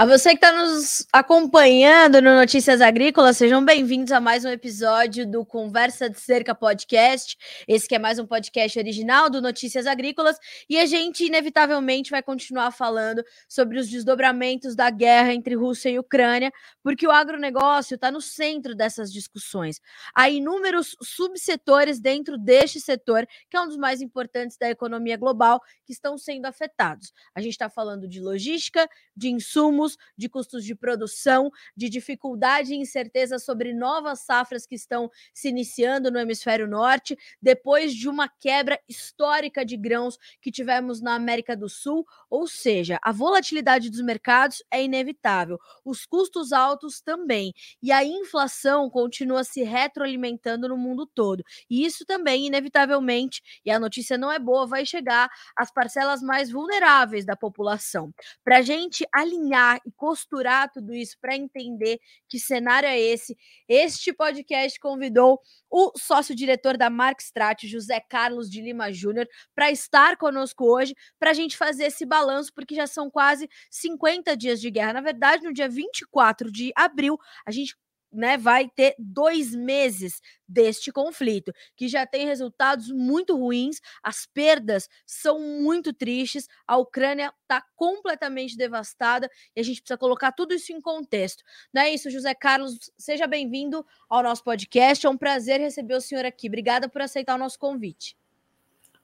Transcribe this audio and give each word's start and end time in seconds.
A 0.00 0.06
você 0.06 0.30
que 0.30 0.36
está 0.36 0.50
nos 0.50 1.06
acompanhando 1.12 2.22
no 2.22 2.34
Notícias 2.34 2.80
Agrícolas, 2.80 3.36
sejam 3.36 3.62
bem-vindos 3.62 4.10
a 4.12 4.18
mais 4.18 4.46
um 4.46 4.48
episódio 4.48 5.30
do 5.30 5.44
Conversa 5.44 6.08
de 6.08 6.18
Cerca 6.18 6.54
Podcast. 6.54 7.36
Esse 7.68 7.86
que 7.86 7.94
é 7.94 7.98
mais 7.98 8.18
um 8.18 8.26
podcast 8.26 8.78
original 8.78 9.28
do 9.28 9.42
Notícias 9.42 9.86
Agrícolas 9.86 10.38
e 10.70 10.78
a 10.78 10.86
gente 10.86 11.26
inevitavelmente 11.26 12.10
vai 12.10 12.22
continuar 12.22 12.70
falando 12.70 13.22
sobre 13.46 13.78
os 13.78 13.90
desdobramentos 13.90 14.74
da 14.74 14.88
guerra 14.88 15.34
entre 15.34 15.54
Rússia 15.54 15.90
e 15.90 15.98
Ucrânia, 15.98 16.50
porque 16.82 17.06
o 17.06 17.10
agronegócio 17.10 17.96
está 17.96 18.10
no 18.10 18.22
centro 18.22 18.74
dessas 18.74 19.12
discussões. 19.12 19.82
Há 20.14 20.30
inúmeros 20.30 20.96
subsetores 21.02 22.00
dentro 22.00 22.38
deste 22.38 22.80
setor, 22.80 23.26
que 23.50 23.56
é 23.58 23.60
um 23.60 23.68
dos 23.68 23.76
mais 23.76 24.00
importantes 24.00 24.56
da 24.56 24.70
economia 24.70 25.18
global, 25.18 25.60
que 25.84 25.92
estão 25.92 26.16
sendo 26.16 26.46
afetados. 26.46 27.12
A 27.34 27.42
gente 27.42 27.52
está 27.52 27.68
falando 27.68 28.08
de 28.08 28.18
logística, 28.18 28.88
de 29.14 29.28
insumos 29.28 29.89
de 30.16 30.28
custos 30.28 30.64
de 30.64 30.74
produção, 30.74 31.50
de 31.76 31.88
dificuldade 31.88 32.72
e 32.72 32.76
incerteza 32.76 33.38
sobre 33.38 33.72
novas 33.72 34.20
safras 34.20 34.66
que 34.66 34.74
estão 34.74 35.10
se 35.32 35.48
iniciando 35.48 36.10
no 36.10 36.18
hemisfério 36.18 36.66
norte, 36.66 37.16
depois 37.40 37.94
de 37.94 38.08
uma 38.08 38.28
quebra 38.28 38.80
histórica 38.88 39.64
de 39.64 39.76
grãos 39.76 40.18
que 40.40 40.50
tivemos 40.50 41.00
na 41.00 41.14
América 41.14 41.56
do 41.56 41.68
Sul, 41.68 42.06
ou 42.28 42.46
seja, 42.46 42.98
a 43.02 43.12
volatilidade 43.12 43.90
dos 43.90 44.02
mercados 44.02 44.62
é 44.70 44.82
inevitável, 44.82 45.58
os 45.84 46.06
custos 46.06 46.52
altos 46.52 47.00
também, 47.00 47.52
e 47.82 47.92
a 47.92 48.04
inflação 48.04 48.88
continua 48.90 49.44
se 49.44 49.62
retroalimentando 49.62 50.68
no 50.68 50.76
mundo 50.76 51.06
todo. 51.06 51.44
E 51.68 51.84
isso 51.84 52.04
também, 52.04 52.46
inevitavelmente, 52.46 53.42
e 53.64 53.70
a 53.70 53.78
notícia 53.78 54.18
não 54.18 54.30
é 54.30 54.38
boa, 54.38 54.66
vai 54.66 54.84
chegar 54.84 55.30
às 55.56 55.72
parcelas 55.72 56.22
mais 56.22 56.50
vulneráveis 56.50 57.24
da 57.24 57.36
população. 57.36 58.12
Para 58.44 58.58
a 58.58 58.62
gente 58.62 59.06
alinhar 59.12 59.79
e 59.86 59.92
costurar 59.92 60.70
tudo 60.70 60.94
isso 60.94 61.16
para 61.20 61.36
entender 61.36 61.98
que 62.28 62.38
cenário 62.38 62.88
é 62.88 62.98
esse. 62.98 63.36
Este 63.68 64.12
podcast 64.12 64.78
convidou 64.78 65.40
o 65.70 65.92
sócio-diretor 65.96 66.76
da 66.76 66.90
Mark 66.90 67.20
Strat, 67.20 67.66
José 67.66 68.00
Carlos 68.00 68.50
de 68.50 68.60
Lima 68.60 68.92
Júnior, 68.92 69.28
para 69.54 69.70
estar 69.70 70.16
conosco 70.16 70.64
hoje, 70.64 70.94
para 71.18 71.30
a 71.30 71.34
gente 71.34 71.56
fazer 71.56 71.84
esse 71.84 72.04
balanço, 72.04 72.52
porque 72.54 72.74
já 72.74 72.86
são 72.86 73.10
quase 73.10 73.48
50 73.70 74.36
dias 74.36 74.60
de 74.60 74.70
guerra. 74.70 74.94
Na 74.94 75.00
verdade, 75.00 75.44
no 75.44 75.52
dia 75.52 75.68
24 75.68 76.50
de 76.50 76.72
abril, 76.76 77.18
a 77.46 77.50
gente 77.50 77.76
né, 78.12 78.36
vai 78.36 78.68
ter 78.68 78.94
dois 78.98 79.54
meses 79.54 80.20
deste 80.46 80.90
conflito, 80.90 81.52
que 81.76 81.86
já 81.86 82.04
tem 82.04 82.26
resultados 82.26 82.90
muito 82.90 83.36
ruins, 83.36 83.80
as 84.02 84.26
perdas 84.26 84.88
são 85.06 85.40
muito 85.40 85.92
tristes, 85.92 86.48
a 86.66 86.76
Ucrânia 86.76 87.32
está 87.42 87.62
completamente 87.76 88.56
devastada 88.56 89.30
e 89.54 89.60
a 89.60 89.62
gente 89.62 89.80
precisa 89.80 89.98
colocar 89.98 90.32
tudo 90.32 90.54
isso 90.54 90.72
em 90.72 90.80
contexto. 90.80 91.44
Não 91.72 91.82
é 91.82 91.94
isso, 91.94 92.10
José 92.10 92.34
Carlos? 92.34 92.90
Seja 92.98 93.26
bem-vindo 93.26 93.86
ao 94.08 94.22
nosso 94.22 94.42
podcast, 94.42 95.06
é 95.06 95.10
um 95.10 95.16
prazer 95.16 95.60
receber 95.60 95.94
o 95.94 96.00
senhor 96.00 96.24
aqui. 96.24 96.48
Obrigada 96.48 96.88
por 96.88 97.00
aceitar 97.02 97.36
o 97.36 97.38
nosso 97.38 97.58
convite. 97.58 98.16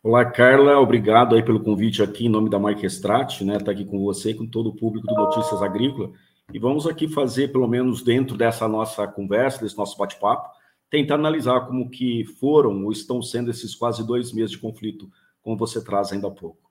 Olá, 0.03 0.25
Carla, 0.25 0.79
obrigado 0.79 1.35
aí 1.35 1.43
pelo 1.45 1.63
convite 1.63 2.01
aqui 2.01 2.27
em 2.27 2.29
nome 2.29 2.49
da 2.49 2.61
Marca 2.61 2.87
Estrat, 2.87 3.41
né, 3.43 3.59
tá 3.59 3.73
aqui 3.73 3.85
com 3.85 3.99
você 3.99 4.31
e 4.31 4.35
com 4.35 4.47
todo 4.47 4.69
o 4.69 4.77
público 4.77 5.05
do 5.05 5.15
Notícias 5.15 5.61
Agrícola. 5.61 6.13
E 6.53 6.59
vamos 6.59 6.87
aqui 6.87 7.09
fazer, 7.09 7.51
pelo 7.51 7.67
menos 7.67 8.03
dentro 8.03 8.37
dessa 8.37 8.69
nossa 8.69 9.07
conversa, 9.07 9.61
desse 9.61 9.77
nosso 9.77 9.99
bate-papo, 9.99 10.49
tentar 10.89 11.17
analisar 11.17 11.67
como 11.67 11.91
que 11.91 12.25
foram 12.39 12.85
ou 12.85 12.93
estão 12.93 13.21
sendo 13.21 13.51
esses 13.51 13.75
quase 13.75 14.07
dois 14.07 14.33
meses 14.33 14.53
de 14.53 14.59
conflito, 14.59 15.11
como 15.43 15.57
você 15.57 15.83
traz 15.83 16.13
ainda 16.13 16.29
há 16.29 16.31
pouco. 16.31 16.66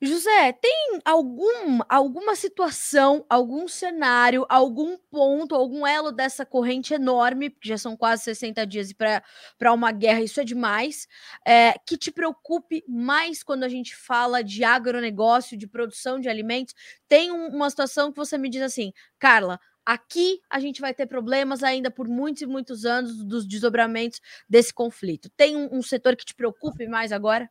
José, 0.00 0.52
tem 0.52 1.00
algum, 1.06 1.78
alguma 1.88 2.36
situação, 2.36 3.24
algum 3.30 3.66
cenário, 3.66 4.44
algum 4.46 4.98
ponto, 5.10 5.54
algum 5.54 5.86
elo 5.86 6.12
dessa 6.12 6.44
corrente 6.44 6.92
enorme, 6.92 7.48
porque 7.48 7.68
já 7.70 7.78
são 7.78 7.96
quase 7.96 8.22
60 8.24 8.66
dias 8.66 8.92
para 8.92 9.72
uma 9.72 9.90
guerra, 9.92 10.20
isso 10.20 10.38
é 10.38 10.44
demais, 10.44 11.08
é, 11.46 11.72
que 11.86 11.96
te 11.96 12.12
preocupe 12.12 12.84
mais 12.86 13.42
quando 13.42 13.64
a 13.64 13.70
gente 13.70 13.96
fala 13.96 14.44
de 14.44 14.62
agronegócio, 14.64 15.56
de 15.56 15.66
produção 15.66 16.20
de 16.20 16.28
alimentos? 16.28 16.74
Tem 17.08 17.32
um, 17.32 17.48
uma 17.48 17.70
situação 17.70 18.10
que 18.12 18.18
você 18.18 18.36
me 18.36 18.50
diz 18.50 18.60
assim, 18.60 18.92
Carla, 19.18 19.58
aqui 19.84 20.40
a 20.50 20.60
gente 20.60 20.78
vai 20.78 20.92
ter 20.92 21.06
problemas 21.06 21.62
ainda 21.62 21.90
por 21.90 22.06
muitos 22.06 22.42
e 22.42 22.46
muitos 22.46 22.84
anos 22.84 23.24
dos 23.24 23.46
desdobramentos 23.48 24.20
desse 24.46 24.74
conflito. 24.74 25.30
Tem 25.34 25.56
um, 25.56 25.78
um 25.78 25.82
setor 25.82 26.16
que 26.16 26.24
te 26.26 26.34
preocupe 26.34 26.86
mais 26.86 27.12
agora? 27.12 27.50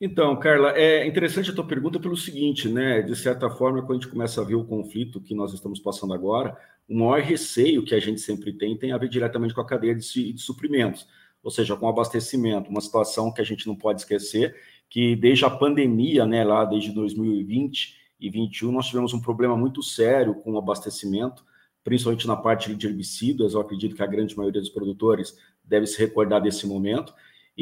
Então, 0.00 0.34
Carla, 0.38 0.70
é 0.78 1.06
interessante 1.06 1.50
a 1.50 1.54
tua 1.54 1.66
pergunta 1.66 2.00
pelo 2.00 2.16
seguinte, 2.16 2.68
né? 2.70 3.02
De 3.02 3.14
certa 3.14 3.50
forma, 3.50 3.82
quando 3.82 3.98
a 3.98 4.00
gente 4.00 4.08
começa 4.08 4.40
a 4.40 4.44
ver 4.44 4.54
o 4.54 4.64
conflito 4.64 5.20
que 5.20 5.34
nós 5.34 5.52
estamos 5.52 5.78
passando 5.78 6.14
agora, 6.14 6.56
o 6.88 6.94
maior 6.94 7.20
receio 7.20 7.84
que 7.84 7.94
a 7.94 8.00
gente 8.00 8.18
sempre 8.18 8.52
tem 8.54 8.76
tem 8.78 8.92
a 8.92 8.98
ver 8.98 9.10
diretamente 9.10 9.52
com 9.52 9.60
a 9.60 9.66
cadeia 9.66 9.94
de, 9.94 10.32
de 10.32 10.40
suprimentos, 10.40 11.06
ou 11.42 11.50
seja, 11.50 11.76
com 11.76 11.84
o 11.84 11.88
abastecimento, 11.90 12.70
uma 12.70 12.80
situação 12.80 13.30
que 13.30 13.42
a 13.42 13.44
gente 13.44 13.66
não 13.66 13.76
pode 13.76 14.00
esquecer, 14.00 14.56
que 14.88 15.14
desde 15.14 15.44
a 15.44 15.50
pandemia, 15.50 16.24
né, 16.24 16.44
lá 16.44 16.64
desde 16.64 16.92
2020 16.92 17.94
e 18.18 18.30
2021, 18.30 18.72
nós 18.72 18.86
tivemos 18.86 19.12
um 19.12 19.20
problema 19.20 19.54
muito 19.54 19.82
sério 19.82 20.34
com 20.34 20.52
o 20.52 20.58
abastecimento, 20.58 21.44
principalmente 21.84 22.26
na 22.26 22.36
parte 22.36 22.74
de 22.74 22.86
herbicidas, 22.86 23.52
eu 23.52 23.60
acredito 23.60 23.94
que 23.94 24.02
a 24.02 24.06
grande 24.06 24.34
maioria 24.36 24.60
dos 24.62 24.70
produtores 24.70 25.36
deve 25.62 25.86
se 25.86 25.98
recordar 25.98 26.40
desse 26.40 26.66
momento, 26.66 27.12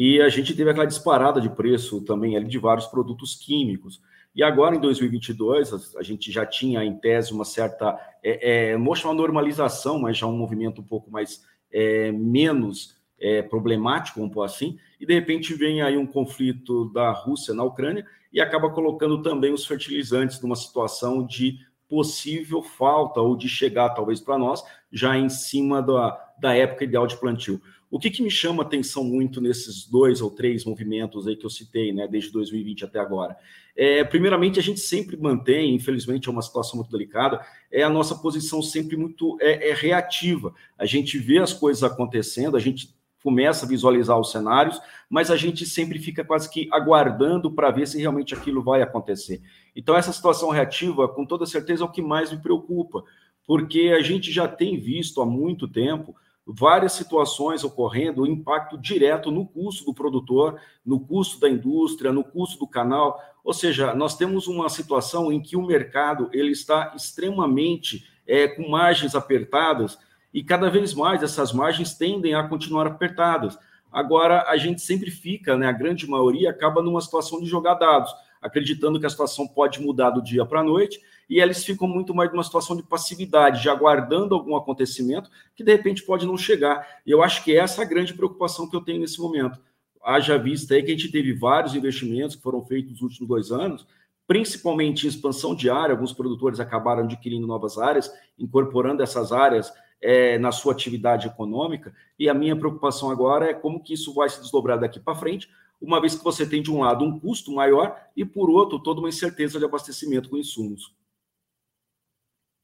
e 0.00 0.22
a 0.22 0.28
gente 0.28 0.54
teve 0.54 0.70
aquela 0.70 0.86
disparada 0.86 1.40
de 1.40 1.50
preço 1.50 2.00
também 2.02 2.36
ali 2.36 2.46
de 2.46 2.56
vários 2.56 2.86
produtos 2.86 3.34
químicos. 3.34 4.00
E 4.32 4.44
agora, 4.44 4.76
em 4.76 4.80
2022, 4.80 5.96
a, 5.96 6.02
gente 6.04 6.30
já 6.30 6.46
tinha, 6.46 6.84
em 6.84 6.94
tese, 6.94 7.32
uma 7.32 7.44
certa, 7.44 7.98
é, 8.22 8.70
é, 8.70 8.78
não 8.78 8.84
vou 8.84 9.12
normalização, 9.12 9.98
mas 9.98 10.16
já 10.16 10.24
um 10.24 10.38
movimento 10.38 10.80
um 10.80 10.84
pouco 10.84 11.10
mais, 11.10 11.44
é, 11.72 12.12
menos 12.12 12.94
é, 13.18 13.42
problemático, 13.42 14.20
vamos 14.20 14.32
pôr 14.32 14.44
assim, 14.44 14.78
e 15.00 15.04
de 15.04 15.12
repente 15.12 15.52
vem 15.54 15.82
aí 15.82 15.96
um 15.96 16.06
conflito 16.06 16.92
da 16.92 17.10
Rússia 17.10 17.52
na 17.52 17.64
Ucrânia 17.64 18.06
e 18.32 18.40
acaba 18.40 18.70
colocando 18.70 19.20
também 19.20 19.52
os 19.52 19.66
fertilizantes 19.66 20.40
numa 20.40 20.54
situação 20.54 21.26
de 21.26 21.58
possível 21.88 22.62
falta 22.62 23.20
ou 23.20 23.36
de 23.36 23.48
chegar, 23.48 23.90
talvez, 23.90 24.20
para 24.20 24.38
nós, 24.38 24.62
já 24.92 25.18
em 25.18 25.28
cima 25.28 25.82
da, 25.82 26.16
da 26.40 26.54
época 26.54 26.84
ideal 26.84 27.08
de 27.08 27.16
plantio. 27.18 27.60
O 27.90 27.98
que, 27.98 28.10
que, 28.10 28.22
me 28.22 28.30
chama 28.30 28.62
atenção 28.62 29.02
muito 29.02 29.40
nesses 29.40 29.86
dois 29.86 30.20
ou 30.20 30.30
três 30.30 30.64
movimentos 30.64 31.26
aí 31.26 31.34
que 31.34 31.46
eu 31.46 31.50
citei, 31.50 31.90
né, 31.92 32.06
desde 32.06 32.30
2020 32.30 32.84
até 32.84 32.98
agora? 32.98 33.36
É, 33.74 34.04
primeiramente, 34.04 34.58
a 34.58 34.62
gente 34.62 34.80
sempre 34.80 35.16
mantém, 35.16 35.74
infelizmente 35.74 36.28
é 36.28 36.32
uma 36.32 36.42
situação 36.42 36.76
muito 36.76 36.90
delicada, 36.90 37.40
é 37.72 37.82
a 37.82 37.88
nossa 37.88 38.14
posição 38.14 38.60
sempre 38.60 38.96
muito 38.96 39.38
é, 39.40 39.70
é 39.70 39.74
reativa. 39.74 40.54
A 40.76 40.84
gente 40.84 41.16
vê 41.16 41.38
as 41.38 41.54
coisas 41.54 41.82
acontecendo, 41.82 42.56
a 42.56 42.60
gente 42.60 42.94
começa 43.22 43.64
a 43.64 43.68
visualizar 43.68 44.18
os 44.18 44.30
cenários, 44.30 44.80
mas 45.08 45.30
a 45.30 45.36
gente 45.36 45.64
sempre 45.64 45.98
fica 45.98 46.24
quase 46.24 46.50
que 46.50 46.68
aguardando 46.70 47.50
para 47.50 47.70
ver 47.70 47.86
se 47.86 47.98
realmente 47.98 48.34
aquilo 48.34 48.62
vai 48.62 48.82
acontecer. 48.82 49.40
Então, 49.74 49.96
essa 49.96 50.12
situação 50.12 50.50
reativa, 50.50 51.08
com 51.08 51.24
toda 51.24 51.46
certeza, 51.46 51.82
é 51.82 51.86
o 51.86 51.90
que 51.90 52.02
mais 52.02 52.30
me 52.30 52.38
preocupa, 52.38 53.02
porque 53.46 53.94
a 53.96 54.02
gente 54.02 54.30
já 54.30 54.46
tem 54.46 54.78
visto 54.78 55.20
há 55.20 55.26
muito 55.26 55.66
tempo 55.66 56.14
várias 56.50 56.92
situações 56.92 57.62
ocorrendo, 57.62 58.22
o 58.22 58.26
impacto 58.26 58.78
direto 58.78 59.30
no 59.30 59.46
custo 59.46 59.84
do 59.84 59.92
produtor, 59.92 60.58
no 60.84 60.98
custo 60.98 61.38
da 61.38 61.48
indústria, 61.48 62.10
no 62.10 62.24
custo 62.24 62.58
do 62.58 62.66
canal. 62.66 63.20
Ou 63.44 63.52
seja, 63.52 63.94
nós 63.94 64.16
temos 64.16 64.48
uma 64.48 64.70
situação 64.70 65.30
em 65.30 65.42
que 65.42 65.56
o 65.56 65.66
mercado 65.66 66.30
ele 66.32 66.52
está 66.52 66.94
extremamente 66.96 68.08
é, 68.26 68.48
com 68.48 68.66
margens 68.70 69.14
apertadas 69.14 69.98
e 70.32 70.42
cada 70.42 70.70
vez 70.70 70.94
mais 70.94 71.22
essas 71.22 71.52
margens 71.52 71.94
tendem 71.94 72.34
a 72.34 72.48
continuar 72.48 72.86
apertadas. 72.86 73.58
Agora, 73.92 74.44
a 74.48 74.56
gente 74.56 74.80
sempre 74.80 75.10
fica, 75.10 75.56
né, 75.56 75.66
a 75.66 75.72
grande 75.72 76.08
maioria 76.08 76.50
acaba 76.50 76.82
numa 76.82 77.00
situação 77.00 77.40
de 77.40 77.46
jogar 77.46 77.74
dados, 77.74 78.14
acreditando 78.40 78.98
que 78.98 79.06
a 79.06 79.10
situação 79.10 79.46
pode 79.46 79.80
mudar 79.80 80.10
do 80.10 80.22
dia 80.22 80.44
para 80.44 80.60
a 80.60 80.64
noite 80.64 81.00
e 81.28 81.40
eles 81.40 81.64
ficam 81.64 81.86
muito 81.86 82.14
mais 82.14 82.30
numa 82.30 82.42
situação 82.42 82.76
de 82.76 82.82
passividade, 82.82 83.62
de 83.62 83.68
aguardando 83.68 84.34
algum 84.34 84.56
acontecimento 84.56 85.30
que 85.54 85.62
de 85.62 85.72
repente 85.72 86.02
pode 86.02 86.26
não 86.26 86.36
chegar. 86.36 86.86
E 87.04 87.10
eu 87.10 87.22
acho 87.22 87.44
que 87.44 87.56
essa 87.56 87.82
é 87.82 87.84
a 87.84 87.88
grande 87.88 88.14
preocupação 88.14 88.68
que 88.68 88.74
eu 88.74 88.80
tenho 88.80 89.00
nesse 89.00 89.20
momento. 89.20 89.60
Haja 90.02 90.38
vista 90.38 90.74
aí 90.74 90.82
que 90.82 90.92
a 90.92 90.96
gente 90.96 91.10
teve 91.10 91.34
vários 91.34 91.74
investimentos 91.74 92.36
que 92.36 92.42
foram 92.42 92.62
feitos 92.64 92.92
nos 92.92 93.02
últimos 93.02 93.28
dois 93.28 93.50
anos, 93.50 93.86
principalmente 94.26 95.06
em 95.06 95.08
expansão 95.08 95.54
de 95.54 95.68
área, 95.68 95.94
alguns 95.94 96.12
produtores 96.12 96.60
acabaram 96.60 97.04
adquirindo 97.04 97.46
novas 97.46 97.78
áreas, 97.78 98.12
incorporando 98.38 99.02
essas 99.02 99.32
áreas 99.32 99.72
é, 100.00 100.38
na 100.38 100.52
sua 100.52 100.72
atividade 100.72 101.26
econômica, 101.26 101.92
e 102.18 102.28
a 102.28 102.34
minha 102.34 102.54
preocupação 102.54 103.10
agora 103.10 103.46
é 103.46 103.54
como 103.54 103.82
que 103.82 103.94
isso 103.94 104.14
vai 104.14 104.28
se 104.28 104.40
desdobrar 104.40 104.78
daqui 104.78 105.00
para 105.00 105.14
frente, 105.14 105.48
uma 105.80 106.00
vez 106.00 106.14
que 106.14 106.24
você 106.24 106.46
tem 106.48 106.62
de 106.62 106.70
um 106.70 106.80
lado 106.80 107.04
um 107.04 107.18
custo 107.18 107.52
maior 107.52 107.96
e 108.16 108.24
por 108.24 108.50
outro 108.50 108.78
toda 108.78 109.00
uma 109.00 109.08
incerteza 109.08 109.58
de 109.58 109.64
abastecimento 109.64 110.28
com 110.28 110.36
insumos. 110.36 110.94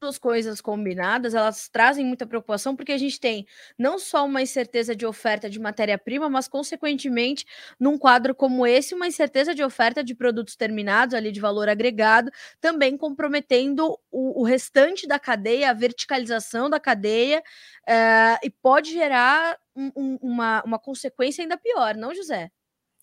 duas 0.01 0.19
coisas 0.19 0.61
combinadas, 0.61 1.35
elas 1.35 1.67
trazem 1.69 2.05
muita 2.05 2.27
preocupação, 2.27 2.77
porque 2.77 2.93
a 2.93 2.99
gente 2.99 3.19
tem 3.19 3.47
não 3.79 3.99
só 3.99 4.27
uma 4.27 4.43
incerteza 4.43 4.95
de 4.95 5.07
oferta 5.07 5.49
de 5.49 5.59
matéria-prima, 5.59 6.29
mas, 6.29 6.47
consequentemente, 6.47 7.47
num 7.81 7.97
quadro 7.97 8.35
como 8.35 8.67
esse, 8.67 8.95
uma 8.95 9.07
incerteza 9.07 9.55
de 9.55 9.63
oferta 9.63 10.05
de 10.05 10.15
produtos 10.15 10.57
terminados, 10.57 11.15
ali 11.15 11.33
de 11.33 11.41
valor 11.41 11.69
agregado, 11.71 12.31
também 12.61 12.97
comprometendo 12.99 13.99
o, 14.11 14.43
o 14.43 14.45
restante 14.45 15.07
da 15.07 15.19
cadeia, 15.19 15.71
a 15.71 15.73
verticalização 15.73 16.69
da 16.69 16.79
cadeia, 16.79 17.41
uh, 17.89 18.39
e 18.43 18.51
pode 18.51 18.93
gerar 18.93 19.59
um, 19.75 19.91
um, 19.97 20.19
uma, 20.21 20.63
uma 20.65 20.79
consequência 20.79 21.43
ainda 21.43 21.57
pior, 21.57 21.95
não, 21.97 22.15
José? 22.15 22.51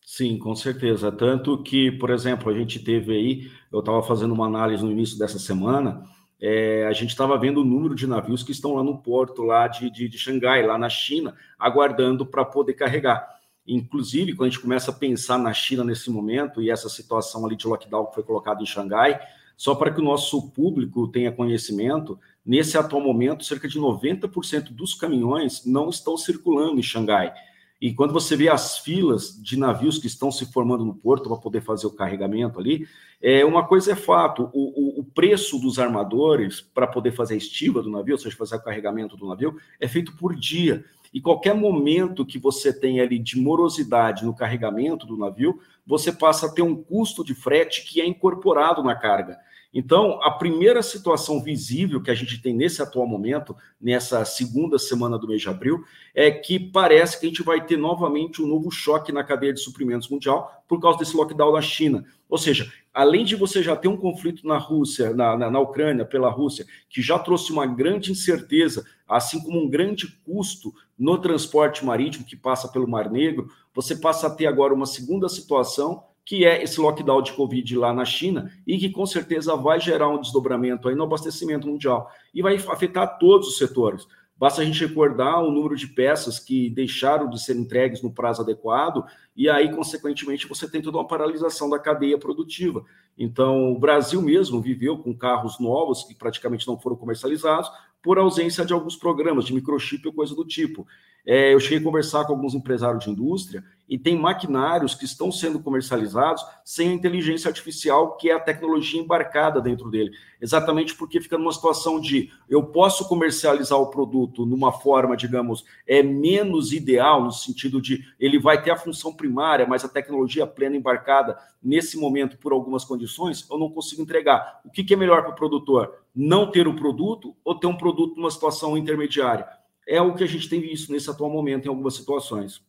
Sim, 0.03 0.37
com 0.37 0.55
certeza. 0.55 1.11
Tanto 1.11 1.61
que, 1.63 1.91
por 1.91 2.09
exemplo, 2.09 2.51
a 2.51 2.57
gente 2.57 2.79
teve 2.79 3.13
aí, 3.13 3.51
eu 3.71 3.79
estava 3.79 4.01
fazendo 4.03 4.33
uma 4.33 4.47
análise 4.47 4.83
no 4.83 4.91
início 4.91 5.17
dessa 5.17 5.39
semana, 5.39 6.03
é, 6.41 6.85
a 6.87 6.91
gente 6.91 7.11
estava 7.11 7.37
vendo 7.37 7.61
o 7.61 7.65
número 7.65 7.93
de 7.93 8.07
navios 8.07 8.41
que 8.41 8.51
estão 8.51 8.73
lá 8.73 8.83
no 8.83 8.97
porto 8.97 9.43
lá 9.43 9.67
de, 9.67 9.91
de, 9.91 10.09
de 10.09 10.17
Xangai, 10.17 10.65
lá 10.65 10.77
na 10.77 10.89
China, 10.89 11.35
aguardando 11.57 12.25
para 12.25 12.43
poder 12.43 12.73
carregar. 12.73 13.27
Inclusive, 13.65 14.33
quando 14.33 14.47
a 14.47 14.49
gente 14.49 14.61
começa 14.61 14.89
a 14.89 14.93
pensar 14.93 15.37
na 15.37 15.53
China 15.53 15.83
nesse 15.83 16.09
momento 16.09 16.61
e 16.61 16.71
essa 16.71 16.89
situação 16.89 17.45
ali 17.45 17.55
de 17.55 17.67
lockdown 17.67 18.07
que 18.07 18.15
foi 18.15 18.23
colocado 18.23 18.63
em 18.63 18.65
Xangai, 18.65 19.19
só 19.55 19.75
para 19.75 19.91
que 19.91 20.01
o 20.01 20.03
nosso 20.03 20.49
público 20.51 21.07
tenha 21.09 21.31
conhecimento, 21.31 22.19
nesse 22.43 22.75
atual 22.75 23.03
momento, 23.03 23.45
cerca 23.45 23.67
de 23.67 23.79
90% 23.79 24.71
dos 24.71 24.95
caminhões 24.95 25.63
não 25.63 25.89
estão 25.89 26.17
circulando 26.17 26.79
em 26.79 26.83
Xangai. 26.83 27.31
E 27.81 27.91
quando 27.91 28.13
você 28.13 28.35
vê 28.35 28.47
as 28.47 28.77
filas 28.77 29.35
de 29.41 29.57
navios 29.57 29.97
que 29.97 30.05
estão 30.05 30.31
se 30.31 30.45
formando 30.45 30.85
no 30.85 30.93
porto 30.93 31.27
para 31.27 31.39
poder 31.39 31.61
fazer 31.61 31.87
o 31.87 31.91
carregamento 31.91 32.59
ali, 32.59 32.87
é 33.19 33.43
uma 33.43 33.65
coisa 33.65 33.93
é 33.93 33.95
fato: 33.95 34.51
o, 34.53 34.99
o, 34.99 35.03
preço 35.03 35.57
dos 35.57 35.79
armadores 35.79 36.61
para 36.61 36.85
poder 36.85 37.11
fazer 37.11 37.33
a 37.33 37.37
estiva 37.37 37.81
do 37.81 37.89
navio, 37.89 38.13
ou 38.13 38.19
seja, 38.19 38.35
fazer 38.37 38.55
o 38.55 38.63
carregamento 38.63 39.17
do 39.17 39.27
navio, 39.27 39.57
é 39.79 39.87
feito 39.87 40.15
por 40.15 40.35
dia. 40.35 40.85
E 41.11 41.19
qualquer 41.19 41.55
momento 41.55 42.25
que 42.25 42.37
você 42.37 42.71
tem 42.71 43.01
ali 43.01 43.17
de 43.17 43.37
morosidade 43.39 44.23
no 44.23 44.35
carregamento 44.35 45.07
do 45.07 45.17
navio, 45.17 45.59
você 45.85 46.11
passa 46.11 46.45
a 46.45 46.51
ter 46.51 46.61
um 46.61 46.75
custo 46.75 47.23
de 47.23 47.33
frete 47.33 47.83
que 47.83 47.99
é 47.99 48.05
incorporado 48.05 48.83
na 48.83 48.95
carga. 48.95 49.39
Então, 49.73 50.19
a 50.21 50.29
primeira 50.29 50.83
situação 50.83 51.41
visível 51.41 52.01
que 52.01 52.11
a 52.11 52.15
gente 52.15 52.41
tem 52.41 52.53
nesse 52.53 52.81
atual 52.81 53.07
momento, 53.07 53.55
nessa 53.79 54.25
segunda 54.25 54.77
semana 54.77 55.17
do 55.17 55.27
mês 55.27 55.41
de 55.41 55.47
abril, 55.47 55.85
é 56.13 56.29
que 56.29 56.59
parece 56.59 57.17
que 57.17 57.25
a 57.25 57.29
gente 57.29 57.41
vai 57.41 57.65
ter 57.65 57.77
novamente 57.77 58.41
um 58.41 58.47
novo 58.47 58.69
choque 58.69 59.13
na 59.13 59.23
cadeia 59.23 59.53
de 59.53 59.61
suprimentos 59.61 60.09
mundial 60.09 60.63
por 60.67 60.81
causa 60.81 60.99
desse 60.99 61.15
lockdown 61.15 61.53
na 61.53 61.61
China. 61.61 62.03
Ou 62.29 62.37
seja, 62.37 62.69
além 62.93 63.23
de 63.23 63.35
você 63.35 63.63
já 63.63 63.73
ter 63.75 63.87
um 63.87 63.95
conflito 63.95 64.45
na 64.45 64.57
Rússia, 64.57 65.13
na, 65.13 65.37
na, 65.37 65.49
na 65.49 65.59
Ucrânia, 65.59 66.03
pela 66.03 66.29
Rússia, 66.29 66.65
que 66.89 67.01
já 67.01 67.17
trouxe 67.17 67.53
uma 67.53 67.65
grande 67.65 68.11
incerteza, 68.11 68.85
assim 69.07 69.41
como 69.41 69.57
um 69.57 69.69
grande 69.69 70.07
custo 70.25 70.73
no 70.99 71.17
transporte 71.17 71.85
marítimo 71.85 72.25
que 72.25 72.35
passa 72.35 72.67
pelo 72.67 72.89
Mar 72.89 73.09
Negro, 73.09 73.49
você 73.73 73.95
passa 73.95 74.27
a 74.27 74.29
ter 74.29 74.47
agora 74.47 74.73
uma 74.73 74.85
segunda 74.85 75.29
situação 75.29 76.03
que 76.31 76.45
é 76.45 76.63
esse 76.63 76.79
lockdown 76.79 77.21
de 77.21 77.33
Covid 77.33 77.77
lá 77.77 77.91
na 77.91 78.05
China 78.05 78.49
e 78.65 78.77
que 78.77 78.89
com 78.89 79.05
certeza 79.05 79.53
vai 79.53 79.81
gerar 79.81 80.07
um 80.07 80.21
desdobramento 80.21 80.87
aí 80.87 80.95
no 80.95 81.03
abastecimento 81.03 81.67
mundial 81.67 82.09
e 82.33 82.41
vai 82.41 82.55
afetar 82.55 83.17
todos 83.19 83.49
os 83.49 83.57
setores. 83.57 84.07
Basta 84.37 84.61
a 84.61 84.63
gente 84.63 84.79
recordar 84.79 85.43
o 85.43 85.51
número 85.51 85.75
de 85.75 85.87
peças 85.87 86.39
que 86.39 86.69
deixaram 86.69 87.29
de 87.29 87.37
ser 87.43 87.57
entregues 87.57 88.01
no 88.01 88.13
prazo 88.13 88.43
adequado, 88.43 89.03
e 89.35 89.49
aí, 89.49 89.75
consequentemente, 89.75 90.47
você 90.47 90.71
tem 90.71 90.81
toda 90.81 90.99
uma 90.99 91.07
paralisação 91.07 91.69
da 91.69 91.77
cadeia 91.77 92.17
produtiva. 92.17 92.85
Então, 93.17 93.73
o 93.73 93.77
Brasil 93.77 94.21
mesmo 94.21 94.61
viveu 94.61 94.97
com 94.97 95.13
carros 95.13 95.59
novos 95.59 96.05
que 96.05 96.15
praticamente 96.15 96.65
não 96.65 96.79
foram 96.79 96.95
comercializados 96.95 97.69
por 98.01 98.17
ausência 98.17 98.65
de 98.65 98.73
alguns 98.73 98.95
programas 98.95 99.45
de 99.45 99.53
microchip 99.53 100.07
ou 100.07 100.13
coisa 100.13 100.35
do 100.35 100.45
tipo. 100.45 100.87
É, 101.25 101.53
eu 101.53 101.59
cheguei 101.59 101.77
a 101.77 101.83
conversar 101.83 102.25
com 102.25 102.33
alguns 102.33 102.55
empresários 102.55 103.03
de 103.03 103.09
indústria 103.11 103.63
e 103.87 103.97
tem 103.97 104.17
maquinários 104.17 104.95
que 104.95 105.05
estão 105.05 105.31
sendo 105.31 105.59
comercializados 105.59 106.43
sem 106.65 106.93
inteligência 106.93 107.49
artificial, 107.49 108.15
que 108.15 108.29
é 108.29 108.33
a 108.33 108.39
tecnologia 108.39 108.99
embarcada 108.99 109.61
dentro 109.61 109.91
dele. 109.91 110.11
Exatamente 110.39 110.95
porque 110.95 111.21
fica 111.21 111.37
numa 111.37 111.51
situação 111.51 111.99
de 111.99 112.31
eu 112.49 112.63
posso 112.63 113.07
comercializar 113.07 113.77
o 113.77 113.91
produto 113.91 114.45
numa 114.45 114.71
forma, 114.71 115.15
digamos, 115.15 115.63
é 115.85 116.01
menos 116.01 116.73
ideal, 116.73 117.23
no 117.23 117.31
sentido 117.31 117.79
de 117.79 118.03
ele 118.19 118.39
vai 118.39 118.61
ter 118.61 118.71
a 118.71 118.77
função 118.77 119.13
primária, 119.13 119.67
mas 119.67 119.85
a 119.85 119.89
tecnologia 119.89 120.47
plena 120.47 120.77
embarcada 120.77 121.37
nesse 121.61 121.97
momento, 121.97 122.37
por 122.37 122.51
algumas 122.51 122.83
condições, 122.83 123.45
eu 123.51 123.59
não 123.59 123.69
consigo 123.69 124.01
entregar. 124.01 124.61
O 124.65 124.71
que, 124.71 124.83
que 124.83 124.95
é 124.95 124.97
melhor 124.97 125.21
para 125.21 125.33
o 125.33 125.35
produtor? 125.35 126.00
Não 126.13 126.51
ter 126.51 126.67
o 126.67 126.75
produto 126.75 127.35
ou 127.43 127.55
ter 127.55 127.67
um 127.67 127.77
produto 127.77 128.15
numa 128.15 128.31
situação 128.31 128.77
intermediária? 128.77 129.47
é 129.87 130.01
o 130.01 130.13
que 130.13 130.23
a 130.23 130.27
gente 130.27 130.49
tem 130.49 130.61
visto 130.61 130.91
nesse 130.91 131.09
atual 131.09 131.29
momento 131.29 131.65
em 131.65 131.69
algumas 131.69 131.95
situações 131.95 132.61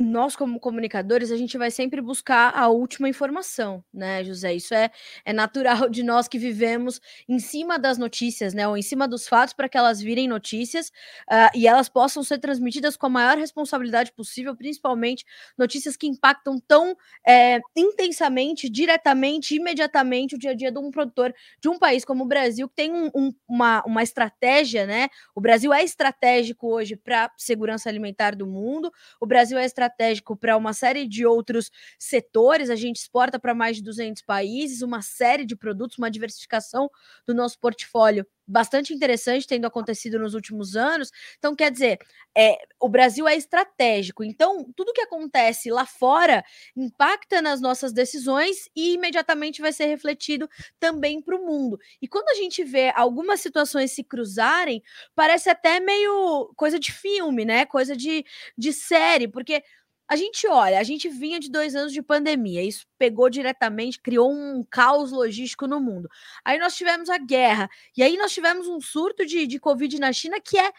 nós, 0.00 0.36
como 0.36 0.60
comunicadores, 0.60 1.32
a 1.32 1.36
gente 1.36 1.58
vai 1.58 1.72
sempre 1.72 2.00
buscar 2.00 2.56
a 2.56 2.68
última 2.68 3.08
informação, 3.08 3.82
né, 3.92 4.22
José? 4.22 4.54
Isso 4.54 4.72
é, 4.72 4.90
é 5.24 5.32
natural 5.32 5.88
de 5.90 6.04
nós 6.04 6.28
que 6.28 6.38
vivemos 6.38 7.00
em 7.28 7.40
cima 7.40 7.80
das 7.80 7.98
notícias, 7.98 8.54
né, 8.54 8.68
ou 8.68 8.76
em 8.76 8.82
cima 8.82 9.08
dos 9.08 9.26
fatos, 9.26 9.52
para 9.52 9.68
que 9.68 9.76
elas 9.76 10.00
virem 10.00 10.28
notícias 10.28 10.88
uh, 11.28 11.50
e 11.52 11.66
elas 11.66 11.88
possam 11.88 12.22
ser 12.22 12.38
transmitidas 12.38 12.96
com 12.96 13.06
a 13.06 13.10
maior 13.10 13.36
responsabilidade 13.38 14.12
possível, 14.12 14.54
principalmente 14.54 15.24
notícias 15.58 15.96
que 15.96 16.06
impactam 16.06 16.60
tão 16.60 16.96
é, 17.26 17.58
intensamente, 17.76 18.68
diretamente, 18.68 19.56
imediatamente 19.56 20.36
o 20.36 20.38
dia 20.38 20.52
a 20.52 20.54
dia 20.54 20.70
de 20.70 20.78
um 20.78 20.92
produtor 20.92 21.34
de 21.60 21.68
um 21.68 21.76
país 21.76 22.04
como 22.04 22.22
o 22.22 22.28
Brasil, 22.28 22.68
que 22.68 22.76
tem 22.76 22.92
um, 22.92 23.10
um, 23.12 23.32
uma, 23.48 23.82
uma 23.84 24.02
estratégia, 24.04 24.86
né? 24.86 25.08
O 25.34 25.40
Brasil 25.40 25.72
é 25.72 25.82
estratégico 25.82 26.68
hoje 26.68 26.94
para 26.94 27.32
segurança 27.36 27.88
alimentar 27.88 28.36
do 28.36 28.46
mundo, 28.46 28.92
o 29.20 29.26
Brasil 29.26 29.58
é 29.58 29.64
estratégico 29.64 29.87
estratégico 29.88 30.36
para 30.36 30.56
uma 30.56 30.72
série 30.72 31.06
de 31.06 31.26
outros 31.26 31.70
setores. 31.98 32.70
A 32.70 32.76
gente 32.76 32.96
exporta 32.96 33.38
para 33.38 33.54
mais 33.54 33.76
de 33.76 33.82
200 33.82 34.22
países, 34.22 34.82
uma 34.82 35.02
série 35.02 35.44
de 35.44 35.56
produtos, 35.56 35.98
uma 35.98 36.10
diversificação 36.10 36.88
do 37.26 37.34
nosso 37.34 37.58
portfólio 37.58 38.26
bastante 38.48 38.94
interessante 38.94 39.46
tendo 39.46 39.66
acontecido 39.66 40.18
nos 40.18 40.34
últimos 40.34 40.74
anos. 40.76 41.10
Então, 41.38 41.54
quer 41.54 41.70
dizer, 41.70 41.98
é, 42.36 42.56
o 42.80 42.88
Brasil 42.88 43.28
é 43.28 43.36
estratégico. 43.36 44.24
Então, 44.24 44.66
tudo 44.76 44.92
que 44.92 45.00
acontece 45.00 45.70
lá 45.70 45.84
fora 45.84 46.44
impacta 46.76 47.42
nas 47.42 47.60
nossas 47.60 47.92
decisões 47.92 48.68
e 48.74 48.94
imediatamente 48.94 49.60
vai 49.60 49.72
ser 49.72 49.86
refletido 49.86 50.48
também 50.80 51.20
para 51.20 51.36
o 51.36 51.44
mundo. 51.44 51.78
E 52.00 52.08
quando 52.08 52.28
a 52.30 52.34
gente 52.34 52.64
vê 52.64 52.92
algumas 52.94 53.40
situações 53.40 53.92
se 53.92 54.02
cruzarem, 54.02 54.82
parece 55.14 55.50
até 55.50 55.80
meio 55.80 56.52
coisa 56.56 56.78
de 56.78 56.92
filme, 56.92 57.44
né? 57.44 57.66
Coisa 57.66 57.96
de, 57.96 58.24
de 58.56 58.72
série, 58.72 59.28
porque 59.28 59.62
a 60.08 60.16
gente 60.16 60.46
olha, 60.48 60.80
a 60.80 60.82
gente 60.82 61.08
vinha 61.08 61.38
de 61.38 61.50
dois 61.50 61.74
anos 61.76 61.92
de 61.92 62.02
pandemia, 62.02 62.62
isso 62.62 62.86
pegou 62.98 63.28
diretamente, 63.28 64.00
criou 64.00 64.32
um 64.32 64.64
caos 64.64 65.12
logístico 65.12 65.66
no 65.66 65.78
mundo. 65.80 66.08
Aí 66.44 66.58
nós 66.58 66.74
tivemos 66.74 67.10
a 67.10 67.18
guerra, 67.18 67.68
e 67.96 68.02
aí 68.02 68.16
nós 68.16 68.32
tivemos 68.32 68.66
um 68.66 68.80
surto 68.80 69.26
de, 69.26 69.46
de 69.46 69.60
Covid 69.60 69.98
na 70.00 70.12
China 70.12 70.40
que 70.40 70.58
é 70.58 70.72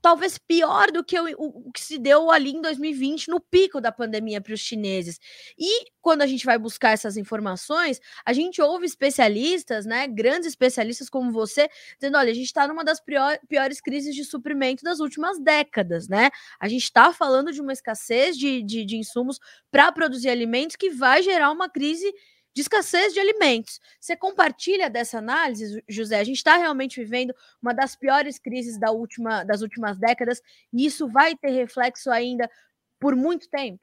talvez 0.00 0.38
pior 0.38 0.90
do 0.90 1.04
que 1.04 1.18
o, 1.18 1.26
o, 1.38 1.72
que 1.72 1.80
se 1.80 1.98
deu 1.98 2.30
ali 2.30 2.50
em 2.50 2.60
2020, 2.60 3.28
no 3.28 3.40
pico 3.40 3.80
da 3.80 3.92
pandemia 3.92 4.40
para 4.40 4.54
os 4.54 4.60
chineses. 4.60 5.18
E 5.58 5.86
quando 6.00 6.22
a 6.22 6.26
gente 6.26 6.44
vai 6.44 6.58
buscar 6.58 6.90
essas 6.90 7.16
informações, 7.16 8.00
a 8.24 8.32
gente 8.32 8.60
ouve 8.62 8.86
especialistas, 8.86 9.84
né, 9.84 10.06
grandes 10.06 10.48
especialistas 10.48 11.08
como 11.08 11.30
você, 11.30 11.68
dizendo: 11.98 12.16
olha, 12.16 12.30
a 12.30 12.34
gente 12.34 12.46
está 12.46 12.66
numa 12.66 12.84
das 12.84 13.00
pior, 13.00 13.38
piores 13.48 13.80
crises 13.80 14.14
de 14.14 14.24
suprimento 14.24 14.82
das 14.82 15.00
últimas 15.00 15.38
décadas, 15.38 16.08
né? 16.08 16.30
A 16.58 16.68
gente 16.68 16.84
está 16.84 17.12
falando 17.12 17.52
de 17.52 17.60
uma 17.60 17.72
escassez 17.72 18.36
de, 18.36 18.62
de, 18.62 18.84
de 18.84 18.96
insumos 18.96 19.38
para 19.70 19.92
produzir 19.92 20.28
alimentos 20.28 20.76
que 20.76 20.90
vai 20.90 21.22
gerar 21.22 21.50
uma 21.50 21.68
crise 21.68 22.12
de 22.54 22.62
escassez 22.62 23.12
de 23.12 23.20
alimentos. 23.20 23.80
Você 24.00 24.16
compartilha 24.16 24.90
dessa 24.90 25.18
análise, 25.18 25.82
José? 25.88 26.18
A 26.18 26.24
gente 26.24 26.36
está 26.36 26.56
realmente 26.56 27.00
vivendo 27.00 27.34
uma 27.62 27.72
das 27.72 27.94
piores 27.94 28.38
crises 28.38 28.78
da 28.78 28.90
última, 28.90 29.44
das 29.44 29.62
últimas 29.62 29.98
décadas 29.98 30.42
e 30.72 30.84
isso 30.84 31.08
vai 31.08 31.36
ter 31.36 31.50
reflexo 31.50 32.10
ainda 32.10 32.50
por 32.98 33.16
muito 33.16 33.48
tempo? 33.48 33.80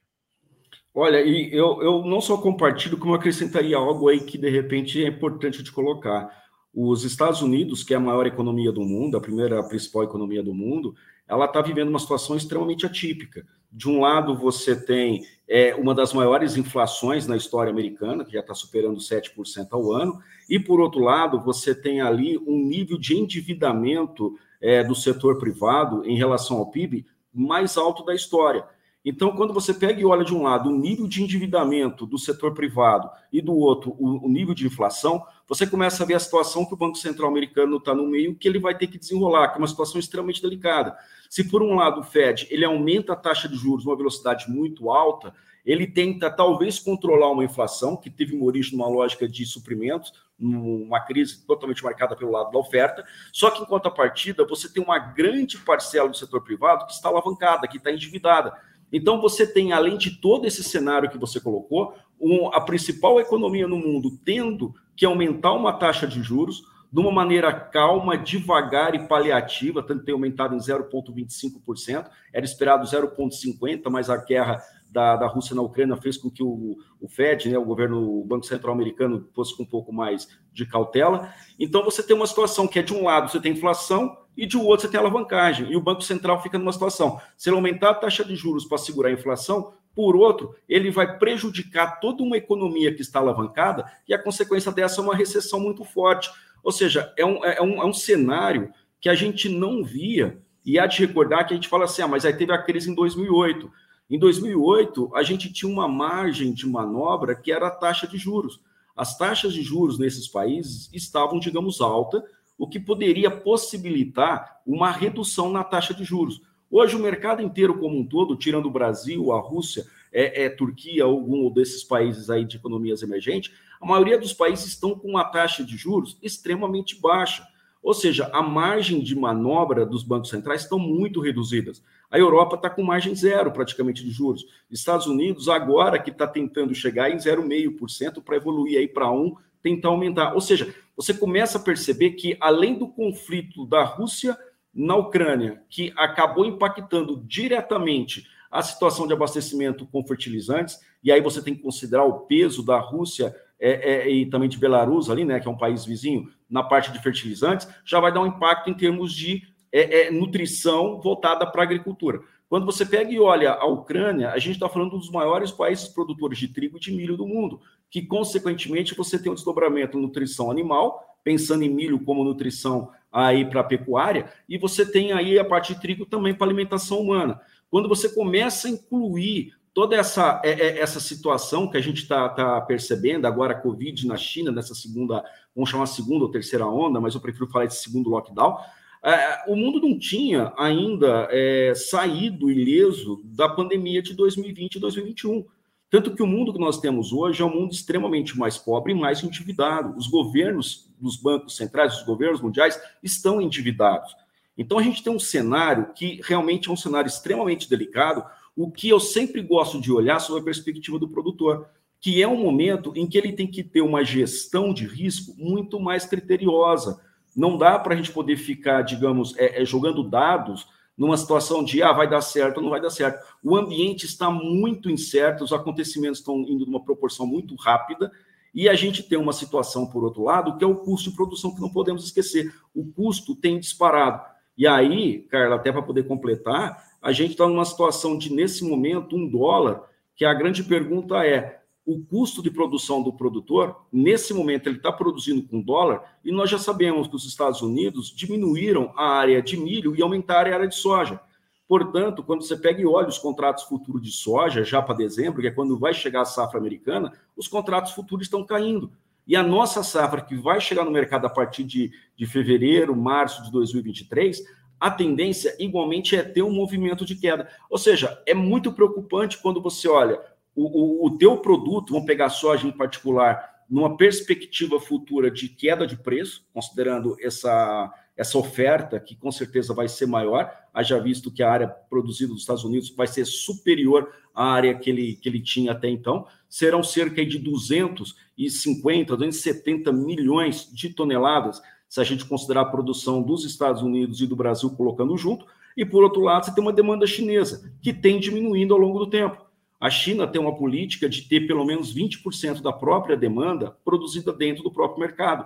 Olha, 0.94 1.22
e 1.22 1.54
eu, 1.54 1.82
eu 1.82 2.06
não 2.06 2.20
só 2.20 2.38
compartilho, 2.38 2.98
como 2.98 3.14
acrescentaria 3.14 3.78
algo 3.78 4.10
aí 4.10 4.20
que 4.20 4.38
de 4.38 4.50
repente 4.50 5.04
é 5.04 5.08
importante 5.08 5.62
de 5.62 5.72
colocar. 5.72 6.46
Os 6.74 7.04
Estados 7.04 7.42
Unidos, 7.42 7.84
que 7.84 7.94
é 7.94 7.98
a 7.98 8.00
maior 8.00 8.26
economia 8.26 8.72
do 8.72 8.82
mundo, 8.82 9.18
a 9.18 9.22
primeira 9.22 9.60
a 9.60 9.64
principal 9.64 10.04
economia 10.04 10.44
do 10.44 10.54
mundo, 10.54 10.96
ela 11.28 11.46
está 11.46 11.62
vivendo 11.62 11.90
uma 11.90 12.00
situação 12.00 12.36
extremamente 12.36 12.86
atípica. 12.86 13.46
De 13.72 13.90
um 13.90 14.00
lado, 14.00 14.36
você 14.36 14.76
tem 14.76 15.24
é, 15.48 15.76
uma 15.76 15.94
das 15.94 16.14
maiores 16.14 16.58
inflações 16.58 17.28
na 17.28 17.38
história 17.38 17.72
americana, 17.72 18.26
que 18.26 18.34
já 18.34 18.40
está 18.40 18.54
superando 18.54 18.98
7% 18.98 19.68
ao 19.72 19.92
ano, 19.92 20.20
e 20.50 20.60
por 20.60 20.80
outro 20.80 21.02
lado, 21.02 21.40
você 21.40 21.76
tem 21.76 22.02
ali 22.02 22.38
um 22.38 22.58
nível 22.58 22.98
de 22.98 23.16
endividamento 23.16 24.38
é, 24.62 24.84
do 24.84 24.96
setor 24.96 25.38
privado 25.38 26.04
em 26.06 26.18
relação 26.18 26.58
ao 26.58 26.72
PIB 26.72 27.06
mais 27.34 27.78
alto 27.78 28.04
da 28.04 28.16
história. 28.16 28.66
Então, 29.06 29.36
quando 29.36 29.54
você 29.54 29.74
pega 29.74 30.02
e 30.02 30.06
olha 30.06 30.26
de 30.26 30.34
um 30.34 30.44
lado 30.44 30.70
o 30.70 30.78
nível 30.78 31.08
de 31.08 31.24
endividamento 31.24 32.06
do 32.06 32.18
setor 32.18 32.54
privado 32.54 33.10
e 33.32 33.42
do 33.42 33.56
outro 33.56 33.96
o, 33.98 34.26
o 34.26 34.30
nível 34.30 34.54
de 34.54 34.66
inflação, 34.66 35.24
você 35.48 35.66
começa 35.66 36.04
a 36.04 36.06
ver 36.06 36.16
a 36.16 36.20
situação 36.20 36.66
que 36.66 36.74
o 36.74 36.77
Banco 36.77 36.98
Central 36.98 37.30
americano 37.30 37.77
está 37.77 37.96
no 37.96 38.08
meio, 38.08 38.36
que 38.36 38.48
ele 38.48 38.60
vai 38.60 38.77
ter 38.77 38.88
que 38.88 38.98
desenrolar, 38.98 39.50
que 39.50 39.56
é 39.56 39.60
uma 39.60 39.68
situação 39.68 40.00
extremamente 40.00 40.42
delicada. 40.42 40.98
Se 41.30 41.44
por 41.44 41.63
um 41.63 41.75
lado 41.75 42.01
o 42.01 42.04
Fed 42.04 42.48
ele 42.50 42.66
aumenta 42.66 43.13
a 43.13 43.16
taxa 43.16 43.48
de 43.48 43.56
juros 43.56 43.86
numa 43.86 43.96
velocidade 43.96 44.50
muito 44.50 44.89
alta, 44.92 45.34
ele 45.66 45.86
tenta 45.86 46.30
talvez 46.30 46.80
controlar 46.80 47.30
uma 47.32 47.44
inflação 47.44 47.98
que 47.98 48.10
teve 48.10 48.36
uma 48.36 48.46
origem 48.46 48.77
numa 48.77 48.88
lógica 48.88 49.27
de 49.27 49.46
suprimentos, 49.46 50.13
numa 50.39 51.01
crise 51.01 51.46
totalmente 51.46 51.84
marcada 51.84 52.16
pelo 52.16 52.32
lado 52.32 52.51
da 52.51 52.58
oferta. 52.58 53.04
Só 53.34 53.50
que, 53.50 53.62
em 53.62 53.66
contrapartida, 53.66 54.46
você 54.46 54.72
tem 54.72 54.82
uma 54.82 54.98
grande 54.98 55.58
parcela 55.58 56.08
do 56.08 56.16
setor 56.16 56.42
privado 56.42 56.86
que 56.86 56.94
está 56.94 57.10
alavancada, 57.10 57.68
que 57.68 57.77
está 57.77 57.92
endividada. 57.92 58.54
Então, 58.91 59.22
você 59.22 59.46
tem, 59.46 59.74
além 59.74 59.98
de 59.98 60.20
todo 60.22 60.46
esse 60.46 60.63
cenário 60.63 61.10
que 61.10 61.17
você 61.17 61.39
colocou, 61.39 61.94
um, 62.20 62.48
a 62.53 62.62
principal 62.62 63.20
economia 63.20 63.67
no 63.67 63.77
mundo 63.77 64.17
tendo 64.24 64.74
que 64.96 65.06
aumentar 65.06 65.53
uma 65.53 65.74
taxa 65.74 66.08
de 66.08 66.22
juros 66.22 66.63
de 66.91 67.00
uma 67.00 67.12
maneira 67.12 67.51
calma, 67.53 68.17
devagar 68.17 68.96
e 68.96 69.08
paliativa, 69.08 69.84
tanto 69.84 70.06
tem 70.06 70.13
aumentado 70.13 70.56
em 70.56 70.58
0,25%, 70.58 72.10
era 72.32 72.46
esperado 72.46 72.86
0,50%, 72.86 73.89
mas 73.89 74.10
a 74.10 74.17
guerra 74.17 74.63
da, 74.91 75.15
da 75.15 75.27
Rússia 75.27 75.56
na 75.56 75.62
Ucrânia 75.62 75.96
fez 75.98 76.17
com 76.17 76.29
que 76.29 76.44
o, 76.44 76.77
o 77.00 77.08
Fed, 77.08 77.50
né, 77.50 77.58
o 77.58 77.65
governo, 77.65 78.20
o 78.20 78.24
Banco 78.24 78.46
Central 78.46 78.74
americano, 78.74 79.27
fosse 79.34 79.56
com 79.56 79.63
um 79.63 79.67
pouco 79.67 79.94
mais 79.94 80.27
de 80.51 80.65
cautela. 80.65 81.34
Então 81.60 81.84
você 81.84 82.01
tem 82.01 82.15
uma 82.15 82.27
situação 82.27 82.67
que 82.67 82.79
é 82.79 82.82
de 82.82 82.94
um 82.94 83.03
lado 83.03 83.29
você 83.29 83.39
tem 83.39 83.51
inflação 83.51 84.17
e 84.36 84.46
de 84.46 84.58
outro 84.58 84.82
você 84.82 84.91
tem 84.91 85.00
alavancagem. 85.00 85.72
E 85.72 85.75
o 85.75 85.82
Banco 85.82 86.01
Central 86.01 86.41
fica 86.41 86.58
numa 86.58 86.72
situação, 86.72 87.20
se 87.36 87.50
ele 87.50 87.56
aumentar 87.56 87.91
a 87.91 87.96
taxa 87.96 88.24
de 88.24 88.36
juros 88.36 88.65
para 88.65 88.77
segurar 88.77 89.10
a 89.10 89.13
inflação, 89.13 89.74
por 89.96 90.15
outro, 90.15 90.56
ele 90.70 90.91
vai 90.91 91.17
prejudicar 91.17 92.00
toda 92.00 92.22
uma 92.22 92.38
economia 92.38 92.94
que 92.94 93.01
está 93.01 93.20
alavancada 93.20 93.84
e 94.08 94.13
a 94.13 94.22
consequência 94.22 94.72
dessa 94.72 95.01
é 95.01 95.03
uma 95.03 95.15
recessão 95.15 95.60
muito 95.60 95.84
forte. 95.84 96.29
Ou 96.63 96.72
seja, 96.72 97.12
é 97.17 97.25
um, 97.25 97.44
é 97.44 97.62
um, 97.62 97.82
é 97.82 97.86
um 97.86 97.94
cenário 97.94 98.72
que 99.00 99.10
a 99.10 99.15
gente 99.15 99.50
não 99.50 99.84
via, 99.84 100.39
e 100.67 100.77
há 100.77 100.86
de 100.86 101.00
recordar 101.00 101.48
que 101.48 101.53
a 101.53 101.56
gente 101.56 101.70
fala 101.70 101.86
assim, 101.86 102.01
ah, 102.01 102.08
mas 102.08 102.25
aí 102.25 102.34
teve 102.34 102.51
a 102.51 102.62
crise 102.62 102.91
em 102.91 102.94
2008. 102.94 103.72
Em 104.10 104.18
2008, 104.18 105.12
a 105.14 105.22
gente 105.22 105.52
tinha 105.52 105.72
uma 105.72 105.88
margem 105.88 106.54
de 106.54 106.66
manobra 106.66 107.36
que 107.36 107.52
era 107.52 107.68
a 107.68 107.72
taxa 107.72 108.08
de 108.08 108.18
juros. 108.18 108.62
As 108.96 109.18
taxas 109.18 109.54
de 109.54 109.62
juros 109.62 110.00
nesses 110.00 110.28
países 110.28 110.90
estavam, 110.94 111.40
digamos, 111.40 111.82
alta, 111.82 112.24
o 112.58 112.68
que 112.68 112.80
poderia 112.80 113.30
possibilitar 113.30 114.62
uma 114.66 114.90
redução 114.92 115.52
na 115.52 115.64
taxa 115.64 115.94
de 115.94 116.04
juros. 116.04 116.42
Hoje, 116.72 116.96
o 116.96 117.00
mercado 117.00 117.42
inteiro 117.42 117.78
como 117.78 117.98
um 117.98 118.06
todo, 118.06 118.36
tirando 118.36 118.66
o 118.66 118.72
Brasil, 118.72 119.32
a 119.32 119.40
Rússia, 119.40 119.86
é, 120.12 120.46
é 120.46 120.50
Turquia, 120.50 121.04
algum 121.04 121.50
desses 121.52 121.84
países 121.84 122.30
aí 122.30 122.44
de 122.44 122.58
economias 122.58 123.04
emergentes, 123.04 123.54
a 123.80 123.86
maioria 123.86 124.18
dos 124.18 124.34
países 124.34 124.66
estão 124.66 124.98
com 124.98 125.10
uma 125.10 125.26
taxa 125.26 125.64
de 125.64 125.78
juros 125.78 126.18
extremamente 126.22 127.00
baixa. 127.00 127.46
Ou 127.88 127.94
seja, 127.94 128.29
a 128.34 128.44
margem 128.44 129.00
de 129.00 129.15
manobra 129.15 129.86
dos 129.86 130.03
bancos 130.03 130.29
centrais 130.29 130.63
estão 130.63 130.77
muito 130.77 131.22
reduzidas. 131.22 131.82
A 132.12 132.20
Europa 132.20 132.58
está 132.58 132.70
com 132.70 132.84
margem 132.84 133.15
zero 133.15 133.50
praticamente 133.50 134.03
de 134.03 134.12
juros. 134.12 134.46
Estados 134.70 135.08
Unidos, 135.08 135.48
agora 135.48 135.98
que 135.98 136.10
está 136.10 136.27
tentando 136.27 136.75
chegar 136.75 137.10
em 137.10 137.15
0,5% 137.15 138.22
para 138.22 138.36
evoluir 138.36 138.77
aí 138.77 138.89
para 138.89 139.06
1%, 139.06 139.38
tentar 139.63 139.88
aumentar. 139.88 140.34
Ou 140.34 140.41
seja, 140.41 140.75
você 140.98 141.13
começa 141.13 141.58
a 141.58 141.62
perceber 141.62 142.12
que, 142.12 142.36
além 142.41 142.77
do 142.77 142.89
conflito 142.89 143.65
da 143.65 143.86
Rússia 143.86 144.38
na 144.74 144.98
Ucrânia, 144.98 145.63
que 145.70 145.94
acabou 145.96 146.46
impactando 146.46 147.24
diretamente 147.25 148.27
a 148.51 148.62
situação 148.62 149.08
de 149.08 149.13
abastecimento 149.13 149.86
com 149.86 150.06
fertilizantes, 150.06 150.77
e 151.01 151.10
aí 151.10 151.22
você 151.22 151.41
tem 151.41 151.56
que 151.56 151.63
considerar 151.63 152.03
o 152.03 152.20
peso 152.25 152.65
da 152.65 152.79
Rússia 152.79 153.34
é, 153.60 154.08
é, 154.08 154.10
e 154.10 154.26
também 154.26 154.50
de 154.50 154.58
Belarus 154.58 155.10
ali, 155.10 155.26
né, 155.26 155.40
que 155.40 155.48
é 155.48 155.52
um 155.52 155.58
país 155.58 155.86
vizinho, 155.86 156.30
na 156.50 156.64
parte 156.64 156.92
de 156.92 157.02
fertilizantes, 157.02 157.68
já 157.84 158.00
vai 158.00 158.12
dar 158.14 158.22
um 158.22 158.28
impacto 158.28 158.70
em 158.70 158.74
termos 158.74 159.14
de 159.14 159.44
é, 159.72 160.08
é, 160.08 160.12
nutrição 160.12 161.00
voltada 161.02 161.46
para 161.46 161.62
a 161.62 161.66
agricultura. 161.66 162.22
Quando 162.50 162.66
você 162.66 162.86
pega 162.86 163.12
e 163.12 163.20
olha 163.20 163.52
a 163.52 163.66
Ucrânia, 163.66 164.32
a 164.32 164.40
gente 164.40 164.54
está 164.54 164.70
falando 164.70 164.92
dos 164.92 165.12
maiores 165.12 165.52
países 165.52 165.88
produtores 165.90 166.38
de 166.38 166.48
trigo 166.48 166.78
e 166.78 166.80
de 166.80 166.94
milho 166.94 167.18
do 167.18 167.28
mundo, 167.28 167.60
que, 167.90 168.02
consequentemente, 168.02 168.96
você 168.96 169.22
tem 169.22 169.32
um 169.32 169.36
desdobramento 169.36 170.00
nutrição 170.00 170.50
animal, 170.50 171.18
pensando 171.24 171.64
em 171.64 171.70
milho 171.70 172.00
como 172.06 172.24
nutrição 172.24 172.90
aí 173.12 173.44
para 173.44 173.62
a 173.62 173.64
pecuária, 173.66 174.32
e 174.48 174.58
você 174.58 174.90
tem 174.90 175.12
aí 175.12 175.38
a 175.38 175.44
parte 175.44 175.74
de 175.74 175.82
trigo 175.82 176.06
também 176.06 176.34
para 176.34 176.48
alimentação 176.48 177.00
humana. 177.02 177.42
Quando 177.70 177.90
você 177.90 178.08
começa 178.08 178.70
a 178.70 178.72
incluir 178.72 179.54
toda 179.77 179.96
essa, 179.96 180.41
é, 180.43 180.53
é, 180.53 180.79
essa 180.79 181.00
situação 181.00 181.69
que 181.69 181.77
a 181.77 181.81
gente 181.81 182.01
está 182.01 182.27
tá 182.29 182.60
percebendo 182.62 183.27
agora, 183.27 183.53
a 183.53 183.62
Covid 183.62 184.07
na 184.07 184.17
China, 184.17 184.51
nessa 184.51 184.74
segunda, 184.74 185.24
vamos 185.55 185.69
chamar 185.69 185.86
segunda 185.86 186.25
ou 186.25 186.31
terceira 186.31 186.65
onda, 186.65 187.00
mas 187.00 187.13
eu 187.13 187.22
prefiro 187.22 187.46
falar 187.46 187.67
de 187.67 187.75
segundo 187.75 188.10
lockdown, 188.10 188.57
é, 189.03 189.43
o 189.48 189.55
mundo 189.55 189.79
não 189.79 190.00
tinha 190.00 190.51
ainda 190.57 191.27
é, 191.29 191.75
saído 191.75 192.50
ileso 192.50 193.22
da 193.24 193.48
pandemia 193.48 194.01
de 194.01 194.15
2020 194.15 194.74
e 194.74 194.79
2021. 194.79 195.46
Tanto 195.91 196.15
que 196.15 196.24
o 196.24 196.27
mundo 196.27 196.51
que 196.51 196.60
nós 196.60 196.79
temos 196.79 197.13
hoje 197.13 197.43
é 197.43 197.46
um 197.46 197.53
mundo 197.53 197.72
extremamente 197.72 198.36
mais 198.36 198.57
pobre 198.57 198.93
e 198.93 198.96
mais 198.96 199.24
endividado. 199.24 199.96
Os 199.96 200.07
governos 200.07 200.89
dos 201.00 201.17
bancos 201.17 201.55
centrais, 201.55 202.00
os 202.00 202.03
governos 202.03 202.41
mundiais, 202.41 202.81
estão 203.03 203.39
endividados. 203.39 204.12
Então 204.57 204.79
a 204.79 204.81
gente 204.81 205.03
tem 205.03 205.13
um 205.13 205.19
cenário 205.19 205.93
que 205.93 206.19
realmente 206.24 206.67
é 206.67 206.72
um 206.72 206.75
cenário 206.75 207.07
extremamente 207.07 207.69
delicado. 207.69 208.25
O 208.58 208.70
que 208.70 208.90
eu 208.90 209.00
sempre 209.00 209.42
gosto 209.42 209.80
de 209.80 209.92
olhar 209.92 210.20
sobre 210.20 210.42
a 210.42 210.46
perspectiva 210.46 211.00
do 211.00 211.08
produtor, 211.08 211.70
que 212.02 212.22
é 212.22 212.28
um 212.28 212.42
momento 212.42 212.92
em 212.96 213.08
que 213.08 213.18
ele 213.18 213.32
tem 213.32 213.48
que 213.48 213.64
ter 213.64 213.82
uma 213.82 214.04
gestão 214.04 214.74
de 214.74 214.86
risco 214.86 215.34
muito 215.38 215.80
mais 215.80 216.06
criteriosa 216.06 217.00
não 217.38 217.56
dá 217.56 217.78
para 217.78 217.94
a 217.94 217.98
gente 217.98 218.12
poder 218.12 218.36
ficar, 218.36 218.82
digamos, 218.82 219.38
é, 219.38 219.62
é, 219.62 219.66
jogando 219.66 220.02
dados 220.02 220.68
numa 220.98 221.16
situação 221.16 221.64
de 221.64 221.84
ah, 221.84 221.94
vai 221.94 222.10
dar 222.10 222.22
certo 222.22 222.58
ou 222.58 222.64
não 222.64 222.72
vai 222.72 222.82
dar 222.82 222.90
certo. 222.90 223.24
O 223.44 223.56
ambiente 223.56 224.08
está 224.08 224.32
muito 224.32 224.90
incerto, 224.90 225.44
os 225.44 225.54
acontecimentos 225.54 226.18
estão 226.18 226.40
indo 226.40 226.66
numa 226.66 226.84
proporção 226.84 227.28
muito 227.28 227.54
rápida, 227.54 228.12
e 228.56 228.68
a 228.68 228.74
gente 228.74 229.04
tem 229.04 229.20
uma 229.20 229.34
situação, 229.34 229.86
por 229.86 230.04
outro 230.04 230.24
lado, 230.24 230.58
que 230.58 230.64
é 230.64 230.68
o 230.68 230.78
custo 230.78 231.12
de 231.12 231.16
produção, 231.16 231.54
que 231.54 231.62
não 231.62 231.70
podemos 231.70 232.04
esquecer. 232.04 232.52
O 232.74 232.92
custo 232.92 233.36
tem 233.36 233.60
disparado. 233.60 234.20
E 234.58 234.66
aí, 234.66 235.20
Carla, 235.30 235.58
até 235.58 235.72
para 235.72 235.84
poder 235.84 236.08
completar, 236.08 236.84
a 237.01 237.12
gente 237.12 237.32
está 237.32 237.48
numa 237.48 237.66
situação 237.66 238.18
de, 238.18 238.34
nesse 238.34 238.63
momento, 238.63 239.16
um 239.16 239.27
dólar, 239.27 239.84
que 240.16 240.25
a 240.25 240.34
grande 240.34 240.63
pergunta 240.63 241.25
é: 241.25 241.62
o 241.86 242.04
custo 242.04 242.44
de 242.44 242.51
produção 242.51 243.01
do 243.01 243.13
produtor, 243.13 243.86
nesse 243.92 244.34
momento, 244.34 244.68
ele 244.68 244.77
está 244.77 244.92
produzindo 244.92 245.42
com 245.48 245.62
dólar, 245.62 246.18
e 246.24 246.32
nós 246.32 246.50
já 246.50 246.58
sabemos 246.58 247.08
que 247.08 247.16
os 247.16 247.25
Estados 247.25 247.62
Unidos 247.62 248.13
diminuíram 248.13 248.92
a 248.96 249.10
área 249.10 249.42
de 249.42 249.56
milho 249.56 249.96
e 249.96 250.01
aumentaram 250.01 250.51
a 250.51 250.56
área 250.56 250.68
de 250.68 250.75
soja. 250.75 251.20
Portanto, 251.68 252.24
quando 252.24 252.44
você 252.44 252.56
pega 252.56 252.82
e 252.82 252.86
olha 252.86 253.10
os 253.10 253.18
contratos 253.18 253.63
futuros 253.63 254.01
de 254.01 254.12
soja, 254.12 254.63
já 254.63 254.82
para 254.82 254.96
dezembro, 254.96 255.42
que 255.42 255.48
é 255.48 255.51
quando 255.51 255.77
vai 255.77 255.94
chegar 255.94 256.22
a 256.22 256.25
safra 256.25 256.60
americana, 256.60 257.12
os 257.36 257.48
contratos 257.48 257.92
futuros 257.92 258.25
estão 258.25 258.44
caindo. 258.44 258.92
E 259.27 259.36
a 259.36 259.44
nossa 259.44 259.84
safra, 259.84 260.22
que 260.22 260.36
vai 260.36 260.62
chegar 260.62 260.86
no 260.86 260.92
mercado 260.92 261.25
a 261.25 261.30
partir 261.30 261.66
de, 261.66 261.92
de 262.16 262.25
fevereiro, 262.25 262.96
março 262.96 263.44
de 263.44 263.51
2023, 263.51 264.42
a 264.79 264.91
tendência 264.91 265.55
igualmente 265.60 266.15
é 266.15 266.24
ter 266.24 266.41
um 266.41 266.51
movimento 266.51 267.05
de 267.05 267.15
queda. 267.15 267.50
Ou 267.69 267.77
seja, 267.77 268.22
é 268.25 268.34
muito 268.34 268.72
preocupante 268.72 269.38
quando 269.38 269.62
você 269.62 269.88
olha 269.88 270.19
o, 270.55 271.05
o, 271.05 271.05
o 271.07 271.17
teu 271.17 271.38
produto, 271.38 271.93
vamos 271.93 272.07
pegar 272.07 272.29
soja 272.29 272.67
em 272.67 272.72
particular, 272.72 273.57
numa 273.69 273.96
perspectiva 273.96 274.79
futura 274.79 275.29
de 275.29 275.50
queda 275.50 275.86
de 275.86 275.96
preço, 275.96 276.46
considerando 276.53 277.15
essa, 277.22 277.93
essa 278.15 278.38
oferta, 278.38 279.00
que 279.00 279.15
com 279.15 279.31
certeza 279.31 279.74
vai 279.74 279.88
ser 279.88 280.07
maior, 280.07 280.51
haja 280.74 281.00
visto 281.00 281.31
que 281.31 281.43
a 281.43 281.51
área 281.51 281.67
produzida 281.67 282.31
nos 282.31 282.41
Estados 282.41 282.63
Unidos 282.63 282.89
vai 282.89 283.07
ser 283.07 283.25
superior 283.25 284.12
à 284.34 284.51
área 284.51 284.74
que 284.74 284.89
ele, 284.89 285.15
que 285.15 285.29
ele 285.29 285.41
tinha 285.41 285.74
até 285.74 285.89
então, 285.89 286.25
serão 286.50 286.81
cerca 286.81 287.24
de 287.25 287.38
250, 287.38 289.15
270 289.15 289.91
milhões 289.91 290.72
de 290.74 290.89
toneladas, 290.89 291.62
se 291.88 292.01
a 292.01 292.03
gente 292.03 292.25
considerar 292.25 292.62
a 292.62 292.65
produção 292.65 293.22
dos 293.22 293.46
Estados 293.46 293.82
Unidos 293.82 294.22
e 294.22 294.27
do 294.27 294.36
Brasil 294.36 294.70
colocando 294.72 295.17
junto, 295.17 295.46
e 295.75 295.86
por 295.86 296.03
outro 296.03 296.22
lado, 296.22 296.46
você 296.46 296.53
tem 296.53 296.63
uma 296.63 296.74
demanda 296.74 297.06
chinesa, 297.06 297.72
que 297.82 297.94
tem 297.94 298.20
diminuindo 298.20 298.74
ao 298.74 298.79
longo 298.79 298.98
do 298.98 299.08
tempo. 299.08 299.46
A 299.79 299.91
China 299.91 300.25
tem 300.27 300.41
uma 300.41 300.56
política 300.56 301.08
de 301.08 301.22
ter 301.22 301.46
pelo 301.46 301.63
menos 301.63 301.94
20% 301.94 302.62
da 302.62 302.74
própria 302.74 303.15
demanda 303.15 303.77
produzida 303.86 304.34
dentro 304.34 304.63
do 304.63 304.72
próprio 304.72 305.00
mercado. 305.00 305.46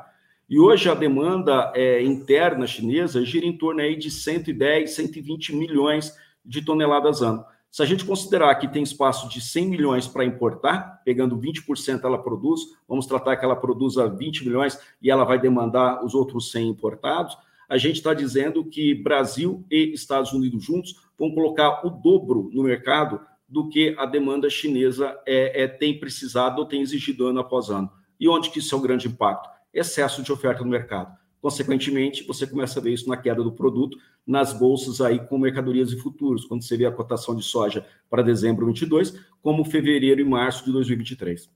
E 0.49 0.57
hoje 0.57 0.89
a 0.89 0.93
demanda 0.93 1.71
é, 1.75 2.01
interna 2.01 2.65
chinesa 2.65 3.25
gira 3.25 3.45
em 3.45 3.57
torno 3.57 3.81
aí 3.81 3.97
de 3.97 4.09
110, 4.09 4.91
120 4.91 5.53
milhões 5.55 6.15
de 6.45 6.61
toneladas 6.63 7.21
ano. 7.21 7.45
Se 7.71 7.81
a 7.81 7.85
gente 7.85 8.03
considerar 8.03 8.53
que 8.55 8.67
tem 8.67 8.83
espaço 8.83 9.29
de 9.29 9.39
100 9.39 9.69
milhões 9.69 10.07
para 10.07 10.25
importar, 10.25 11.01
pegando 11.05 11.39
20% 11.39 12.03
ela 12.03 12.21
produz, 12.21 12.61
vamos 12.87 13.05
tratar 13.05 13.37
que 13.37 13.45
ela 13.45 13.55
produza 13.55 14.09
20 14.09 14.43
milhões 14.45 14.77
e 15.01 15.09
ela 15.09 15.23
vai 15.23 15.39
demandar 15.39 16.03
os 16.03 16.13
outros 16.13 16.51
100 16.51 16.67
importados, 16.67 17.37
a 17.69 17.77
gente 17.77 17.95
está 17.95 18.13
dizendo 18.13 18.65
que 18.65 18.93
Brasil 18.93 19.65
e 19.71 19.93
Estados 19.93 20.33
Unidos 20.33 20.61
juntos 20.61 20.95
vão 21.17 21.33
colocar 21.33 21.85
o 21.87 21.89
dobro 21.89 22.49
no 22.53 22.63
mercado 22.63 23.21
do 23.47 23.69
que 23.69 23.95
a 23.97 24.05
demanda 24.05 24.49
chinesa 24.49 25.17
é, 25.25 25.63
é, 25.63 25.67
tem 25.67 25.97
precisado 25.97 26.59
ou 26.59 26.65
tem 26.65 26.81
exigido 26.81 27.25
ano 27.25 27.39
após 27.39 27.69
ano. 27.69 27.89
E 28.19 28.27
onde 28.27 28.49
que 28.49 28.59
isso 28.59 28.75
é 28.75 28.77
o 28.77 28.81
grande 28.81 29.07
impacto? 29.07 29.49
excesso 29.73 30.21
de 30.21 30.31
oferta 30.31 30.63
no 30.63 30.69
mercado. 30.69 31.17
Consequentemente, 31.41 32.23
você 32.23 32.45
começa 32.45 32.79
a 32.79 32.83
ver 32.83 32.93
isso 32.93 33.09
na 33.09 33.17
queda 33.17 33.43
do 33.43 33.51
produto 33.51 33.97
nas 34.25 34.53
bolsas 34.53 35.01
aí 35.01 35.19
com 35.27 35.39
mercadorias 35.39 35.91
e 35.91 35.97
futuros, 35.97 36.45
quando 36.45 36.63
você 36.63 36.77
vê 36.77 36.85
a 36.85 36.91
cotação 36.91 37.35
de 37.35 37.43
soja 37.43 37.85
para 38.09 38.21
dezembro 38.21 38.65
de 38.65 38.81
22, 38.81 39.19
como 39.41 39.65
fevereiro 39.65 40.21
e 40.21 40.23
março 40.23 40.63
de 40.63 40.71
2023. 40.71 41.49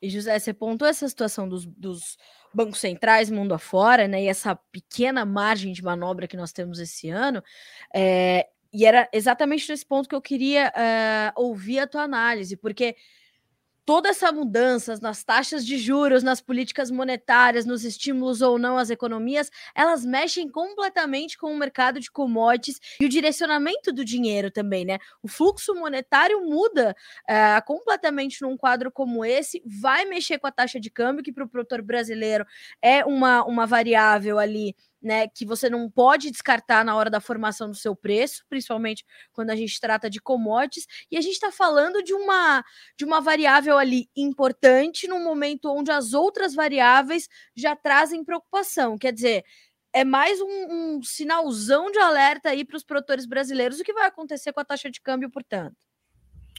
E 0.00 0.10
José, 0.10 0.38
você 0.38 0.52
pontuou 0.52 0.88
essa 0.88 1.08
situação 1.08 1.48
dos, 1.48 1.66
dos 1.66 2.16
bancos 2.52 2.78
centrais 2.78 3.30
mundo 3.30 3.52
afora, 3.52 4.08
né? 4.08 4.22
E 4.22 4.26
essa 4.26 4.54
pequena 4.54 5.24
margem 5.24 5.72
de 5.72 5.82
manobra 5.82 6.26
que 6.26 6.36
nós 6.36 6.52
temos 6.52 6.78
esse 6.78 7.08
ano. 7.10 7.42
É, 7.94 8.46
e 8.72 8.84
era 8.84 9.08
exatamente 9.12 9.70
nesse 9.70 9.86
ponto 9.86 10.08
que 10.08 10.14
eu 10.14 10.20
queria 10.20 10.72
uh, 10.76 11.40
ouvir 11.40 11.78
a 11.78 11.86
tua 11.86 12.02
análise, 12.02 12.56
porque 12.56 12.96
toda 13.84 14.08
essa 14.08 14.32
mudança 14.32 14.98
nas 15.00 15.22
taxas 15.22 15.64
de 15.64 15.78
juros, 15.78 16.22
nas 16.22 16.40
políticas 16.40 16.90
monetárias, 16.90 17.66
nos 17.66 17.84
estímulos 17.84 18.40
ou 18.40 18.58
não 18.58 18.78
às 18.78 18.90
economias, 18.90 19.50
elas 19.74 20.04
mexem 20.04 20.48
completamente 20.48 21.36
com 21.36 21.52
o 21.52 21.56
mercado 21.56 22.00
de 22.00 22.10
commodities 22.10 22.80
e 23.00 23.04
o 23.04 23.08
direcionamento 23.08 23.92
do 23.92 24.04
dinheiro 24.04 24.50
também, 24.50 24.84
né? 24.84 24.98
O 25.22 25.28
fluxo 25.28 25.74
monetário 25.74 26.40
muda 26.44 26.94
é, 27.28 27.60
completamente 27.60 28.42
num 28.42 28.56
quadro 28.56 28.90
como 28.90 29.24
esse, 29.24 29.62
vai 29.66 30.04
mexer 30.04 30.38
com 30.38 30.46
a 30.46 30.52
taxa 30.52 30.80
de 30.80 30.90
câmbio, 30.90 31.22
que 31.22 31.32
para 31.32 31.44
o 31.44 31.48
produtor 31.48 31.82
brasileiro 31.82 32.44
é 32.80 33.04
uma, 33.04 33.44
uma 33.44 33.66
variável 33.66 34.38
ali 34.38 34.74
né, 35.04 35.28
que 35.28 35.44
você 35.44 35.68
não 35.68 35.90
pode 35.90 36.30
descartar 36.30 36.82
na 36.82 36.96
hora 36.96 37.10
da 37.10 37.20
formação 37.20 37.68
do 37.68 37.76
seu 37.76 37.94
preço, 37.94 38.42
principalmente 38.48 39.04
quando 39.32 39.50
a 39.50 39.56
gente 39.56 39.78
trata 39.78 40.08
de 40.08 40.18
commodities, 40.18 40.86
e 41.10 41.18
a 41.18 41.20
gente 41.20 41.34
está 41.34 41.52
falando 41.52 42.02
de 42.02 42.14
uma 42.14 42.64
de 42.96 43.04
uma 43.04 43.20
variável 43.20 43.76
ali 43.76 44.08
importante 44.16 45.06
no 45.06 45.20
momento 45.20 45.70
onde 45.70 45.90
as 45.90 46.14
outras 46.14 46.54
variáveis 46.54 47.28
já 47.54 47.76
trazem 47.76 48.24
preocupação. 48.24 48.96
Quer 48.96 49.12
dizer, 49.12 49.44
é 49.92 50.04
mais 50.04 50.40
um, 50.40 50.46
um 50.96 51.02
sinalzão 51.02 51.90
de 51.90 51.98
alerta 51.98 52.48
aí 52.48 52.64
para 52.64 52.76
os 52.76 52.82
produtores 52.82 53.26
brasileiros 53.26 53.78
o 53.78 53.84
que 53.84 53.92
vai 53.92 54.06
acontecer 54.06 54.52
com 54.54 54.60
a 54.60 54.64
taxa 54.64 54.90
de 54.90 55.02
câmbio, 55.02 55.30
portanto. 55.30 55.76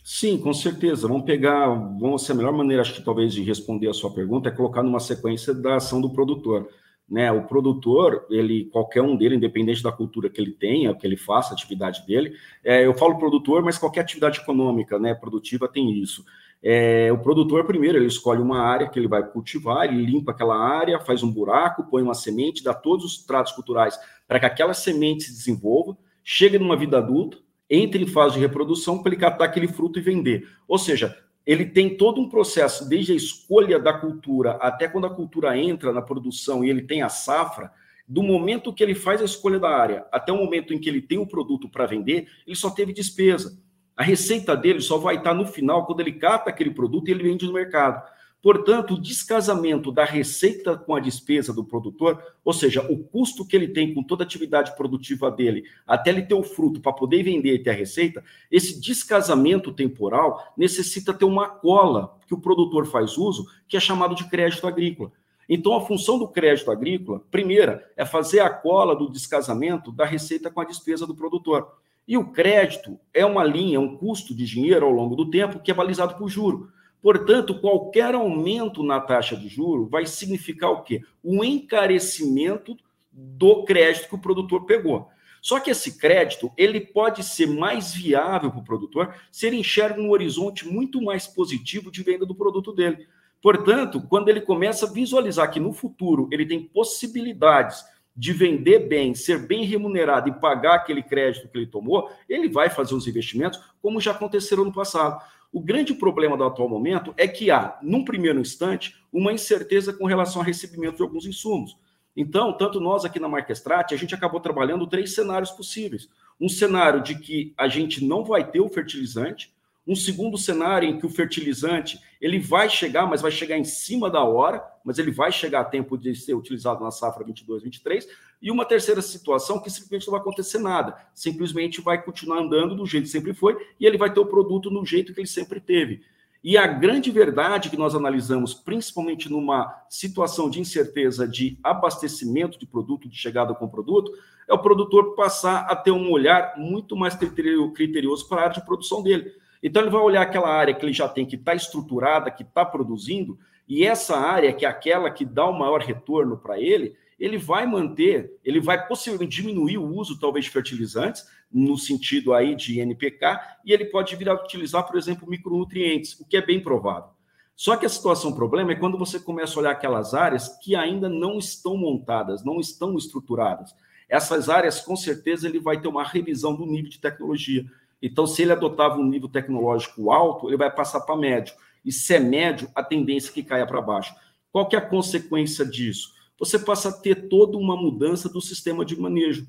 Sim, 0.03 0.37
com 0.37 0.53
certeza. 0.53 1.07
Vamos 1.07 1.25
pegar, 1.25 1.67
vamos 1.67 2.23
ser 2.23 2.33
a 2.33 2.35
melhor 2.35 2.53
maneira, 2.53 2.83
acho 2.83 2.93
que 2.93 3.03
talvez, 3.03 3.33
de 3.33 3.41
responder 3.41 3.89
a 3.89 3.93
sua 3.93 4.13
pergunta 4.13 4.49
é 4.49 4.51
colocar 4.51 4.83
numa 4.83 4.99
sequência 4.99 5.51
da 5.51 5.77
ação 5.77 5.99
do 5.99 6.11
produtor 6.11 6.69
né? 7.09 7.31
O 7.31 7.43
produtor, 7.43 8.25
ele, 8.29 8.65
qualquer 8.65 9.01
um 9.01 9.15
dele, 9.15 9.35
independente 9.35 9.83
da 9.83 9.91
cultura 9.91 10.29
que 10.29 10.41
ele 10.41 10.51
tenha, 10.51 10.93
que 10.95 11.05
ele 11.05 11.17
faça, 11.17 11.51
a 11.51 11.53
atividade 11.53 12.05
dele, 12.05 12.33
é, 12.63 12.85
eu 12.85 12.93
falo 12.93 13.17
produtor, 13.17 13.63
mas 13.63 13.77
qualquer 13.77 14.01
atividade 14.01 14.39
econômica, 14.39 14.97
né, 14.97 15.13
produtiva 15.13 15.67
tem 15.67 15.91
isso. 15.91 16.25
É, 16.63 17.11
o 17.11 17.17
produtor, 17.19 17.63
primeiro, 17.65 17.97
ele 17.97 18.07
escolhe 18.07 18.41
uma 18.41 18.59
área 18.59 18.89
que 18.89 18.97
ele 18.97 19.07
vai 19.07 19.23
cultivar, 19.23 19.85
ele 19.85 20.03
limpa 20.03 20.31
aquela 20.31 20.57
área, 20.57 20.99
faz 20.99 21.21
um 21.21 21.31
buraco, 21.31 21.83
põe 21.83 22.01
uma 22.01 22.15
semente, 22.15 22.63
dá 22.63 22.73
todos 22.73 23.05
os 23.05 23.23
tratos 23.23 23.51
culturais 23.51 23.99
para 24.27 24.39
que 24.39 24.47
aquela 24.47 24.73
semente 24.73 25.25
se 25.25 25.31
desenvolva, 25.31 25.95
chegue 26.23 26.57
numa 26.57 26.75
vida 26.75 26.97
adulta, 26.97 27.37
entre 27.69 28.03
em 28.03 28.07
fase 28.07 28.35
de 28.35 28.39
reprodução 28.39 29.01
para 29.01 29.11
ele 29.11 29.21
captar 29.21 29.47
aquele 29.47 29.67
fruto 29.67 29.99
e 29.99 30.01
vender. 30.01 30.47
Ou 30.67 30.79
seja, 30.79 31.15
ele 31.45 31.65
tem 31.65 31.95
todo 31.95 32.19
um 32.19 32.27
processo, 32.27 32.87
desde 32.89 33.13
a 33.13 33.15
escolha 33.15 33.79
da 33.79 33.93
cultura 33.93 34.53
até 34.53 34.87
quando 34.87 35.05
a 35.05 35.13
cultura 35.13 35.57
entra 35.57 35.93
na 35.93 36.01
produção 36.01 36.63
e 36.63 36.69
ele 36.69 36.81
tem 36.81 37.01
a 37.01 37.09
safra, 37.09 37.71
do 38.07 38.21
momento 38.21 38.73
que 38.73 38.83
ele 38.83 38.95
faz 38.95 39.21
a 39.21 39.25
escolha 39.25 39.59
da 39.59 39.69
área 39.69 40.05
até 40.11 40.31
o 40.31 40.37
momento 40.37 40.73
em 40.73 40.79
que 40.79 40.89
ele 40.89 41.01
tem 41.01 41.17
o 41.17 41.27
produto 41.27 41.67
para 41.69 41.85
vender, 41.85 42.27
ele 42.45 42.55
só 42.55 42.69
teve 42.69 42.93
despesa. 42.93 43.59
A 43.95 44.03
receita 44.03 44.55
dele 44.55 44.81
só 44.81 44.97
vai 44.97 45.15
estar 45.15 45.33
no 45.33 45.45
final, 45.45 45.85
quando 45.85 46.01
ele 46.01 46.13
capta 46.13 46.49
aquele 46.49 46.71
produto 46.71 47.07
e 47.07 47.11
ele 47.11 47.23
vende 47.23 47.45
no 47.45 47.53
mercado. 47.53 48.03
Portanto, 48.45 48.93
o 48.93 49.01
descasamento 49.01 49.91
da 49.91 50.05
receita 50.05 50.77
com 50.77 50.93
a 50.93 50.99
despesa 50.99 51.51
do 51.51 51.63
produtor, 51.63 52.23
ou 52.43 52.53
seja, 52.53 52.85
o 52.91 52.95
custo 52.95 53.43
que 53.43 53.55
ele 53.55 53.69
tem 53.69 53.91
com 53.91 54.03
toda 54.03 54.23
a 54.23 54.27
atividade 54.27 54.75
produtiva 54.77 55.31
dele, 55.31 55.63
até 55.83 56.11
ele 56.11 56.21
ter 56.21 56.35
o 56.35 56.43
fruto 56.43 56.79
para 56.79 56.93
poder 56.93 57.23
vender 57.23 57.55
e 57.55 57.63
ter 57.63 57.71
a 57.71 57.73
receita, 57.73 58.23
esse 58.51 58.79
descasamento 58.79 59.73
temporal 59.73 60.53
necessita 60.55 61.11
ter 61.11 61.25
uma 61.25 61.49
cola 61.49 62.19
que 62.27 62.35
o 62.35 62.39
produtor 62.39 62.85
faz 62.85 63.17
uso, 63.17 63.47
que 63.67 63.77
é 63.77 63.79
chamado 63.79 64.13
de 64.13 64.29
crédito 64.29 64.67
agrícola. 64.67 65.11
Então, 65.49 65.73
a 65.73 65.81
função 65.81 66.19
do 66.19 66.27
crédito 66.27 66.69
agrícola, 66.69 67.23
primeira, 67.31 67.91
é 67.97 68.05
fazer 68.05 68.41
a 68.41 68.49
cola 68.51 68.95
do 68.95 69.09
descasamento 69.09 69.91
da 69.91 70.05
receita 70.05 70.51
com 70.51 70.61
a 70.61 70.65
despesa 70.65 71.07
do 71.07 71.15
produtor. 71.15 71.67
E 72.07 72.15
o 72.15 72.31
crédito 72.31 72.99
é 73.11 73.25
uma 73.25 73.43
linha, 73.43 73.79
um 73.79 73.97
custo 73.97 74.35
de 74.35 74.45
dinheiro 74.45 74.85
ao 74.85 74.91
longo 74.91 75.15
do 75.15 75.31
tempo 75.31 75.59
que 75.59 75.71
é 75.71 75.73
balizado 75.73 76.13
por 76.13 76.29
juro. 76.29 76.74
Portanto, 77.05 77.61
qualquer 77.61 78.15
aumento 78.15 78.81
na 78.81 78.99
taxa 78.99 79.37
de 79.37 79.47
juro 79.47 79.85
vai 79.85 80.07
significar 80.07 80.71
o 80.71 80.81
quê? 80.81 81.03
O 81.23 81.43
encarecimento 81.43 82.75
do 83.11 83.63
crédito 83.63 84.09
que 84.09 84.15
o 84.15 84.19
produtor 84.19 84.65
pegou. 84.65 85.07
Só 85.39 85.59
que 85.59 85.69
esse 85.69 85.99
crédito 85.99 86.51
ele 86.57 86.81
pode 86.81 87.23
ser 87.23 87.45
mais 87.45 87.93
viável 87.93 88.49
para 88.49 88.59
o 88.59 88.63
produtor 88.63 89.13
se 89.31 89.45
ele 89.45 89.57
enxerga 89.57 90.01
um 90.01 90.09
horizonte 90.09 90.67
muito 90.67 90.99
mais 90.99 91.27
positivo 91.27 91.91
de 91.91 92.01
venda 92.01 92.25
do 92.25 92.33
produto 92.33 92.73
dele. 92.73 93.05
Portanto, 93.39 94.01
quando 94.09 94.29
ele 94.29 94.41
começa 94.41 94.87
a 94.87 94.91
visualizar 94.91 95.51
que 95.51 95.59
no 95.59 95.73
futuro 95.73 96.27
ele 96.31 96.43
tem 96.43 96.59
possibilidades 96.59 97.85
de 98.15 98.33
vender 98.33 98.87
bem, 98.87 99.13
ser 99.13 99.45
bem 99.45 99.63
remunerado 99.65 100.29
e 100.29 100.39
pagar 100.39 100.75
aquele 100.75 101.03
crédito 101.03 101.49
que 101.49 101.57
ele 101.57 101.67
tomou, 101.67 102.09
ele 102.29 102.47
vai 102.47 102.69
fazer 102.69 102.95
os 102.95 103.07
investimentos, 103.07 103.59
como 103.81 103.99
já 103.99 104.11
aconteceram 104.11 104.63
no 104.63 104.71
passado. 104.71 105.21
O 105.55 105.61
grande 105.61 105.93
problema 105.93 106.35
do 106.35 106.43
atual 106.43 106.67
momento 106.67 107.13
é 107.15 107.29
que 107.29 107.49
há, 107.49 107.79
num 107.81 108.03
primeiro 108.03 108.41
instante, 108.41 108.93
uma 109.09 109.31
incerteza 109.31 109.93
com 109.93 110.05
relação 110.05 110.41
ao 110.41 110.45
recebimento 110.45 110.97
de 110.97 111.01
alguns 111.01 111.25
insumos. 111.25 111.77
Então, 112.13 112.51
tanto 112.57 112.81
nós 112.81 113.05
aqui 113.05 113.21
na 113.21 113.29
Marquestrate, 113.29 113.93
a 113.93 113.97
gente 113.97 114.13
acabou 114.13 114.41
trabalhando 114.41 114.85
três 114.85 115.15
cenários 115.15 115.51
possíveis. 115.51 116.09
Um 116.41 116.49
cenário 116.49 117.01
de 117.01 117.17
que 117.17 117.53
a 117.57 117.69
gente 117.69 118.03
não 118.03 118.25
vai 118.25 118.45
ter 118.51 118.59
o 118.59 118.67
fertilizante, 118.67 119.55
um 119.87 119.95
segundo 119.95 120.37
cenário 120.37 120.89
em 120.89 120.99
que 120.99 121.05
o 121.05 121.09
fertilizante 121.09 122.01
ele 122.19 122.37
vai 122.37 122.69
chegar, 122.69 123.05
mas 123.05 123.21
vai 123.21 123.31
chegar 123.31 123.57
em 123.57 123.63
cima 123.63 124.09
da 124.09 124.25
hora, 124.25 124.61
mas 124.83 124.99
ele 124.99 125.11
vai 125.11 125.31
chegar 125.31 125.61
a 125.61 125.65
tempo 125.65 125.97
de 125.97 126.13
ser 126.15 126.33
utilizado 126.33 126.83
na 126.83 126.91
safra 126.91 127.23
22, 127.23 127.63
23. 127.63 128.05
E 128.41 128.51
uma 128.51 128.65
terceira 128.65 129.01
situação 129.01 129.59
que 129.59 129.69
simplesmente 129.69 130.07
não 130.07 130.11
vai 130.11 130.21
acontecer 130.21 130.59
nada, 130.59 130.95
simplesmente 131.13 131.81
vai 131.81 132.01
continuar 132.01 132.39
andando 132.39 132.75
do 132.75 132.85
jeito 132.85 133.05
que 133.05 133.09
sempre 133.09 133.33
foi 133.33 133.57
e 133.79 133.85
ele 133.85 133.97
vai 133.97 134.13
ter 134.13 134.19
o 134.19 134.25
produto 134.25 134.69
no 134.69 134.85
jeito 134.85 135.13
que 135.13 135.19
ele 135.19 135.27
sempre 135.27 135.59
teve. 135.59 136.01
E 136.43 136.57
a 136.57 136.67
grande 136.67 137.09
verdade 137.09 137.71
que 137.71 137.77
nós 137.77 137.95
analisamos, 137.95 138.53
principalmente 138.53 139.31
numa 139.31 139.83
situação 139.89 140.49
de 140.49 140.59
incerteza 140.59 141.27
de 141.27 141.57
abastecimento 141.63 142.59
de 142.59 142.67
produto, 142.67 143.09
de 143.09 143.17
chegada 143.17 143.55
com 143.55 143.67
produto, 143.67 144.11
é 144.47 144.53
o 144.53 144.59
produtor 144.59 145.15
passar 145.15 145.61
a 145.61 145.75
ter 145.75 145.89
um 145.89 146.11
olhar 146.11 146.53
muito 146.55 146.95
mais 146.95 147.15
criterioso 147.15 148.27
para 148.29 148.41
a 148.41 148.43
área 148.43 148.53
de 148.53 148.65
produção 148.65 149.01
dele 149.01 149.33
então, 149.65 149.81
ele 149.81 149.89
vai 149.89 150.01
olhar 150.01 150.21
aquela 150.21 150.47
área 150.47 150.75
que 150.75 150.85
ele 150.85 150.93
já 150.93 151.09
tem, 151.09 151.25
que 151.25 151.35
está 151.35 151.55
estruturada, 151.55 152.29
que 152.29 152.43
está 152.43 152.63
produzindo, 152.63 153.35
e 153.67 153.83
essa 153.83 154.15
área, 154.15 154.53
que 154.53 154.63
é 154.63 154.69
aquela 154.69 155.09
que 155.09 155.25
dá 155.25 155.43
o 155.47 155.57
maior 155.57 155.81
retorno 155.81 156.37
para 156.37 156.59
ele, 156.59 156.95
ele 157.25 157.37
vai 157.37 157.65
manter, 157.65 158.37
ele 158.43 158.59
vai 158.59 158.87
possivelmente 158.87 159.41
diminuir 159.41 159.79
o 159.79 159.87
uso, 159.87 160.19
talvez, 160.19 160.45
de 160.45 160.51
fertilizantes, 160.51 161.27
no 161.51 161.77
sentido 161.77 162.33
aí 162.33 162.55
de 162.55 162.79
NPK, 162.79 163.39
e 163.65 163.73
ele 163.73 163.85
pode 163.85 164.15
vir 164.15 164.29
a 164.29 164.33
utilizar, 164.35 164.85
por 164.85 164.95
exemplo, 164.95 165.27
micronutrientes, 165.27 166.19
o 166.19 166.25
que 166.25 166.37
é 166.37 166.45
bem 166.45 166.59
provável. 166.59 167.09
Só 167.55 167.77
que 167.77 167.85
a 167.85 167.89
situação, 167.89 168.33
problema 168.33 168.73
é 168.73 168.75
quando 168.75 168.97
você 168.97 169.19
começa 169.19 169.57
a 169.57 169.59
olhar 169.61 169.71
aquelas 169.71 170.13
áreas 170.13 170.49
que 170.61 170.75
ainda 170.75 171.09
não 171.09 171.39
estão 171.39 171.75
montadas, 171.77 172.43
não 172.43 172.59
estão 172.59 172.95
estruturadas. 172.97 173.73
Essas 174.07 174.49
áreas, 174.49 174.79
com 174.81 174.95
certeza, 174.95 175.47
ele 175.47 175.59
vai 175.59 175.81
ter 175.81 175.87
uma 175.87 176.03
revisão 176.03 176.53
do 176.53 176.65
nível 176.65 176.89
de 176.89 176.99
tecnologia. 176.99 177.65
Então, 178.01 178.27
se 178.27 178.43
ele 178.43 178.51
adotava 178.51 178.97
um 178.97 179.07
nível 179.07 179.29
tecnológico 179.29 180.11
alto, 180.11 180.47
ele 180.47 180.57
vai 180.57 180.69
passar 180.69 180.99
para 181.01 181.15
médio. 181.15 181.55
E 181.83 181.91
se 181.91 182.13
é 182.13 182.19
médio, 182.19 182.69
a 182.75 182.83
tendência 182.83 183.29
é 183.31 183.33
que 183.33 183.41
caia 183.41 183.65
para 183.65 183.81
baixo. 183.81 184.13
Qual 184.51 184.67
que 184.67 184.75
é 184.75 184.79
a 184.79 184.85
consequência 184.85 185.65
disso? 185.65 186.14
Você 186.37 186.59
passa 186.59 186.89
a 186.89 186.91
ter 186.91 187.27
toda 187.27 187.57
uma 187.57 187.75
mudança 187.75 188.29
do 188.29 188.41
sistema 188.41 188.83
de 188.83 188.99
manejo. 188.99 189.47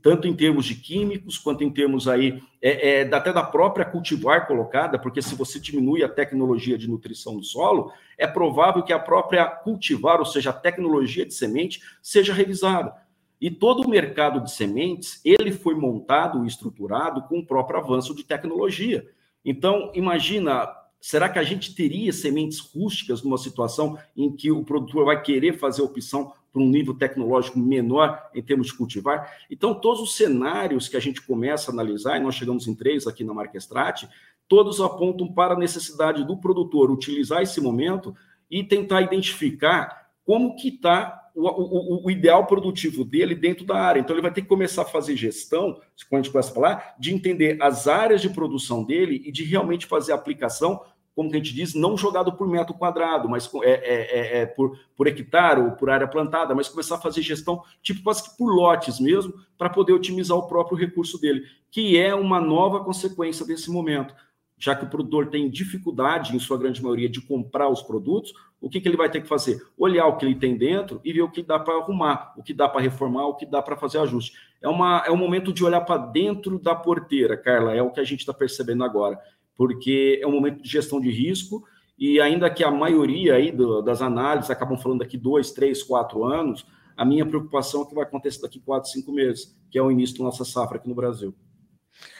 Tanto 0.00 0.26
em 0.26 0.34
termos 0.34 0.64
de 0.64 0.74
químicos, 0.74 1.36
quanto 1.36 1.62
em 1.62 1.70
termos 1.70 2.08
aí, 2.08 2.42
é, 2.62 3.02
é, 3.02 3.14
até 3.14 3.30
da 3.30 3.42
própria 3.42 3.84
cultivar 3.84 4.46
colocada, 4.46 4.98
porque 4.98 5.20
se 5.20 5.34
você 5.34 5.60
diminui 5.60 6.02
a 6.02 6.08
tecnologia 6.08 6.78
de 6.78 6.88
nutrição 6.88 7.36
do 7.36 7.44
solo, 7.44 7.92
é 8.16 8.26
provável 8.26 8.82
que 8.82 8.92
a 8.92 8.98
própria 8.98 9.44
cultivar, 9.44 10.18
ou 10.18 10.24
seja, 10.24 10.48
a 10.48 10.54
tecnologia 10.54 11.26
de 11.26 11.34
semente, 11.34 11.82
seja 12.00 12.32
revisada. 12.32 12.94
E 13.38 13.50
todo 13.50 13.82
o 13.82 13.90
mercado 13.90 14.40
de 14.40 14.52
sementes, 14.52 15.20
ele 15.24 15.52
foi 15.52 15.74
montado 15.74 16.44
e 16.44 16.48
estruturado 16.48 17.24
com 17.24 17.40
o 17.40 17.46
próprio 17.46 17.80
avanço 17.80 18.14
de 18.14 18.24
tecnologia. 18.24 19.06
Então, 19.44 19.90
imagina, 19.94 20.68
será 21.02 21.28
que 21.28 21.38
a 21.40 21.42
gente 21.42 21.74
teria 21.74 22.12
sementes 22.12 22.60
rústicas 22.60 23.24
numa 23.24 23.36
situação 23.36 23.98
em 24.16 24.30
que 24.30 24.52
o 24.52 24.62
produtor 24.62 25.04
vai 25.04 25.20
querer 25.20 25.58
fazer 25.58 25.82
opção 25.82 26.32
para 26.52 26.62
um 26.62 26.68
nível 26.68 26.94
tecnológico 26.94 27.58
menor 27.58 28.30
em 28.32 28.40
termos 28.40 28.68
de 28.68 28.74
cultivar? 28.74 29.36
Então, 29.50 29.74
todos 29.74 30.00
os 30.00 30.14
cenários 30.16 30.88
que 30.88 30.96
a 30.96 31.00
gente 31.00 31.20
começa 31.20 31.72
a 31.72 31.74
analisar, 31.74 32.18
e 32.18 32.22
nós 32.22 32.36
chegamos 32.36 32.68
em 32.68 32.74
três 32.74 33.08
aqui 33.08 33.24
na 33.24 33.34
Marquestrate, 33.34 34.08
todos 34.46 34.80
apontam 34.80 35.26
para 35.26 35.54
a 35.54 35.58
necessidade 35.58 36.24
do 36.24 36.36
produtor 36.36 36.88
utilizar 36.88 37.42
esse 37.42 37.60
momento 37.60 38.14
e 38.48 38.62
tentar 38.62 39.02
identificar 39.02 40.08
como 40.24 40.54
que 40.54 40.68
está 40.68 41.22
o, 41.34 41.48
o, 41.48 42.06
o, 42.06 42.10
ideal 42.10 42.46
produtivo 42.46 43.04
dele 43.04 43.34
dentro 43.34 43.64
da 43.64 43.76
área. 43.76 43.98
Então, 44.00 44.14
ele 44.14 44.22
vai 44.22 44.32
ter 44.32 44.42
que 44.42 44.48
começar 44.48 44.82
a 44.82 44.84
fazer 44.84 45.16
gestão, 45.16 45.80
quando 46.08 46.20
a 46.20 46.22
gente 46.22 46.32
começa 46.32 46.50
a 46.50 46.54
falar, 46.54 46.94
de 46.98 47.14
entender 47.14 47.60
as 47.60 47.88
áreas 47.88 48.20
de 48.20 48.28
produção 48.28 48.84
dele 48.84 49.22
e 49.24 49.32
de 49.32 49.42
realmente 49.44 49.86
fazer 49.86 50.12
a 50.12 50.14
aplicação, 50.14 50.80
como 51.14 51.30
a 51.30 51.36
gente 51.36 51.54
diz, 51.54 51.74
não 51.74 51.96
jogado 51.96 52.32
por 52.32 52.48
metro 52.48 52.74
quadrado, 52.74 53.28
mas 53.28 53.50
é, 53.62 53.70
é, 53.70 54.38
é, 54.38 54.42
é 54.42 54.46
por, 54.46 54.78
por 54.96 55.06
hectare 55.06 55.60
ou 55.60 55.72
por 55.72 55.90
área 55.90 56.08
plantada, 56.08 56.54
mas 56.54 56.68
começar 56.68 56.94
a 56.94 57.00
fazer 57.00 57.22
gestão, 57.22 57.62
tipo 57.82 58.02
quase 58.02 58.22
que 58.24 58.36
por 58.36 58.54
lotes 58.54 58.98
mesmo, 58.98 59.34
para 59.58 59.68
poder 59.68 59.92
otimizar 59.92 60.36
o 60.36 60.46
próprio 60.46 60.76
recurso 60.76 61.20
dele, 61.20 61.44
que 61.70 61.98
é 61.98 62.14
uma 62.14 62.40
nova 62.40 62.82
consequência 62.82 63.46
desse 63.46 63.70
momento 63.70 64.14
já 64.62 64.76
que 64.76 64.84
o 64.84 64.88
produtor 64.88 65.26
tem 65.26 65.50
dificuldade, 65.50 66.36
em 66.36 66.38
sua 66.38 66.56
grande 66.56 66.80
maioria, 66.80 67.08
de 67.08 67.20
comprar 67.20 67.68
os 67.68 67.82
produtos, 67.82 68.32
o 68.60 68.70
que, 68.70 68.80
que 68.80 68.86
ele 68.86 68.96
vai 68.96 69.10
ter 69.10 69.20
que 69.20 69.26
fazer? 69.26 69.60
Olhar 69.76 70.06
o 70.06 70.16
que 70.16 70.24
ele 70.24 70.36
tem 70.36 70.56
dentro 70.56 71.00
e 71.04 71.12
ver 71.12 71.22
o 71.22 71.28
que 71.28 71.42
dá 71.42 71.58
para 71.58 71.74
arrumar, 71.74 72.32
o 72.36 72.44
que 72.44 72.54
dá 72.54 72.68
para 72.68 72.80
reformar, 72.80 73.26
o 73.26 73.34
que 73.34 73.44
dá 73.44 73.60
para 73.60 73.76
fazer 73.76 73.98
ajuste. 73.98 74.38
É, 74.62 74.68
uma, 74.68 75.02
é 75.04 75.10
um 75.10 75.16
momento 75.16 75.52
de 75.52 75.64
olhar 75.64 75.80
para 75.80 75.96
dentro 76.06 76.60
da 76.60 76.76
porteira, 76.76 77.36
Carla, 77.36 77.74
é 77.74 77.82
o 77.82 77.90
que 77.90 77.98
a 77.98 78.04
gente 78.04 78.20
está 78.20 78.32
percebendo 78.32 78.84
agora, 78.84 79.18
porque 79.56 80.18
é 80.22 80.26
um 80.26 80.32
momento 80.32 80.62
de 80.62 80.68
gestão 80.68 81.00
de 81.00 81.10
risco 81.10 81.62
e 81.98 82.20
ainda 82.20 82.50
que 82.50 82.64
a 82.64 82.70
maioria 82.70 83.34
aí 83.34 83.52
do, 83.52 83.82
das 83.82 84.02
análises 84.02 84.50
acabam 84.50 84.78
falando 84.78 85.00
daqui 85.00 85.16
dois, 85.16 85.50
três, 85.50 85.82
quatro 85.82 86.24
anos, 86.24 86.66
a 86.96 87.04
minha 87.04 87.24
preocupação 87.24 87.80
é 87.80 87.84
o 87.84 87.86
que 87.86 87.94
vai 87.94 88.04
acontecer 88.04 88.42
daqui 88.42 88.60
quatro, 88.60 88.90
cinco 88.90 89.12
meses, 89.12 89.56
que 89.70 89.78
é 89.78 89.82
o 89.82 89.90
início 89.90 90.18
da 90.18 90.24
nossa 90.24 90.44
safra 90.44 90.76
aqui 90.78 90.88
no 90.88 90.94
Brasil. 90.94 91.34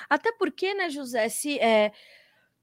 Até 0.09 0.33
porque, 0.33 0.75
né, 0.75 0.91
José, 0.91 1.29
se... 1.29 1.59
É 1.59 1.93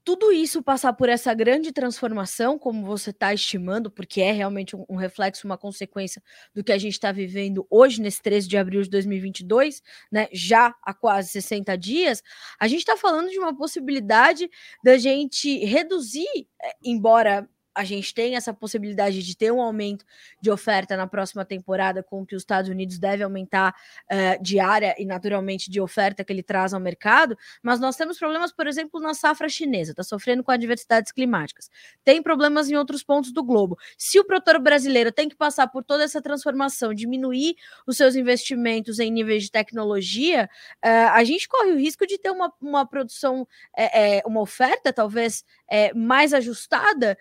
tudo 0.04 0.32
isso 0.32 0.62
passar 0.62 0.92
por 0.92 1.08
essa 1.08 1.32
grande 1.34 1.72
transformação, 1.72 2.58
como 2.58 2.84
você 2.84 3.10
está 3.10 3.32
estimando, 3.34 3.90
porque 3.90 4.20
é 4.20 4.32
realmente 4.32 4.74
um, 4.76 4.96
reflexo, 4.96 5.46
uma 5.46 5.58
consequência 5.58 6.22
do 6.54 6.64
que 6.64 6.72
a 6.72 6.78
gente 6.78 6.94
está 6.94 7.12
vivendo 7.12 7.66
hoje, 7.70 8.00
nesse 8.00 8.22
13 8.22 8.48
de 8.48 8.56
abril 8.56 8.82
de 8.82 8.90
2022, 8.90 9.82
né, 10.10 10.28
já 10.32 10.74
há 10.82 10.94
quase 10.94 11.30
60 11.30 11.76
dias, 11.76 12.22
a 12.58 12.66
gente 12.68 12.80
está 12.80 12.96
falando 12.96 13.30
de 13.30 13.38
uma 13.38 13.56
possibilidade 13.56 14.48
da 14.84 14.96
gente 14.98 15.64
reduzir, 15.64 16.26
eh, 16.62 16.74
embora 16.84 17.48
a 17.80 17.84
gente 17.84 18.12
tem 18.12 18.36
essa 18.36 18.52
possibilidade 18.52 19.22
de 19.22 19.34
ter 19.34 19.50
um 19.50 19.60
aumento 19.60 20.04
de 20.38 20.50
oferta 20.50 20.98
na 20.98 21.06
próxima 21.06 21.46
temporada, 21.46 22.02
com 22.02 22.26
que 22.26 22.36
os 22.36 22.42
Estados 22.42 22.68
Unidos 22.68 22.98
deve 22.98 23.22
aumentar 23.22 23.74
uh, 24.12 24.42
de 24.42 24.60
área 24.60 24.94
e, 24.98 25.06
naturalmente, 25.06 25.70
de 25.70 25.80
oferta 25.80 26.22
que 26.22 26.30
ele 26.30 26.42
traz 26.42 26.74
ao 26.74 26.80
mercado, 26.80 27.38
mas 27.62 27.80
nós 27.80 27.96
temos 27.96 28.18
problemas, 28.18 28.52
por 28.52 28.66
exemplo, 28.66 29.00
na 29.00 29.14
safra 29.14 29.48
chinesa, 29.48 29.92
está 29.92 30.02
sofrendo 30.02 30.44
com 30.44 30.52
adversidades 30.52 31.10
climáticas. 31.10 31.70
Tem 32.04 32.22
problemas 32.22 32.68
em 32.68 32.76
outros 32.76 33.02
pontos 33.02 33.32
do 33.32 33.42
globo. 33.42 33.78
Se 33.96 34.20
o 34.20 34.24
produtor 34.26 34.60
brasileiro 34.60 35.10
tem 35.10 35.26
que 35.26 35.34
passar 35.34 35.66
por 35.68 35.82
toda 35.82 36.04
essa 36.04 36.20
transformação, 36.20 36.92
diminuir 36.92 37.56
os 37.86 37.96
seus 37.96 38.14
investimentos 38.14 38.98
em 38.98 39.10
níveis 39.10 39.44
de 39.44 39.50
tecnologia, 39.50 40.50
uh, 40.84 41.12
a 41.12 41.24
gente 41.24 41.48
corre 41.48 41.72
o 41.72 41.78
risco 41.78 42.06
de 42.06 42.18
ter 42.18 42.30
uma, 42.30 42.52
uma 42.60 42.86
produção, 42.86 43.48
é, 43.74 44.18
é, 44.18 44.22
uma 44.26 44.42
oferta 44.42 44.92
talvez 44.92 45.42
é, 45.66 45.94
mais 45.94 46.34
ajustada 46.34 47.16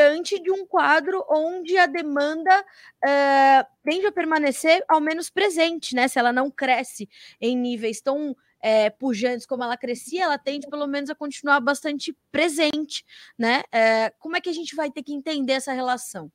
diante 0.00 0.42
de 0.42 0.50
um 0.50 0.66
quadro 0.66 1.22
onde 1.28 1.76
a 1.76 1.86
demanda 1.86 2.64
é, 3.04 3.64
tende 3.84 4.06
a 4.06 4.12
permanecer 4.12 4.82
ao 4.88 5.00
menos 5.00 5.28
presente, 5.28 5.94
né? 5.94 6.08
Se 6.08 6.18
ela 6.18 6.32
não 6.32 6.50
cresce 6.50 7.08
em 7.38 7.54
níveis 7.54 8.00
tão 8.00 8.34
é, 8.62 8.88
pujantes 8.88 9.46
como 9.46 9.62
ela 9.62 9.76
crescia, 9.76 10.24
ela 10.24 10.38
tende 10.38 10.68
pelo 10.68 10.86
menos 10.86 11.10
a 11.10 11.14
continuar 11.14 11.60
bastante 11.60 12.16
presente, 12.32 13.04
né? 13.38 13.62
É, 13.70 14.10
como 14.18 14.36
é 14.36 14.40
que 14.40 14.48
a 14.48 14.54
gente 14.54 14.74
vai 14.74 14.90
ter 14.90 15.02
que 15.02 15.12
entender 15.12 15.52
essa 15.52 15.72
relação? 15.72 16.32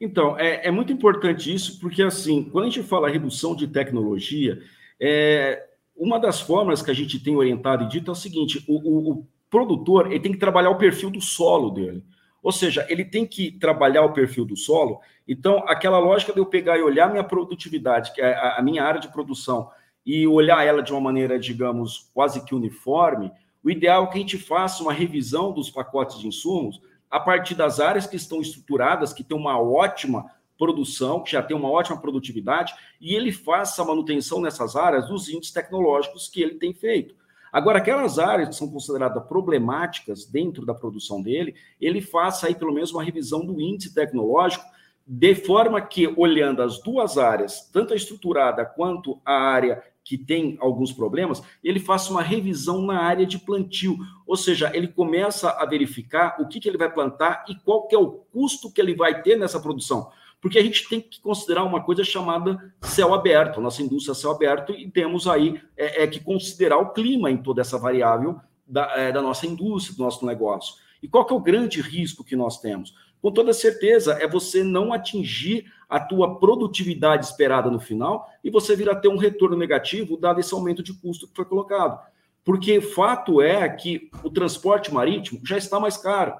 Então, 0.00 0.38
é, 0.38 0.66
é, 0.66 0.70
muito 0.70 0.92
importante 0.92 1.52
isso, 1.52 1.78
porque 1.80 2.02
assim, 2.02 2.44
quando 2.44 2.64
a 2.64 2.70
gente 2.70 2.82
fala 2.82 3.10
redução 3.10 3.54
de 3.54 3.66
tecnologia, 3.66 4.62
é, 4.98 5.66
uma 5.94 6.18
das 6.18 6.40
formas 6.40 6.80
que 6.80 6.90
a 6.90 6.94
gente 6.94 7.22
tem 7.22 7.36
orientado 7.36 7.84
e 7.84 7.88
dito 7.88 8.10
é 8.10 8.12
o 8.12 8.16
seguinte: 8.16 8.64
o, 8.66 8.76
o, 8.76 9.12
o 9.12 9.26
produtor 9.50 10.06
ele 10.06 10.20
tem 10.20 10.32
que 10.32 10.38
trabalhar 10.38 10.70
o 10.70 10.78
perfil 10.78 11.10
do 11.10 11.20
solo 11.20 11.70
dele. 11.70 12.02
Ou 12.42 12.52
seja, 12.52 12.86
ele 12.88 13.04
tem 13.04 13.26
que 13.26 13.52
trabalhar 13.52 14.02
o 14.02 14.12
perfil 14.12 14.44
do 14.44 14.56
solo. 14.56 15.00
Então, 15.28 15.62
aquela 15.66 15.98
lógica 15.98 16.32
de 16.32 16.38
eu 16.38 16.46
pegar 16.46 16.78
e 16.78 16.82
olhar 16.82 17.10
minha 17.10 17.24
produtividade, 17.24 18.12
que 18.12 18.20
é 18.20 18.34
a 18.56 18.62
minha 18.62 18.82
área 18.82 19.00
de 19.00 19.08
produção, 19.08 19.70
e 20.04 20.26
olhar 20.26 20.64
ela 20.64 20.82
de 20.82 20.92
uma 20.92 21.00
maneira, 21.00 21.38
digamos, 21.38 22.10
quase 22.14 22.44
que 22.44 22.54
uniforme, 22.54 23.30
o 23.62 23.70
ideal 23.70 24.04
é 24.04 24.06
que 24.06 24.16
a 24.16 24.20
gente 24.20 24.38
faça 24.38 24.82
uma 24.82 24.92
revisão 24.92 25.52
dos 25.52 25.70
pacotes 25.70 26.18
de 26.18 26.26
insumos 26.26 26.80
a 27.10 27.20
partir 27.20 27.54
das 27.54 27.80
áreas 27.80 28.06
que 28.06 28.16
estão 28.16 28.40
estruturadas, 28.40 29.12
que 29.12 29.22
têm 29.22 29.36
uma 29.36 29.60
ótima 29.60 30.24
produção, 30.56 31.22
que 31.22 31.32
já 31.32 31.42
tem 31.42 31.56
uma 31.56 31.70
ótima 31.70 32.00
produtividade, 32.00 32.74
e 33.00 33.14
ele 33.14 33.32
faça 33.32 33.82
a 33.82 33.84
manutenção 33.84 34.40
nessas 34.40 34.76
áreas 34.76 35.08
dos 35.08 35.28
índices 35.28 35.52
tecnológicos 35.52 36.28
que 36.28 36.42
ele 36.42 36.54
tem 36.54 36.72
feito. 36.72 37.14
Agora, 37.52 37.78
aquelas 37.78 38.18
áreas 38.18 38.50
que 38.50 38.54
são 38.54 38.70
consideradas 38.70 39.24
problemáticas 39.24 40.24
dentro 40.24 40.64
da 40.64 40.74
produção 40.74 41.20
dele, 41.20 41.54
ele 41.80 42.00
faça 42.00 42.46
aí 42.46 42.54
pelo 42.54 42.72
menos 42.72 42.92
uma 42.92 43.02
revisão 43.02 43.44
do 43.44 43.60
índice 43.60 43.94
tecnológico, 43.94 44.64
de 45.06 45.34
forma 45.34 45.80
que, 45.80 46.06
olhando 46.16 46.62
as 46.62 46.80
duas 46.80 47.18
áreas, 47.18 47.68
tanto 47.72 47.92
a 47.92 47.96
estruturada 47.96 48.64
quanto 48.64 49.20
a 49.24 49.32
área 49.32 49.82
que 50.04 50.16
tem 50.16 50.56
alguns 50.60 50.92
problemas, 50.92 51.42
ele 51.62 51.80
faça 51.80 52.10
uma 52.10 52.22
revisão 52.22 52.82
na 52.82 53.02
área 53.02 53.26
de 53.26 53.38
plantio, 53.38 53.98
ou 54.26 54.36
seja, 54.36 54.70
ele 54.74 54.88
começa 54.88 55.50
a 55.50 55.66
verificar 55.66 56.36
o 56.40 56.46
que, 56.46 56.60
que 56.60 56.68
ele 56.68 56.78
vai 56.78 56.92
plantar 56.92 57.44
e 57.48 57.54
qual 57.54 57.86
que 57.86 57.94
é 57.94 57.98
o 57.98 58.10
custo 58.10 58.72
que 58.72 58.80
ele 58.80 58.94
vai 58.94 59.22
ter 59.22 59.36
nessa 59.36 59.60
produção 59.60 60.10
porque 60.40 60.58
a 60.58 60.62
gente 60.62 60.88
tem 60.88 61.00
que 61.00 61.20
considerar 61.20 61.64
uma 61.64 61.82
coisa 61.82 62.02
chamada 62.02 62.72
céu 62.80 63.12
aberto, 63.12 63.60
nossa 63.60 63.82
indústria 63.82 64.12
é 64.12 64.14
céu 64.14 64.30
aberto, 64.30 64.72
e 64.72 64.90
temos 64.90 65.26
aí 65.26 65.60
é, 65.76 66.04
é 66.04 66.06
que 66.06 66.20
considerar 66.20 66.78
o 66.78 66.92
clima 66.92 67.30
em 67.30 67.36
toda 67.36 67.60
essa 67.60 67.78
variável 67.78 68.40
da, 68.66 68.92
é, 68.96 69.12
da 69.12 69.20
nossa 69.20 69.46
indústria, 69.46 69.96
do 69.96 70.02
nosso 70.02 70.24
negócio. 70.24 70.74
E 71.02 71.08
qual 71.08 71.24
que 71.24 71.32
é 71.32 71.36
o 71.36 71.40
grande 71.40 71.80
risco 71.80 72.24
que 72.24 72.36
nós 72.36 72.58
temos? 72.60 72.94
Com 73.20 73.30
toda 73.30 73.52
certeza, 73.52 74.14
é 74.14 74.26
você 74.26 74.62
não 74.62 74.92
atingir 74.92 75.70
a 75.88 76.00
tua 76.00 76.38
produtividade 76.38 77.24
esperada 77.24 77.70
no 77.70 77.80
final 77.80 78.30
e 78.42 78.50
você 78.50 78.74
vir 78.74 78.88
a 78.88 78.94
ter 78.94 79.08
um 79.08 79.18
retorno 79.18 79.56
negativo 79.56 80.16
dado 80.16 80.40
esse 80.40 80.54
aumento 80.54 80.82
de 80.82 80.94
custo 80.94 81.26
que 81.26 81.34
foi 81.34 81.44
colocado. 81.44 82.00
Porque 82.42 82.80
fato 82.80 83.42
é 83.42 83.68
que 83.68 84.10
o 84.24 84.30
transporte 84.30 84.92
marítimo 84.92 85.40
já 85.44 85.58
está 85.58 85.78
mais 85.78 85.96
caro. 85.98 86.34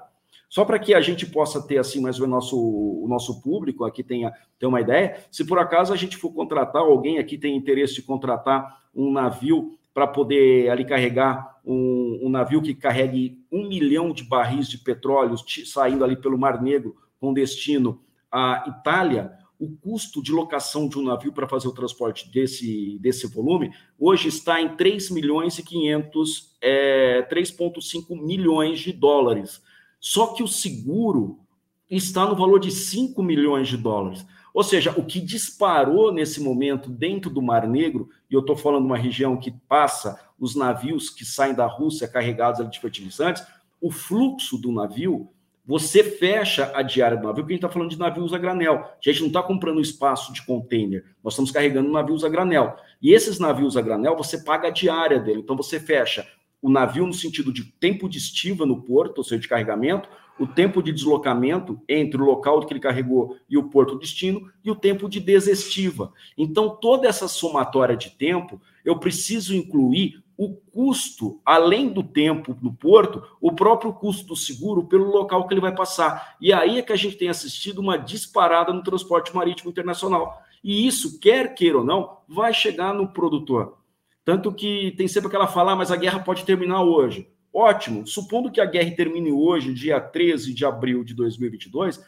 Só 0.51 0.65
para 0.65 0.77
que 0.77 0.93
a 0.93 0.99
gente 0.99 1.25
possa 1.25 1.65
ter 1.65 1.77
assim 1.77 2.01
mais 2.01 2.19
o 2.19 2.27
nosso, 2.27 2.59
o 2.59 3.07
nosso 3.07 3.41
público 3.41 3.85
aqui 3.85 4.03
tenha, 4.03 4.33
tenha 4.59 4.67
uma 4.67 4.81
ideia, 4.81 5.25
se 5.31 5.45
por 5.45 5.57
acaso 5.57 5.93
a 5.93 5.95
gente 5.95 6.17
for 6.17 6.33
contratar, 6.33 6.81
alguém 6.81 7.19
aqui 7.19 7.37
tem 7.37 7.55
interesse 7.55 7.95
de 7.95 8.01
contratar 8.01 8.81
um 8.93 9.09
navio 9.13 9.79
para 9.93 10.05
poder 10.05 10.69
ali 10.69 10.83
carregar 10.83 11.61
um, 11.65 12.19
um, 12.23 12.29
navio 12.29 12.61
que 12.61 12.75
carregue 12.75 13.41
um 13.49 13.65
milhão 13.69 14.11
de 14.11 14.25
barris 14.25 14.67
de 14.67 14.77
petróleo 14.77 15.37
saindo 15.65 16.03
ali 16.03 16.17
pelo 16.17 16.37
Mar 16.37 16.61
Negro 16.61 16.97
com 17.17 17.33
destino 17.33 18.01
à 18.29 18.65
Itália, 18.67 19.31
o 19.57 19.71
custo 19.77 20.21
de 20.21 20.33
locação 20.33 20.89
de 20.89 20.99
um 20.99 21.03
navio 21.03 21.31
para 21.31 21.47
fazer 21.47 21.69
o 21.69 21.73
transporte 21.73 22.29
desse, 22.29 22.99
desse 22.99 23.25
volume 23.25 23.71
hoje 23.97 24.27
está 24.27 24.61
em 24.61 24.75
3 24.75 25.11
milhões 25.11 25.57
e 25.59 25.63
500, 25.63 26.57
é, 26.59 27.21
3,5 27.31 28.21
milhões 28.21 28.81
de 28.81 28.91
dólares. 28.91 29.61
Só 30.01 30.33
que 30.33 30.41
o 30.41 30.47
seguro 30.47 31.39
está 31.87 32.25
no 32.25 32.35
valor 32.35 32.59
de 32.59 32.71
5 32.71 33.21
milhões 33.21 33.67
de 33.67 33.77
dólares. 33.77 34.25
Ou 34.53 34.63
seja, 34.63 34.93
o 34.97 35.05
que 35.05 35.21
disparou 35.21 36.11
nesse 36.11 36.41
momento 36.41 36.89
dentro 36.89 37.29
do 37.29 37.41
Mar 37.41 37.67
Negro, 37.67 38.09
e 38.29 38.33
eu 38.33 38.41
estou 38.41 38.57
falando 38.57 38.81
de 38.81 38.87
uma 38.87 38.97
região 38.97 39.37
que 39.37 39.51
passa 39.51 40.19
os 40.39 40.55
navios 40.55 41.09
que 41.09 41.23
saem 41.23 41.53
da 41.53 41.67
Rússia 41.67 42.07
carregados 42.07 42.67
de 42.69 42.79
fertilizantes, 42.79 43.43
o 43.79 43.91
fluxo 43.91 44.57
do 44.57 44.71
navio, 44.71 45.29
você 45.65 46.03
fecha 46.03 46.71
a 46.75 46.81
diária 46.81 47.15
do 47.15 47.27
navio, 47.27 47.43
porque 47.43 47.53
a 47.53 47.55
gente 47.55 47.63
está 47.63 47.73
falando 47.73 47.91
de 47.91 47.99
navios 47.99 48.33
a 48.33 48.37
granel. 48.37 48.79
A 48.79 48.97
gente 48.99 49.21
não 49.21 49.27
está 49.27 49.43
comprando 49.43 49.79
espaço 49.79 50.33
de 50.33 50.43
container, 50.43 51.05
nós 51.23 51.33
estamos 51.33 51.51
carregando 51.51 51.91
navios 51.91 52.25
a 52.25 52.29
granel. 52.29 52.75
E 53.01 53.13
esses 53.13 53.39
navios 53.39 53.77
a 53.77 53.81
granel, 53.81 54.17
você 54.17 54.39
paga 54.39 54.67
a 54.67 54.71
diária 54.71 55.19
dele. 55.19 55.41
Então 55.41 55.55
você 55.55 55.79
fecha 55.79 56.27
o 56.61 56.69
navio 56.69 57.07
no 57.07 57.13
sentido 57.13 57.51
de 57.51 57.63
tempo 57.63 58.07
de 58.07 58.17
estiva 58.17 58.65
no 58.65 58.81
porto, 58.81 59.19
ou 59.19 59.23
seja, 59.23 59.41
de 59.41 59.47
carregamento, 59.47 60.07
o 60.39 60.47
tempo 60.47 60.81
de 60.81 60.91
deslocamento 60.91 61.79
entre 61.87 62.21
o 62.21 62.25
local 62.25 62.65
que 62.65 62.73
ele 62.73 62.79
carregou 62.79 63.37
e 63.49 63.57
o 63.57 63.69
porto 63.69 63.97
destino 63.97 64.49
e 64.63 64.71
o 64.71 64.75
tempo 64.75 65.09
de 65.09 65.19
desestiva. 65.19 66.11
Então, 66.37 66.69
toda 66.69 67.07
essa 67.07 67.27
somatória 67.27 67.95
de 67.95 68.11
tempo, 68.11 68.59
eu 68.83 68.97
preciso 68.97 69.55
incluir 69.55 70.23
o 70.37 70.55
custo, 70.55 71.39
além 71.45 71.89
do 71.89 72.01
tempo 72.01 72.57
no 72.59 72.73
porto, 72.73 73.21
o 73.39 73.51
próprio 73.51 73.93
custo 73.93 74.25
do 74.25 74.35
seguro 74.35 74.85
pelo 74.85 75.11
local 75.11 75.47
que 75.47 75.53
ele 75.53 75.61
vai 75.61 75.75
passar. 75.75 76.35
E 76.41 76.51
aí 76.51 76.79
é 76.79 76.81
que 76.81 76.93
a 76.93 76.95
gente 76.95 77.15
tem 77.15 77.29
assistido 77.29 77.77
uma 77.77 77.97
disparada 77.97 78.73
no 78.73 78.81
transporte 78.81 79.35
marítimo 79.35 79.69
internacional. 79.69 80.41
E 80.63 80.87
isso, 80.87 81.19
quer 81.19 81.53
queira 81.53 81.77
ou 81.77 81.83
não, 81.83 82.17
vai 82.27 82.53
chegar 82.53 82.93
no 82.93 83.07
produtor. 83.07 83.77
Tanto 84.23 84.53
que 84.53 84.93
tem 84.97 85.07
sempre 85.07 85.27
aquela 85.27 85.47
fala, 85.47 85.75
mas 85.75 85.91
a 85.91 85.95
guerra 85.95 86.19
pode 86.19 86.45
terminar 86.45 86.83
hoje. 86.83 87.27
Ótimo, 87.53 88.07
supondo 88.07 88.51
que 88.51 88.61
a 88.61 88.65
guerra 88.65 88.95
termine 88.95 89.31
hoje, 89.31 89.73
dia 89.73 89.99
13 89.99 90.53
de 90.53 90.63
abril 90.63 91.03
de 91.03 91.13
2022, 91.13 92.01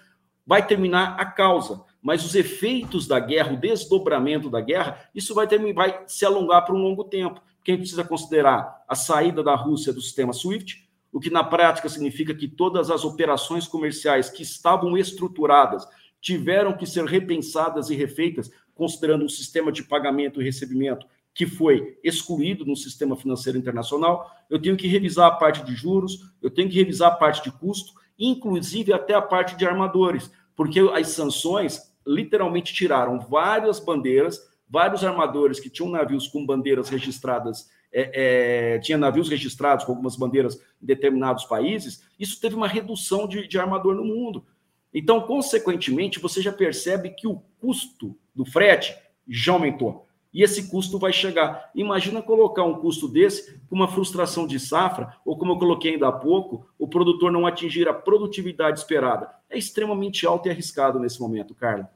vai 0.46 0.66
terminar 0.66 1.20
a 1.20 1.26
causa. 1.26 1.84
mas 2.02 2.26
os 2.26 2.36
efeitos 2.36 3.08
da 3.08 3.18
guerra, 3.18 3.54
o 3.54 3.60
desdobramento 3.60 4.50
da 4.50 4.60
guerra, 4.60 5.10
isso 5.16 5.34
vai, 5.34 5.48
ter, 5.48 5.74
vai 5.74 6.04
se 6.06 6.26
alongar 6.26 6.66
por 6.66 6.76
um 6.76 6.82
longo 6.82 7.06
tempo. 7.06 7.42
Quem 7.64 7.78
precisa 7.78 8.04
considerar 8.04 8.84
a 8.90 8.94
saída 8.94 9.42
da 9.42 9.56
Rússia 9.56 9.94
do 9.94 10.02
sistema 10.02 10.34
SWIFT, 10.34 10.90
o 11.14 11.20
que 11.20 11.30
na 11.30 11.46
prática 11.46 11.88
significa 11.88 12.36
que 12.36 12.48
todas 12.48 12.92
as 12.92 13.06
operações 13.06 13.70
comerciais 13.70 14.30
que 14.30 14.44
estavam 14.44 14.98
estruturadas 14.98 15.88
tiveram 16.20 16.74
que 16.76 16.86
ser 16.86 17.06
repensadas 17.06 17.90
e 17.90 17.96
refeitas, 17.96 18.52
considerando 18.76 19.24
um 19.24 19.30
sistema 19.30 19.72
de 19.72 19.84
pagamento 19.84 20.42
e 20.42 20.44
recebimento 20.44 21.08
que 21.34 21.46
foi 21.46 21.98
excluído 22.04 22.66
no 22.66 22.76
sistema 22.76 23.16
financeiro 23.16 23.58
internacional. 23.58 24.30
Eu 24.50 24.62
tenho 24.62 24.78
que 24.78 24.88
revisar 24.88 25.28
a 25.28 25.36
parte 25.36 25.64
de 25.64 25.74
juros, 25.74 26.32
eu 26.42 26.50
tenho 26.50 26.70
que 26.70 26.76
revisar 26.76 27.12
a 27.12 27.16
parte 27.16 27.44
de 27.44 27.52
custo, 27.52 27.94
inclusive 28.18 28.94
até 28.94 29.14
a 29.14 29.22
parte 29.22 29.56
de 29.56 29.66
armadores, 29.66 30.32
porque 30.56 30.80
as 30.80 31.08
sanções 31.10 31.94
literalmente 32.06 32.74
tiraram 32.74 33.20
várias 33.20 33.80
bandeiras, 33.80 34.40
vários 34.70 35.04
armadores 35.04 35.60
que 35.60 35.70
tinham 35.70 35.90
navios 35.90 36.28
com 36.28 36.46
bandeiras 36.46 36.90
registradas 36.90 37.68
é, 37.94 38.74
é, 38.76 38.80
tinha 38.80 38.98
navios 38.98 39.30
registrados 39.30 39.86
com 39.86 39.92
algumas 39.92 40.16
bandeiras 40.16 40.56
em 40.82 40.86
determinados 40.86 41.46
países, 41.46 42.04
isso 42.20 42.42
teve 42.42 42.56
uma 42.56 42.68
redução 42.68 43.28
de, 43.28 43.48
de 43.48 43.60
armador 43.60 43.94
no 43.94 44.04
mundo. 44.04 44.44
Então, 44.92 45.22
consequentemente, 45.22 46.20
você 46.20 46.42
já 46.42 46.52
percebe 46.52 47.12
que 47.12 47.28
o 47.28 47.42
custo 47.60 48.18
do 48.34 48.46
frete 48.46 48.96
já 49.28 49.54
aumentou. 49.54 50.08
E 50.34 50.42
esse 50.42 50.70
custo 50.70 50.98
vai 50.98 51.14
chegar. 51.14 51.70
Imagina 51.76 52.22
colocar 52.22 52.64
um 52.64 52.76
custo 52.76 53.08
desse 53.08 53.60
com 53.70 53.76
uma 53.76 53.88
frustração 53.88 54.48
de 54.48 54.60
safra, 54.60 55.16
ou 55.24 55.38
como 55.38 55.54
eu 55.54 55.58
coloquei 55.58 55.94
ainda 55.94 56.08
há 56.08 56.12
pouco, 56.12 56.68
o 56.78 56.88
produtor 56.88 57.32
não 57.32 57.46
atingir 57.46 57.88
a 57.88 57.94
produtividade 57.94 58.80
esperada. 58.80 59.30
É 59.50 59.58
extremamente 59.58 60.26
alto 60.26 60.48
e 60.48 60.52
arriscado 60.52 61.00
nesse 61.00 61.20
momento, 61.20 61.54
Carla 61.54 61.90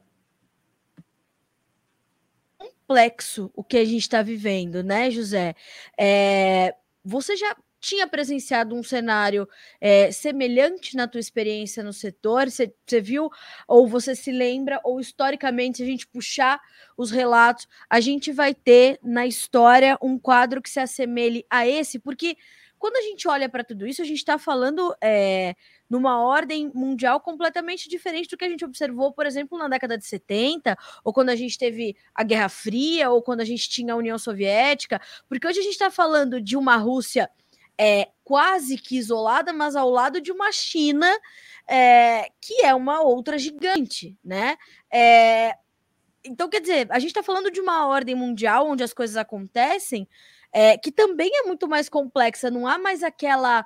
complexo 2.88 3.50
o 3.54 3.62
que 3.62 3.76
a 3.76 3.84
gente 3.84 4.00
está 4.00 4.22
vivendo, 4.22 4.82
né, 4.82 5.10
José? 5.10 5.54
É, 5.98 6.74
você 7.04 7.36
já 7.36 7.54
tinha 7.88 8.06
presenciado 8.06 8.74
um 8.74 8.82
cenário 8.82 9.48
é, 9.80 10.12
semelhante 10.12 10.94
na 10.94 11.08
tua 11.08 11.20
experiência 11.20 11.82
no 11.82 11.92
setor? 11.92 12.50
Você, 12.50 12.70
viu, 13.00 13.30
ou 13.66 13.88
você 13.88 14.14
se 14.14 14.30
lembra, 14.30 14.78
ou 14.84 15.00
historicamente, 15.00 15.78
se 15.78 15.82
a 15.82 15.86
gente 15.86 16.06
puxar 16.06 16.60
os 16.98 17.10
relatos, 17.10 17.66
a 17.88 17.98
gente 17.98 18.30
vai 18.30 18.54
ter 18.54 18.98
na 19.02 19.26
história 19.26 19.96
um 20.02 20.18
quadro 20.18 20.60
que 20.60 20.68
se 20.68 20.80
assemelhe 20.80 21.46
a 21.48 21.66
esse, 21.66 21.98
porque 21.98 22.36
quando 22.78 22.96
a 22.96 23.02
gente 23.02 23.26
olha 23.26 23.48
para 23.48 23.64
tudo 23.64 23.86
isso, 23.86 24.02
a 24.02 24.04
gente 24.04 24.18
está 24.18 24.38
falando 24.38 24.94
é, 25.02 25.56
numa 25.90 26.22
ordem 26.22 26.70
mundial 26.74 27.20
completamente 27.20 27.88
diferente 27.88 28.28
do 28.28 28.36
que 28.36 28.44
a 28.44 28.48
gente 28.48 28.64
observou, 28.64 29.12
por 29.12 29.26
exemplo, 29.26 29.58
na 29.58 29.66
década 29.66 29.98
de 29.98 30.06
70, 30.06 30.76
ou 31.02 31.12
quando 31.12 31.30
a 31.30 31.36
gente 31.36 31.58
teve 31.58 31.96
a 32.14 32.22
Guerra 32.22 32.48
Fria, 32.48 33.10
ou 33.10 33.20
quando 33.20 33.40
a 33.40 33.44
gente 33.44 33.68
tinha 33.68 33.94
a 33.94 33.96
União 33.96 34.18
Soviética, 34.18 35.00
porque 35.28 35.46
hoje 35.46 35.58
a 35.58 35.62
gente 35.62 35.72
está 35.72 35.90
falando 35.90 36.40
de 36.40 36.56
uma 36.56 36.76
Rússia 36.76 37.28
é, 37.78 38.08
quase 38.24 38.76
que 38.76 38.96
isolada, 38.96 39.52
mas 39.52 39.76
ao 39.76 39.88
lado 39.88 40.20
de 40.20 40.32
uma 40.32 40.50
China 40.52 41.08
é, 41.68 42.30
que 42.40 42.62
é 42.64 42.74
uma 42.74 43.02
outra 43.02 43.38
gigante, 43.38 44.16
né? 44.24 44.56
É, 44.92 45.54
então, 46.24 46.48
quer 46.48 46.60
dizer, 46.60 46.88
a 46.90 46.98
gente 46.98 47.10
está 47.10 47.22
falando 47.22 47.50
de 47.50 47.60
uma 47.60 47.86
ordem 47.86 48.14
mundial 48.14 48.68
onde 48.68 48.82
as 48.82 48.92
coisas 48.92 49.16
acontecem 49.16 50.08
é, 50.52 50.76
que 50.76 50.90
também 50.90 51.30
é 51.34 51.42
muito 51.42 51.68
mais 51.68 51.88
complexa, 51.88 52.50
não 52.50 52.66
há 52.66 52.78
mais 52.78 53.02
aquela. 53.02 53.64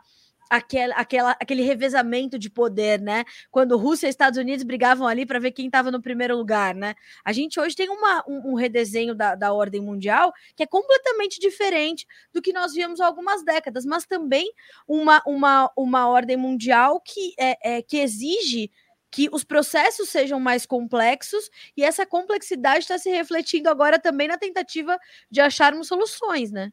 Aquela, 0.55 0.95
aquela, 0.97 1.31
aquele 1.41 1.63
revezamento 1.63 2.39
de 2.39 2.51
poder, 2.51 3.01
né? 3.01 3.25
Quando 3.51 3.79
Rússia 3.79 4.07
e 4.07 4.11
Estados 4.11 4.39
Unidos 4.39 4.65
brigavam 4.65 5.07
ali 5.07 5.25
para 5.25 5.39
ver 5.39 5.53
quem 5.53 5.65
estava 5.65 5.91
no 5.91 6.03
primeiro 6.03 6.37
lugar, 6.37 6.75
né? 6.75 6.95
A 7.25 7.33
gente 7.33 7.59
hoje 7.59 7.75
tem 7.75 7.89
uma, 7.89 8.23
um, 8.29 8.51
um 8.51 8.55
redesenho 8.55 9.15
da, 9.15 9.35
da 9.35 9.55
ordem 9.55 9.81
mundial 9.81 10.31
que 10.55 10.63
é 10.63 10.67
completamente 10.67 11.41
diferente 11.41 12.07
do 12.35 12.43
que 12.43 12.53
nós 12.53 12.75
vimos 12.75 13.01
há 13.01 13.07
algumas 13.07 13.43
décadas, 13.43 13.87
mas 13.87 14.05
também 14.05 14.53
uma, 14.87 15.23
uma, 15.27 15.73
uma 15.75 16.07
ordem 16.07 16.37
mundial 16.37 17.01
que, 17.01 17.33
é, 17.39 17.77
é 17.77 17.83
que 17.83 17.97
exige 17.97 18.71
que 19.11 19.31
os 19.33 19.45
processos 19.45 20.11
sejam 20.11 20.39
mais 20.39 20.67
complexos 20.67 21.49
e 21.75 21.83
essa 21.83 22.05
complexidade 22.05 22.81
está 22.81 22.99
se 22.99 23.11
refletindo 23.11 23.71
agora 23.71 23.99
também 23.99 24.29
na 24.29 24.37
tentativa 24.37 24.99
de 25.31 25.41
acharmos 25.41 25.89
soluções, 25.89 26.53
né? 26.53 26.71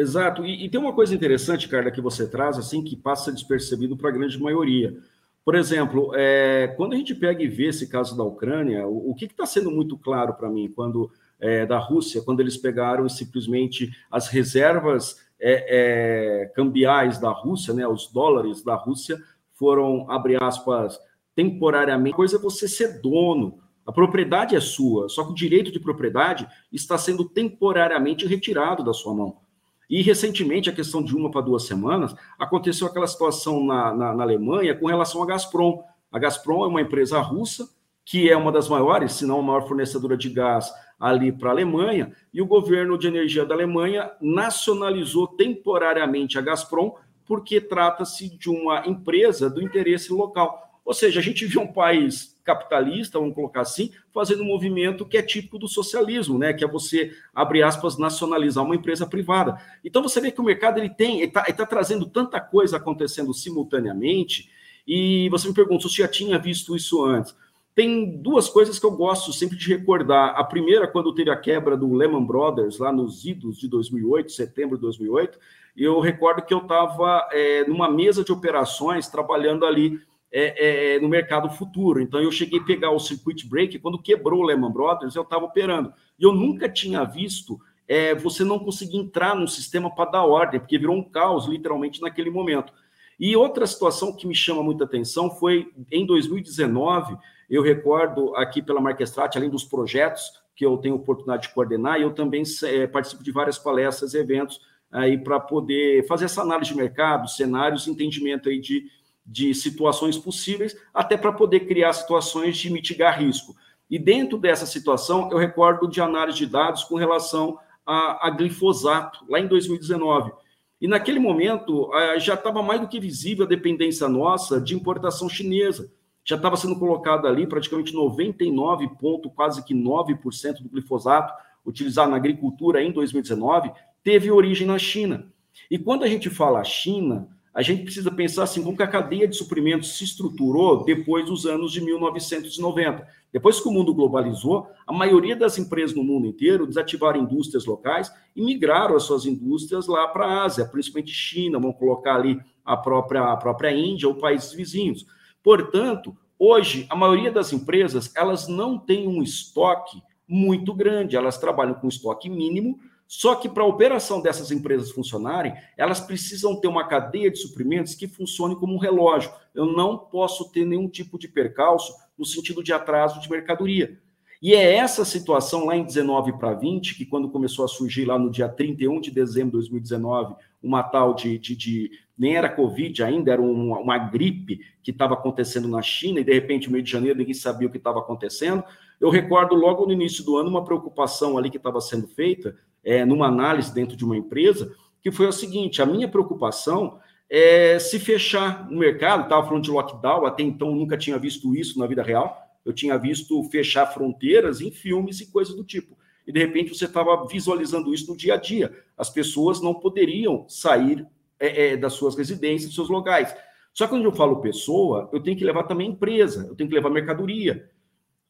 Exato. 0.00 0.46
E, 0.46 0.64
e, 0.64 0.68
tem 0.70 0.80
uma 0.80 0.94
coisa 0.94 1.14
interessante, 1.14 1.68
Carla, 1.68 1.90
que 1.90 2.00
você 2.00 2.26
traz, 2.26 2.56
assim, 2.56 2.82
que 2.82 2.96
passa 2.96 3.30
despercebido 3.30 3.98
para 3.98 4.08
a 4.08 4.12
grande 4.12 4.40
maioria. 4.40 4.96
Por 5.44 5.54
exemplo, 5.54 6.12
é, 6.14 6.68
quando 6.68 6.94
a 6.94 6.96
gente 6.96 7.14
pega 7.14 7.42
e 7.42 7.48
vê 7.48 7.66
esse 7.66 7.86
caso 7.86 8.16
da 8.16 8.24
Ucrânia, 8.24 8.86
o, 8.86 9.10
o 9.10 9.14
que 9.14 9.26
está 9.26 9.44
sendo 9.44 9.70
muito 9.70 9.98
claro 9.98 10.32
para 10.32 10.48
mim 10.48 10.72
quando 10.74 11.10
é, 11.38 11.66
da 11.66 11.78
Rússia, 11.78 12.22
quando 12.22 12.40
eles 12.40 12.56
pegaram 12.56 13.06
simplesmente 13.10 13.90
as 14.10 14.28
reservas 14.28 15.20
é, 15.38 16.44
é, 16.44 16.46
cambiais 16.46 17.18
da 17.18 17.30
Rússia, 17.30 17.74
né, 17.74 17.86
os 17.86 18.10
dólares 18.10 18.62
da 18.62 18.76
Rússia, 18.76 19.22
foram, 19.52 20.10
abre 20.10 20.36
aspas, 20.42 20.98
temporariamente. 21.34 22.14
A 22.14 22.16
coisa 22.16 22.36
é 22.36 22.40
você 22.40 22.66
ser 22.66 23.02
dono. 23.02 23.58
A 23.86 23.92
propriedade 23.92 24.56
é 24.56 24.60
sua, 24.60 25.10
só 25.10 25.24
que 25.24 25.32
o 25.32 25.34
direito 25.34 25.70
de 25.70 25.80
propriedade 25.80 26.48
está 26.72 26.96
sendo 26.96 27.22
temporariamente 27.24 28.26
retirado 28.26 28.82
da 28.82 28.94
sua 28.94 29.14
mão. 29.14 29.49
E 29.90 30.02
recentemente, 30.02 30.70
a 30.70 30.72
questão 30.72 31.02
de 31.02 31.16
uma 31.16 31.32
para 31.32 31.40
duas 31.40 31.64
semanas, 31.64 32.14
aconteceu 32.38 32.86
aquela 32.86 33.08
situação 33.08 33.66
na, 33.66 33.92
na, 33.92 34.14
na 34.14 34.22
Alemanha 34.22 34.74
com 34.74 34.86
relação 34.86 35.20
à 35.20 35.26
Gazprom. 35.26 35.82
A 36.12 36.18
Gazprom 36.18 36.64
é 36.64 36.68
uma 36.68 36.80
empresa 36.80 37.20
russa 37.20 37.68
que 38.04 38.28
é 38.28 38.36
uma 38.36 38.50
das 38.50 38.68
maiores, 38.68 39.12
se 39.12 39.26
não 39.26 39.38
a 39.38 39.42
maior 39.42 39.68
fornecedora 39.68 40.16
de 40.16 40.30
gás 40.30 40.72
ali 40.98 41.30
para 41.30 41.50
a 41.50 41.52
Alemanha, 41.52 42.12
e 42.34 42.42
o 42.42 42.46
governo 42.46 42.98
de 42.98 43.06
energia 43.06 43.46
da 43.46 43.54
Alemanha 43.54 44.10
nacionalizou 44.20 45.28
temporariamente 45.28 46.36
a 46.36 46.42
Gazprom, 46.42 46.94
porque 47.24 47.60
trata-se 47.60 48.28
de 48.36 48.50
uma 48.50 48.86
empresa 48.86 49.48
do 49.48 49.62
interesse 49.62 50.12
local. 50.12 50.69
Ou 50.84 50.94
seja, 50.94 51.20
a 51.20 51.22
gente 51.22 51.46
viu 51.46 51.60
um 51.60 51.72
país 51.72 52.38
capitalista, 52.44 53.18
vamos 53.18 53.34
colocar 53.34 53.60
assim, 53.60 53.92
fazendo 54.12 54.42
um 54.42 54.46
movimento 54.46 55.06
que 55.06 55.16
é 55.16 55.22
típico 55.22 55.58
do 55.58 55.68
socialismo, 55.68 56.38
né? 56.38 56.52
Que 56.52 56.64
é 56.64 56.68
você, 56.68 57.12
abre 57.34 57.62
aspas, 57.62 57.98
nacionalizar 57.98 58.64
uma 58.64 58.74
empresa 58.74 59.06
privada. 59.06 59.60
Então 59.84 60.02
você 60.02 60.20
vê 60.20 60.30
que 60.30 60.40
o 60.40 60.44
mercado 60.44 60.78
ele 60.78 60.90
tem, 60.90 61.22
está 61.22 61.44
tá 61.44 61.66
trazendo 61.66 62.06
tanta 62.06 62.40
coisa 62.40 62.76
acontecendo 62.76 63.32
simultaneamente, 63.32 64.50
e 64.86 65.28
você 65.28 65.46
me 65.46 65.54
pergunta 65.54 65.88
se 65.88 66.00
eu 66.00 66.06
já 66.06 66.08
tinha 66.08 66.38
visto 66.38 66.74
isso 66.74 67.04
antes. 67.04 67.34
Tem 67.74 68.20
duas 68.20 68.48
coisas 68.48 68.78
que 68.78 68.84
eu 68.84 68.90
gosto 68.90 69.32
sempre 69.32 69.56
de 69.56 69.68
recordar. 69.68 70.34
A 70.36 70.42
primeira, 70.42 70.88
quando 70.88 71.14
teve 71.14 71.30
a 71.30 71.36
quebra 71.36 71.76
do 71.76 71.94
Lehman 71.94 72.24
Brothers, 72.24 72.78
lá 72.78 72.92
nos 72.92 73.24
idos 73.24 73.58
de 73.58 73.68
2008, 73.68 74.32
setembro 74.32 74.76
de 74.76 74.82
2008, 74.82 75.38
eu 75.76 76.00
recordo 76.00 76.42
que 76.42 76.52
eu 76.52 76.58
estava 76.58 77.28
é, 77.30 77.64
numa 77.68 77.88
mesa 77.88 78.24
de 78.24 78.32
operações 78.32 79.08
trabalhando 79.08 79.64
ali 79.64 80.00
é, 80.32 80.94
é, 80.94 81.00
no 81.00 81.08
mercado 81.08 81.50
futuro. 81.50 82.00
Então, 82.00 82.20
eu 82.20 82.30
cheguei 82.30 82.60
a 82.60 82.64
pegar 82.64 82.90
o 82.90 82.98
circuit 82.98 83.46
break, 83.48 83.78
quando 83.78 84.00
quebrou 84.00 84.40
o 84.40 84.44
Lehman 84.44 84.70
Brothers, 84.70 85.14
eu 85.14 85.22
estava 85.22 85.44
operando. 85.44 85.92
E 86.18 86.24
eu 86.24 86.32
nunca 86.32 86.68
tinha 86.68 87.04
visto 87.04 87.60
é, 87.88 88.14
você 88.14 88.44
não 88.44 88.58
conseguir 88.58 88.98
entrar 88.98 89.34
no 89.34 89.48
sistema 89.48 89.92
para 89.92 90.10
dar 90.10 90.24
ordem, 90.24 90.60
porque 90.60 90.78
virou 90.78 90.96
um 90.96 91.02
caos, 91.02 91.46
literalmente, 91.46 92.00
naquele 92.00 92.30
momento. 92.30 92.72
E 93.18 93.36
outra 93.36 93.66
situação 93.66 94.16
que 94.16 94.26
me 94.26 94.34
chama 94.34 94.62
muita 94.62 94.84
atenção 94.84 95.30
foi 95.30 95.70
em 95.90 96.06
2019, 96.06 97.18
eu 97.50 97.62
recordo 97.62 98.34
aqui 98.36 98.62
pela 98.62 98.80
Marquestrat, 98.80 99.36
além 99.36 99.50
dos 99.50 99.64
projetos 99.64 100.40
que 100.54 100.64
eu 100.64 100.76
tenho 100.78 100.94
oportunidade 100.94 101.48
de 101.48 101.54
coordenar, 101.54 102.00
eu 102.00 102.12
também 102.12 102.44
é, 102.64 102.86
participo 102.86 103.24
de 103.24 103.32
várias 103.32 103.58
palestras 103.58 104.14
e 104.14 104.18
eventos 104.18 104.60
aí 104.90 105.18
para 105.18 105.40
poder 105.40 106.06
fazer 106.06 106.26
essa 106.26 106.42
análise 106.42 106.70
de 106.70 106.76
mercado, 106.76 107.28
cenários, 107.28 107.88
entendimento 107.88 108.48
aí 108.48 108.60
de, 108.60 108.86
de 109.30 109.54
situações 109.54 110.18
possíveis, 110.18 110.76
até 110.92 111.16
para 111.16 111.32
poder 111.32 111.60
criar 111.60 111.92
situações 111.92 112.58
de 112.58 112.68
mitigar 112.68 113.20
risco. 113.20 113.54
E 113.88 113.96
dentro 113.96 114.36
dessa 114.36 114.66
situação, 114.66 115.30
eu 115.30 115.38
recordo 115.38 115.86
de 115.86 116.00
análise 116.00 116.36
de 116.36 116.46
dados 116.46 116.82
com 116.82 116.96
relação 116.96 117.56
a, 117.86 118.26
a 118.26 118.30
glifosato, 118.30 119.24
lá 119.28 119.38
em 119.38 119.46
2019. 119.46 120.32
E 120.80 120.88
naquele 120.88 121.20
momento 121.20 121.88
já 122.18 122.34
estava 122.34 122.60
mais 122.60 122.80
do 122.80 122.88
que 122.88 122.98
visível 122.98 123.44
a 123.44 123.48
dependência 123.48 124.08
nossa 124.08 124.60
de 124.60 124.74
importação 124.74 125.28
chinesa. 125.28 125.92
Já 126.24 126.34
estava 126.34 126.56
sendo 126.56 126.76
colocado 126.76 127.28
ali 127.28 127.46
praticamente 127.46 127.94
99 127.94 128.88
ponto, 129.00 129.30
quase 129.30 129.64
que 129.64 129.74
9% 129.74 130.62
do 130.62 130.68
glifosato 130.68 131.32
utilizado 131.64 132.10
na 132.10 132.16
agricultura 132.16 132.82
em 132.82 132.90
2019 132.90 133.70
teve 134.02 134.30
origem 134.30 134.66
na 134.66 134.78
China. 134.78 135.30
E 135.70 135.78
quando 135.78 136.02
a 136.02 136.08
gente 136.08 136.28
fala 136.30 136.64
China, 136.64 137.28
a 137.54 137.62
gente 137.62 137.82
precisa 137.82 138.10
pensar 138.10 138.44
assim, 138.44 138.62
como 138.62 138.76
que 138.76 138.82
a 138.82 138.88
cadeia 138.88 139.26
de 139.26 139.36
suprimentos 139.36 139.96
se 139.96 140.04
estruturou 140.04 140.84
depois 140.84 141.26
dos 141.26 141.46
anos 141.46 141.72
de 141.72 141.80
1990. 141.80 143.06
Depois 143.32 143.60
que 143.60 143.68
o 143.68 143.72
mundo 143.72 143.94
globalizou, 143.94 144.66
a 144.86 144.92
maioria 144.92 145.36
das 145.36 145.58
empresas 145.58 145.94
no 145.94 146.04
mundo 146.04 146.26
inteiro 146.26 146.66
desativaram 146.66 147.22
indústrias 147.22 147.64
locais 147.64 148.12
e 148.34 148.42
migraram 148.42 148.96
as 148.96 149.04
suas 149.04 149.26
indústrias 149.26 149.86
lá 149.86 150.08
para 150.08 150.26
a 150.26 150.44
Ásia, 150.44 150.64
principalmente 150.64 151.12
China, 151.12 151.58
vamos 151.58 151.78
colocar 151.78 152.16
ali 152.16 152.40
a 152.64 152.76
própria, 152.76 153.22
a 153.22 153.36
própria 153.36 153.72
Índia 153.72 154.08
ou 154.08 154.14
países 154.14 154.52
vizinhos. 154.52 155.06
Portanto, 155.42 156.16
Hoje, 156.42 156.86
a 156.88 156.96
maioria 156.96 157.30
das 157.30 157.52
empresas, 157.52 158.10
elas 158.16 158.48
não 158.48 158.78
têm 158.78 159.06
um 159.06 159.22
estoque 159.22 160.02
muito 160.26 160.72
grande, 160.72 161.14
elas 161.14 161.36
trabalham 161.36 161.74
com 161.74 161.86
estoque 161.86 162.30
mínimo, 162.30 162.80
só 163.12 163.34
que 163.34 163.48
para 163.48 163.64
a 163.64 163.66
operação 163.66 164.22
dessas 164.22 164.52
empresas 164.52 164.92
funcionarem, 164.92 165.52
elas 165.76 165.98
precisam 165.98 166.60
ter 166.60 166.68
uma 166.68 166.86
cadeia 166.86 167.28
de 167.28 167.40
suprimentos 167.40 167.92
que 167.92 168.06
funcione 168.06 168.54
como 168.54 168.72
um 168.72 168.78
relógio. 168.78 169.32
Eu 169.52 169.66
não 169.66 169.98
posso 169.98 170.48
ter 170.52 170.64
nenhum 170.64 170.88
tipo 170.88 171.18
de 171.18 171.26
percalço 171.26 171.92
no 172.16 172.24
sentido 172.24 172.62
de 172.62 172.72
atraso 172.72 173.20
de 173.20 173.28
mercadoria. 173.28 173.98
E 174.40 174.54
é 174.54 174.76
essa 174.76 175.04
situação 175.04 175.64
lá 175.64 175.76
em 175.76 175.82
19 175.82 176.38
para 176.38 176.54
20, 176.54 176.94
que 176.94 177.04
quando 177.04 177.28
começou 177.28 177.64
a 177.64 177.68
surgir 177.68 178.04
lá 178.04 178.16
no 178.16 178.30
dia 178.30 178.48
31 178.48 179.00
de 179.00 179.10
dezembro 179.10 179.60
de 179.60 179.68
2019, 179.68 180.36
uma 180.62 180.84
tal 180.84 181.12
de, 181.12 181.36
de, 181.36 181.56
de 181.56 181.90
nem 182.16 182.36
era 182.36 182.48
Covid 182.48 183.02
ainda, 183.02 183.32
era 183.32 183.42
uma, 183.42 183.80
uma 183.80 183.98
gripe 183.98 184.60
que 184.84 184.92
estava 184.92 185.14
acontecendo 185.14 185.66
na 185.66 185.82
China, 185.82 186.20
e 186.20 186.24
de 186.24 186.32
repente, 186.32 186.68
no 186.68 186.74
mês 186.74 186.84
de 186.84 186.92
janeiro, 186.92 187.18
ninguém 187.18 187.34
sabia 187.34 187.66
o 187.66 187.70
que 187.72 187.76
estava 187.76 187.98
acontecendo. 187.98 188.62
Eu 189.00 189.10
recordo 189.10 189.56
logo 189.56 189.84
no 189.84 189.92
início 189.92 190.24
do 190.24 190.36
ano 190.36 190.48
uma 190.48 190.64
preocupação 190.64 191.36
ali 191.36 191.50
que 191.50 191.56
estava 191.56 191.80
sendo 191.80 192.06
feita, 192.06 192.56
é, 192.84 193.04
numa 193.04 193.26
análise 193.26 193.74
dentro 193.74 193.96
de 193.96 194.04
uma 194.04 194.16
empresa, 194.16 194.74
que 195.02 195.10
foi 195.10 195.26
o 195.26 195.32
seguinte: 195.32 195.82
a 195.82 195.86
minha 195.86 196.08
preocupação 196.08 196.98
é 197.28 197.78
se 197.78 197.98
fechar 197.98 198.68
o 198.70 198.76
mercado, 198.76 199.24
estava 199.24 199.46
falando 199.46 199.64
de 199.64 199.70
lockdown, 199.70 200.26
até 200.26 200.42
então 200.42 200.74
nunca 200.74 200.96
tinha 200.96 201.18
visto 201.18 201.54
isso 201.54 201.78
na 201.78 201.86
vida 201.86 202.02
real 202.02 202.50
eu 202.64 202.72
tinha 202.72 202.98
visto 202.98 203.42
fechar 203.44 203.86
fronteiras 203.86 204.60
em 204.60 204.70
filmes 204.70 205.20
e 205.20 205.30
coisas 205.30 205.54
do 205.54 205.64
tipo. 205.64 205.96
E 206.26 206.32
de 206.32 206.38
repente 206.38 206.74
você 206.74 206.84
estava 206.84 207.26
visualizando 207.26 207.92
isso 207.92 208.10
no 208.10 208.16
dia 208.16 208.34
a 208.34 208.36
dia. 208.36 208.72
As 208.96 209.10
pessoas 209.10 209.60
não 209.60 209.74
poderiam 209.74 210.44
sair 210.48 211.06
é, 211.38 211.72
é, 211.72 211.76
das 211.76 211.94
suas 211.94 212.16
residências, 212.16 212.66
dos 212.66 212.74
seus 212.74 212.88
locais. 212.88 213.34
Só 213.72 213.84
que 213.86 213.90
quando 213.90 214.04
eu 214.04 214.12
falo 214.12 214.40
pessoa, 214.40 215.08
eu 215.12 215.20
tenho 215.22 215.36
que 215.36 215.44
levar 215.44 215.64
também 215.64 215.90
empresa, 215.90 216.46
eu 216.48 216.54
tenho 216.54 216.68
que 216.68 216.74
levar 216.74 216.90
mercadoria. 216.90 217.68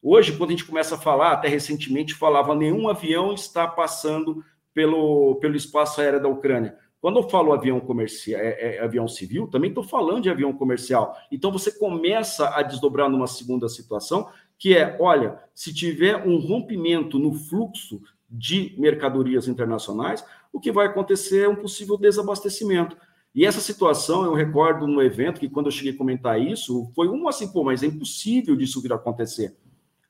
Hoje, 0.03 0.35
quando 0.35 0.49
a 0.49 0.53
gente 0.53 0.65
começa 0.65 0.95
a 0.95 0.97
falar, 0.97 1.31
até 1.31 1.47
recentemente 1.47 2.15
falava, 2.15 2.55
nenhum 2.55 2.89
avião 2.89 3.33
está 3.33 3.67
passando 3.67 4.43
pelo, 4.73 5.35
pelo 5.35 5.55
espaço 5.55 6.01
aéreo 6.01 6.21
da 6.21 6.27
Ucrânia. 6.27 6.75
Quando 6.99 7.19
eu 7.19 7.29
falo 7.29 7.53
avião 7.53 7.79
comercial, 7.79 8.39
é, 8.39 8.77
é, 8.77 8.83
avião 8.83 9.07
civil, 9.07 9.47
também 9.47 9.69
estou 9.69 9.83
falando 9.83 10.23
de 10.23 10.29
avião 10.29 10.53
comercial. 10.53 11.15
Então 11.31 11.51
você 11.51 11.71
começa 11.71 12.49
a 12.49 12.63
desdobrar 12.63 13.09
numa 13.09 13.27
segunda 13.27 13.69
situação, 13.69 14.27
que 14.57 14.75
é, 14.75 14.97
olha, 14.99 15.39
se 15.53 15.73
tiver 15.73 16.15
um 16.27 16.37
rompimento 16.37 17.19
no 17.19 17.33
fluxo 17.33 18.01
de 18.29 18.75
mercadorias 18.79 19.47
internacionais, 19.47 20.23
o 20.53 20.59
que 20.59 20.71
vai 20.71 20.87
acontecer 20.87 21.43
é 21.43 21.49
um 21.49 21.55
possível 21.55 21.97
desabastecimento. 21.97 22.95
E 23.33 23.45
essa 23.45 23.61
situação, 23.61 24.25
eu 24.25 24.33
recordo 24.33 24.87
no 24.87 25.01
evento 25.01 25.39
que 25.39 25.49
quando 25.49 25.67
eu 25.67 25.71
cheguei 25.71 25.93
a 25.93 25.97
comentar 25.97 26.39
isso, 26.39 26.91
foi 26.95 27.07
um 27.07 27.27
assim, 27.27 27.51
pô, 27.51 27.63
mas 27.63 27.81
é 27.81 27.87
impossível 27.87 28.55
disso 28.55 28.81
vir 28.81 28.93
a 28.93 28.95
acontecer. 28.95 29.55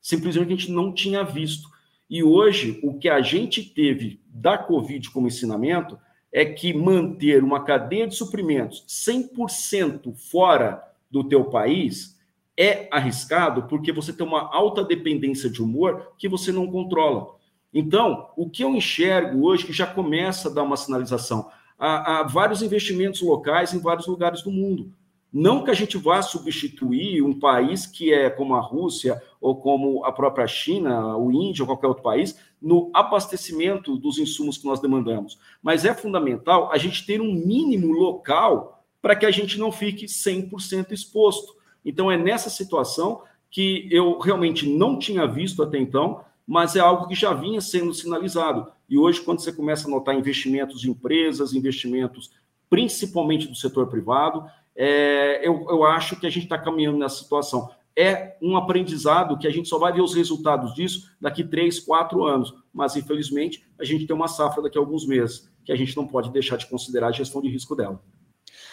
Simplesmente 0.02 0.52
a 0.52 0.56
gente 0.56 0.72
não 0.72 0.92
tinha 0.92 1.22
visto. 1.22 1.70
E 2.10 2.22
hoje, 2.22 2.80
o 2.82 2.98
que 2.98 3.08
a 3.08 3.22
gente 3.22 3.62
teve 3.62 4.20
da 4.26 4.58
Covid 4.58 5.08
como 5.10 5.28
ensinamento 5.28 5.96
é 6.32 6.44
que 6.44 6.74
manter 6.74 7.44
uma 7.44 7.62
cadeia 7.62 8.06
de 8.08 8.16
suprimentos 8.16 8.84
100% 8.88 10.14
fora 10.14 10.82
do 11.10 11.22
teu 11.22 11.44
país 11.44 12.18
é 12.58 12.88
arriscado 12.90 13.64
porque 13.64 13.92
você 13.92 14.12
tem 14.12 14.26
uma 14.26 14.54
alta 14.54 14.84
dependência 14.84 15.48
de 15.48 15.62
humor 15.62 16.12
que 16.18 16.28
você 16.28 16.50
não 16.50 16.70
controla. 16.70 17.36
Então, 17.72 18.30
o 18.36 18.50
que 18.50 18.62
eu 18.64 18.74
enxergo 18.74 19.46
hoje 19.46 19.64
que 19.64 19.72
já 19.72 19.86
começa 19.86 20.48
a 20.48 20.52
dar 20.52 20.62
uma 20.62 20.76
sinalização, 20.76 21.50
há, 21.78 22.20
há 22.20 22.22
vários 22.24 22.60
investimentos 22.62 23.22
locais 23.22 23.72
em 23.72 23.78
vários 23.78 24.06
lugares 24.06 24.42
do 24.42 24.50
mundo. 24.50 24.92
Não 25.32 25.64
que 25.64 25.70
a 25.70 25.74
gente 25.74 25.96
vá 25.96 26.20
substituir 26.20 27.22
um 27.22 27.38
país 27.38 27.86
que 27.86 28.12
é 28.12 28.28
como 28.28 28.54
a 28.54 28.60
Rússia 28.60 29.22
ou 29.40 29.56
como 29.56 30.04
a 30.04 30.12
própria 30.12 30.46
China, 30.46 31.16
o 31.16 31.32
Índia 31.32 31.62
ou 31.62 31.66
qualquer 31.66 31.86
outro 31.86 32.02
país, 32.02 32.38
no 32.60 32.90
abastecimento 32.92 33.96
dos 33.96 34.18
insumos 34.18 34.58
que 34.58 34.66
nós 34.66 34.80
demandamos. 34.80 35.38
Mas 35.62 35.84
é 35.84 35.94
fundamental 35.94 36.70
a 36.70 36.76
gente 36.76 37.06
ter 37.06 37.20
um 37.20 37.32
mínimo 37.32 37.92
local 37.92 38.84
para 39.00 39.16
que 39.16 39.24
a 39.24 39.30
gente 39.30 39.58
não 39.58 39.72
fique 39.72 40.04
100% 40.04 40.92
exposto. 40.92 41.56
Então, 41.84 42.10
é 42.10 42.16
nessa 42.16 42.50
situação 42.50 43.22
que 43.50 43.88
eu 43.90 44.18
realmente 44.18 44.68
não 44.68 44.98
tinha 44.98 45.26
visto 45.26 45.62
até 45.62 45.78
então, 45.78 46.24
mas 46.46 46.76
é 46.76 46.80
algo 46.80 47.08
que 47.08 47.14
já 47.14 47.32
vinha 47.32 47.60
sendo 47.60 47.92
sinalizado. 47.92 48.70
E 48.88 48.98
hoje, 48.98 49.20
quando 49.20 49.40
você 49.40 49.52
começa 49.52 49.88
a 49.88 49.90
notar 49.90 50.14
investimentos 50.14 50.80
de 50.80 50.90
empresas, 50.90 51.52
investimentos 51.52 52.30
principalmente 52.70 53.48
do 53.48 53.54
setor 53.54 53.88
privado, 53.88 54.46
é, 54.74 55.46
eu, 55.46 55.66
eu 55.68 55.84
acho 55.84 56.18
que 56.18 56.26
a 56.26 56.30
gente 56.30 56.44
está 56.44 56.58
caminhando 56.58 56.98
nessa 56.98 57.16
situação. 57.16 57.70
É 57.96 58.36
um 58.40 58.56
aprendizado 58.56 59.38
que 59.38 59.46
a 59.46 59.50
gente 59.50 59.68
só 59.68 59.78
vai 59.78 59.92
ver 59.92 60.00
os 60.00 60.14
resultados 60.14 60.74
disso 60.74 61.14
daqui 61.20 61.44
três, 61.44 61.78
quatro 61.78 62.24
anos. 62.24 62.54
Mas, 62.72 62.96
infelizmente, 62.96 63.66
a 63.78 63.84
gente 63.84 64.06
tem 64.06 64.16
uma 64.16 64.28
safra 64.28 64.62
daqui 64.62 64.78
a 64.78 64.80
alguns 64.80 65.06
meses, 65.06 65.50
que 65.64 65.72
a 65.72 65.76
gente 65.76 65.96
não 65.96 66.06
pode 66.06 66.30
deixar 66.30 66.56
de 66.56 66.66
considerar 66.66 67.08
a 67.08 67.12
gestão 67.12 67.42
de 67.42 67.48
risco 67.48 67.76
dela. 67.76 68.02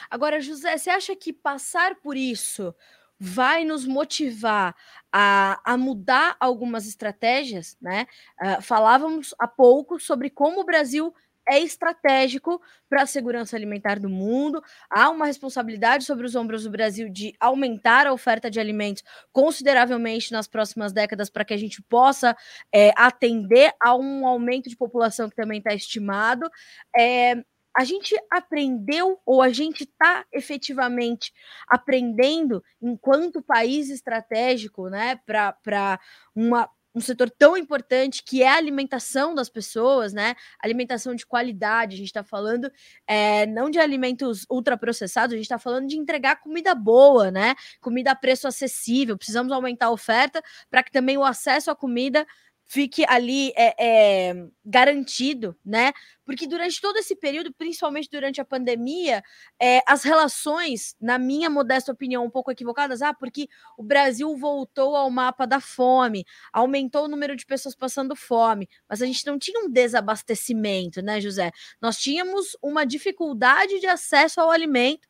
Agora, 0.09 0.39
José, 0.39 0.77
você 0.77 0.89
acha 0.89 1.15
que 1.15 1.33
passar 1.33 1.95
por 1.95 2.15
isso 2.15 2.73
vai 3.19 3.65
nos 3.65 3.85
motivar 3.85 4.73
a, 5.12 5.59
a 5.65 5.77
mudar 5.77 6.38
algumas 6.39 6.88
estratégias, 6.88 7.77
né? 7.81 8.07
Uh, 8.41 8.62
falávamos 8.62 9.35
há 9.38 9.45
pouco 9.45 9.99
sobre 9.99 10.29
como 10.29 10.62
o 10.62 10.65
Brasil 10.65 11.13
é 11.49 11.59
estratégico 11.59 12.62
para 12.88 13.03
a 13.03 13.07
segurança 13.07 13.55
alimentar 13.55 13.99
do 13.99 14.09
mundo. 14.09 14.63
Há 14.89 15.09
uma 15.09 15.25
responsabilidade 15.25 16.05
sobre 16.05 16.25
os 16.25 16.35
ombros 16.35 16.63
do 16.63 16.69
Brasil 16.69 17.09
de 17.09 17.33
aumentar 17.39 18.05
a 18.05 18.13
oferta 18.13 18.49
de 18.49 18.59
alimentos 18.59 19.03
consideravelmente 19.31 20.31
nas 20.31 20.47
próximas 20.47 20.93
décadas 20.93 21.29
para 21.29 21.43
que 21.43 21.53
a 21.53 21.57
gente 21.57 21.81
possa 21.81 22.38
é, 22.73 22.91
atender 22.95 23.73
a 23.81 23.95
um 23.95 24.27
aumento 24.27 24.69
de 24.69 24.77
população 24.77 25.29
que 25.29 25.35
também 25.35 25.57
está 25.57 25.73
estimado. 25.73 26.49
É, 26.95 27.43
a 27.75 27.83
gente 27.83 28.15
aprendeu 28.31 29.19
ou 29.25 29.41
a 29.41 29.49
gente 29.49 29.83
está 29.83 30.25
efetivamente 30.33 31.33
aprendendo 31.67 32.63
enquanto 32.81 33.41
país 33.41 33.89
estratégico, 33.89 34.89
né, 34.89 35.19
para 35.25 35.99
uma 36.35 36.69
um 36.93 37.02
setor 37.02 37.30
tão 37.30 37.56
importante 37.56 38.23
que 38.23 38.41
é 38.41 38.47
a 38.49 38.56
alimentação 38.56 39.36
das 39.36 39.49
pessoas, 39.49 40.12
né? 40.12 40.36
Alimentação 40.60 41.13
de 41.13 41.25
qualidade. 41.25 41.93
A 41.95 41.97
gente 41.97 42.08
está 42.08 42.23
falando 42.23 42.71
é, 43.08 43.45
não 43.45 43.69
de 43.69 43.80
alimentos 43.80 44.45
ultraprocessados, 44.49 45.34
a 45.34 45.38
gente 45.38 45.45
está 45.45 45.60
falando 45.60 45.88
de 45.88 45.97
entregar 45.97 46.38
comida 46.38 46.73
boa, 46.73 47.30
né? 47.32 47.56
Comida 47.80 48.12
a 48.12 48.15
preço 48.15 48.47
acessível. 48.47 49.17
Precisamos 49.17 49.52
aumentar 49.52 49.88
a 49.88 49.91
oferta 49.91 50.41
para 50.69 50.84
que 50.84 50.91
também 50.91 51.17
o 51.17 51.23
acesso 51.23 51.69
à 51.69 51.75
comida 51.75 52.25
fique 52.69 53.03
ali 53.08 53.51
é, 53.55 54.29
é, 54.29 54.47
garantido, 54.63 55.58
né? 55.65 55.91
Porque 56.23 56.45
durante 56.45 56.79
todo 56.79 56.97
esse 56.97 57.15
período, 57.15 57.51
principalmente 57.51 58.08
durante 58.12 58.39
a 58.39 58.45
pandemia, 58.45 59.23
é, 59.60 59.82
as 59.88 60.03
relações, 60.03 60.95
na 61.01 61.17
minha 61.17 61.49
modesta 61.49 61.91
opinião, 61.91 62.23
um 62.23 62.29
pouco 62.29 62.51
equivocadas, 62.51 63.01
ah, 63.01 63.12
porque 63.12 63.47
o 63.75 63.82
Brasil 63.84 64.38
voltou 64.38 64.95
ao 64.95 65.10
mapa 65.10 65.47
da 65.47 65.60
fome, 65.60 66.23
aumentou 66.53 67.05
o 67.05 67.08
número 67.08 67.36
de 67.36 67.43
pessoas 67.43 67.75
passando 67.75 68.15
fome, 68.15 68.69
mas 68.88 69.01
a 69.01 69.05
gente 69.08 69.25
não 69.25 69.39
tinha 69.39 69.60
um 69.65 69.69
desabastecimento, 69.71 71.01
né, 71.01 71.19
José? 71.19 71.51
Nós 71.82 71.97
tínhamos 71.97 72.55
uma 72.62 72.86
dificuldade 72.86 73.79
de 73.79 73.88
acesso 73.88 74.39
ao 74.39 74.51
alimento 74.51 75.08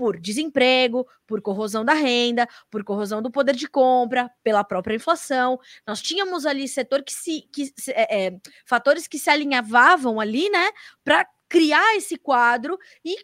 por 0.00 0.18
desemprego, 0.18 1.06
por 1.26 1.42
corrosão 1.42 1.84
da 1.84 1.92
renda, 1.92 2.48
por 2.70 2.82
corrosão 2.82 3.20
do 3.20 3.30
poder 3.30 3.54
de 3.54 3.68
compra, 3.68 4.30
pela 4.42 4.64
própria 4.64 4.94
inflação. 4.94 5.60
Nós 5.86 6.00
tínhamos 6.00 6.46
ali 6.46 6.66
setor 6.66 7.02
que 7.02 7.12
se, 7.12 7.42
que, 7.52 7.70
é, 7.88 8.28
é, 8.28 8.36
fatores 8.64 9.06
que 9.06 9.18
se 9.18 9.28
alinhavavam 9.28 10.18
ali, 10.18 10.48
né, 10.48 10.70
para 11.04 11.28
criar 11.50 11.96
esse 11.96 12.16
quadro 12.16 12.78
e 13.04 13.14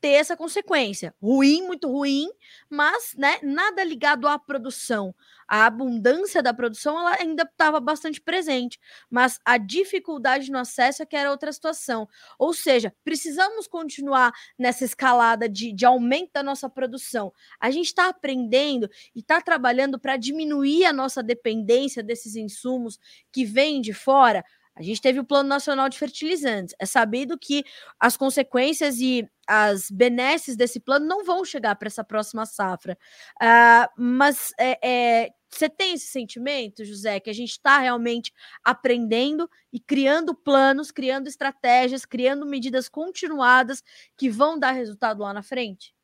ter 0.00 0.12
essa 0.12 0.34
consequência. 0.34 1.14
Ruim, 1.20 1.60
muito 1.60 1.86
ruim, 1.86 2.30
mas 2.70 3.14
né, 3.18 3.38
nada 3.42 3.84
ligado 3.84 4.26
à 4.26 4.38
produção. 4.38 5.14
A 5.48 5.66
abundância 5.66 6.42
da 6.42 6.52
produção 6.52 6.98
ela 6.98 7.16
ainda 7.20 7.44
estava 7.44 7.80
bastante 7.80 8.20
presente, 8.20 8.78
mas 9.08 9.38
a 9.44 9.58
dificuldade 9.58 10.50
no 10.50 10.58
acesso 10.58 11.02
é 11.02 11.06
que 11.06 11.16
era 11.16 11.30
outra 11.30 11.52
situação. 11.52 12.08
Ou 12.38 12.52
seja, 12.52 12.94
precisamos 13.04 13.66
continuar 13.66 14.32
nessa 14.58 14.84
escalada 14.84 15.48
de, 15.48 15.72
de 15.72 15.84
aumento 15.84 16.32
da 16.34 16.42
nossa 16.42 16.68
produção. 16.68 17.32
A 17.60 17.70
gente 17.70 17.86
está 17.86 18.08
aprendendo 18.08 18.88
e 19.14 19.20
está 19.20 19.40
trabalhando 19.40 19.98
para 19.98 20.16
diminuir 20.16 20.84
a 20.84 20.92
nossa 20.92 21.22
dependência 21.22 22.02
desses 22.02 22.36
insumos 22.36 22.98
que 23.32 23.44
vêm 23.44 23.80
de 23.80 23.92
fora. 23.92 24.44
A 24.76 24.82
gente 24.82 25.00
teve 25.00 25.18
o 25.18 25.24
Plano 25.24 25.48
Nacional 25.48 25.88
de 25.88 25.98
Fertilizantes. 25.98 26.74
É 26.78 26.84
sabido 26.84 27.38
que 27.38 27.64
as 27.98 28.14
consequências 28.14 29.00
e 29.00 29.26
as 29.48 29.90
benesses 29.90 30.54
desse 30.54 30.78
plano 30.78 31.06
não 31.06 31.24
vão 31.24 31.44
chegar 31.44 31.74
para 31.76 31.88
essa 31.88 32.04
próxima 32.04 32.44
safra. 32.44 32.98
Uh, 33.40 33.88
mas 33.96 34.52
é, 34.58 34.78
é, 34.86 35.30
você 35.48 35.70
tem 35.70 35.94
esse 35.94 36.08
sentimento, 36.08 36.84
José, 36.84 37.18
que 37.20 37.30
a 37.30 37.32
gente 37.32 37.52
está 37.52 37.78
realmente 37.78 38.30
aprendendo 38.62 39.48
e 39.72 39.80
criando 39.80 40.34
planos, 40.34 40.90
criando 40.90 41.26
estratégias, 41.26 42.04
criando 42.04 42.44
medidas 42.44 42.86
continuadas 42.86 43.82
que 44.14 44.28
vão 44.28 44.58
dar 44.58 44.72
resultado 44.72 45.22
lá 45.22 45.32
na 45.32 45.42
frente? 45.42 45.95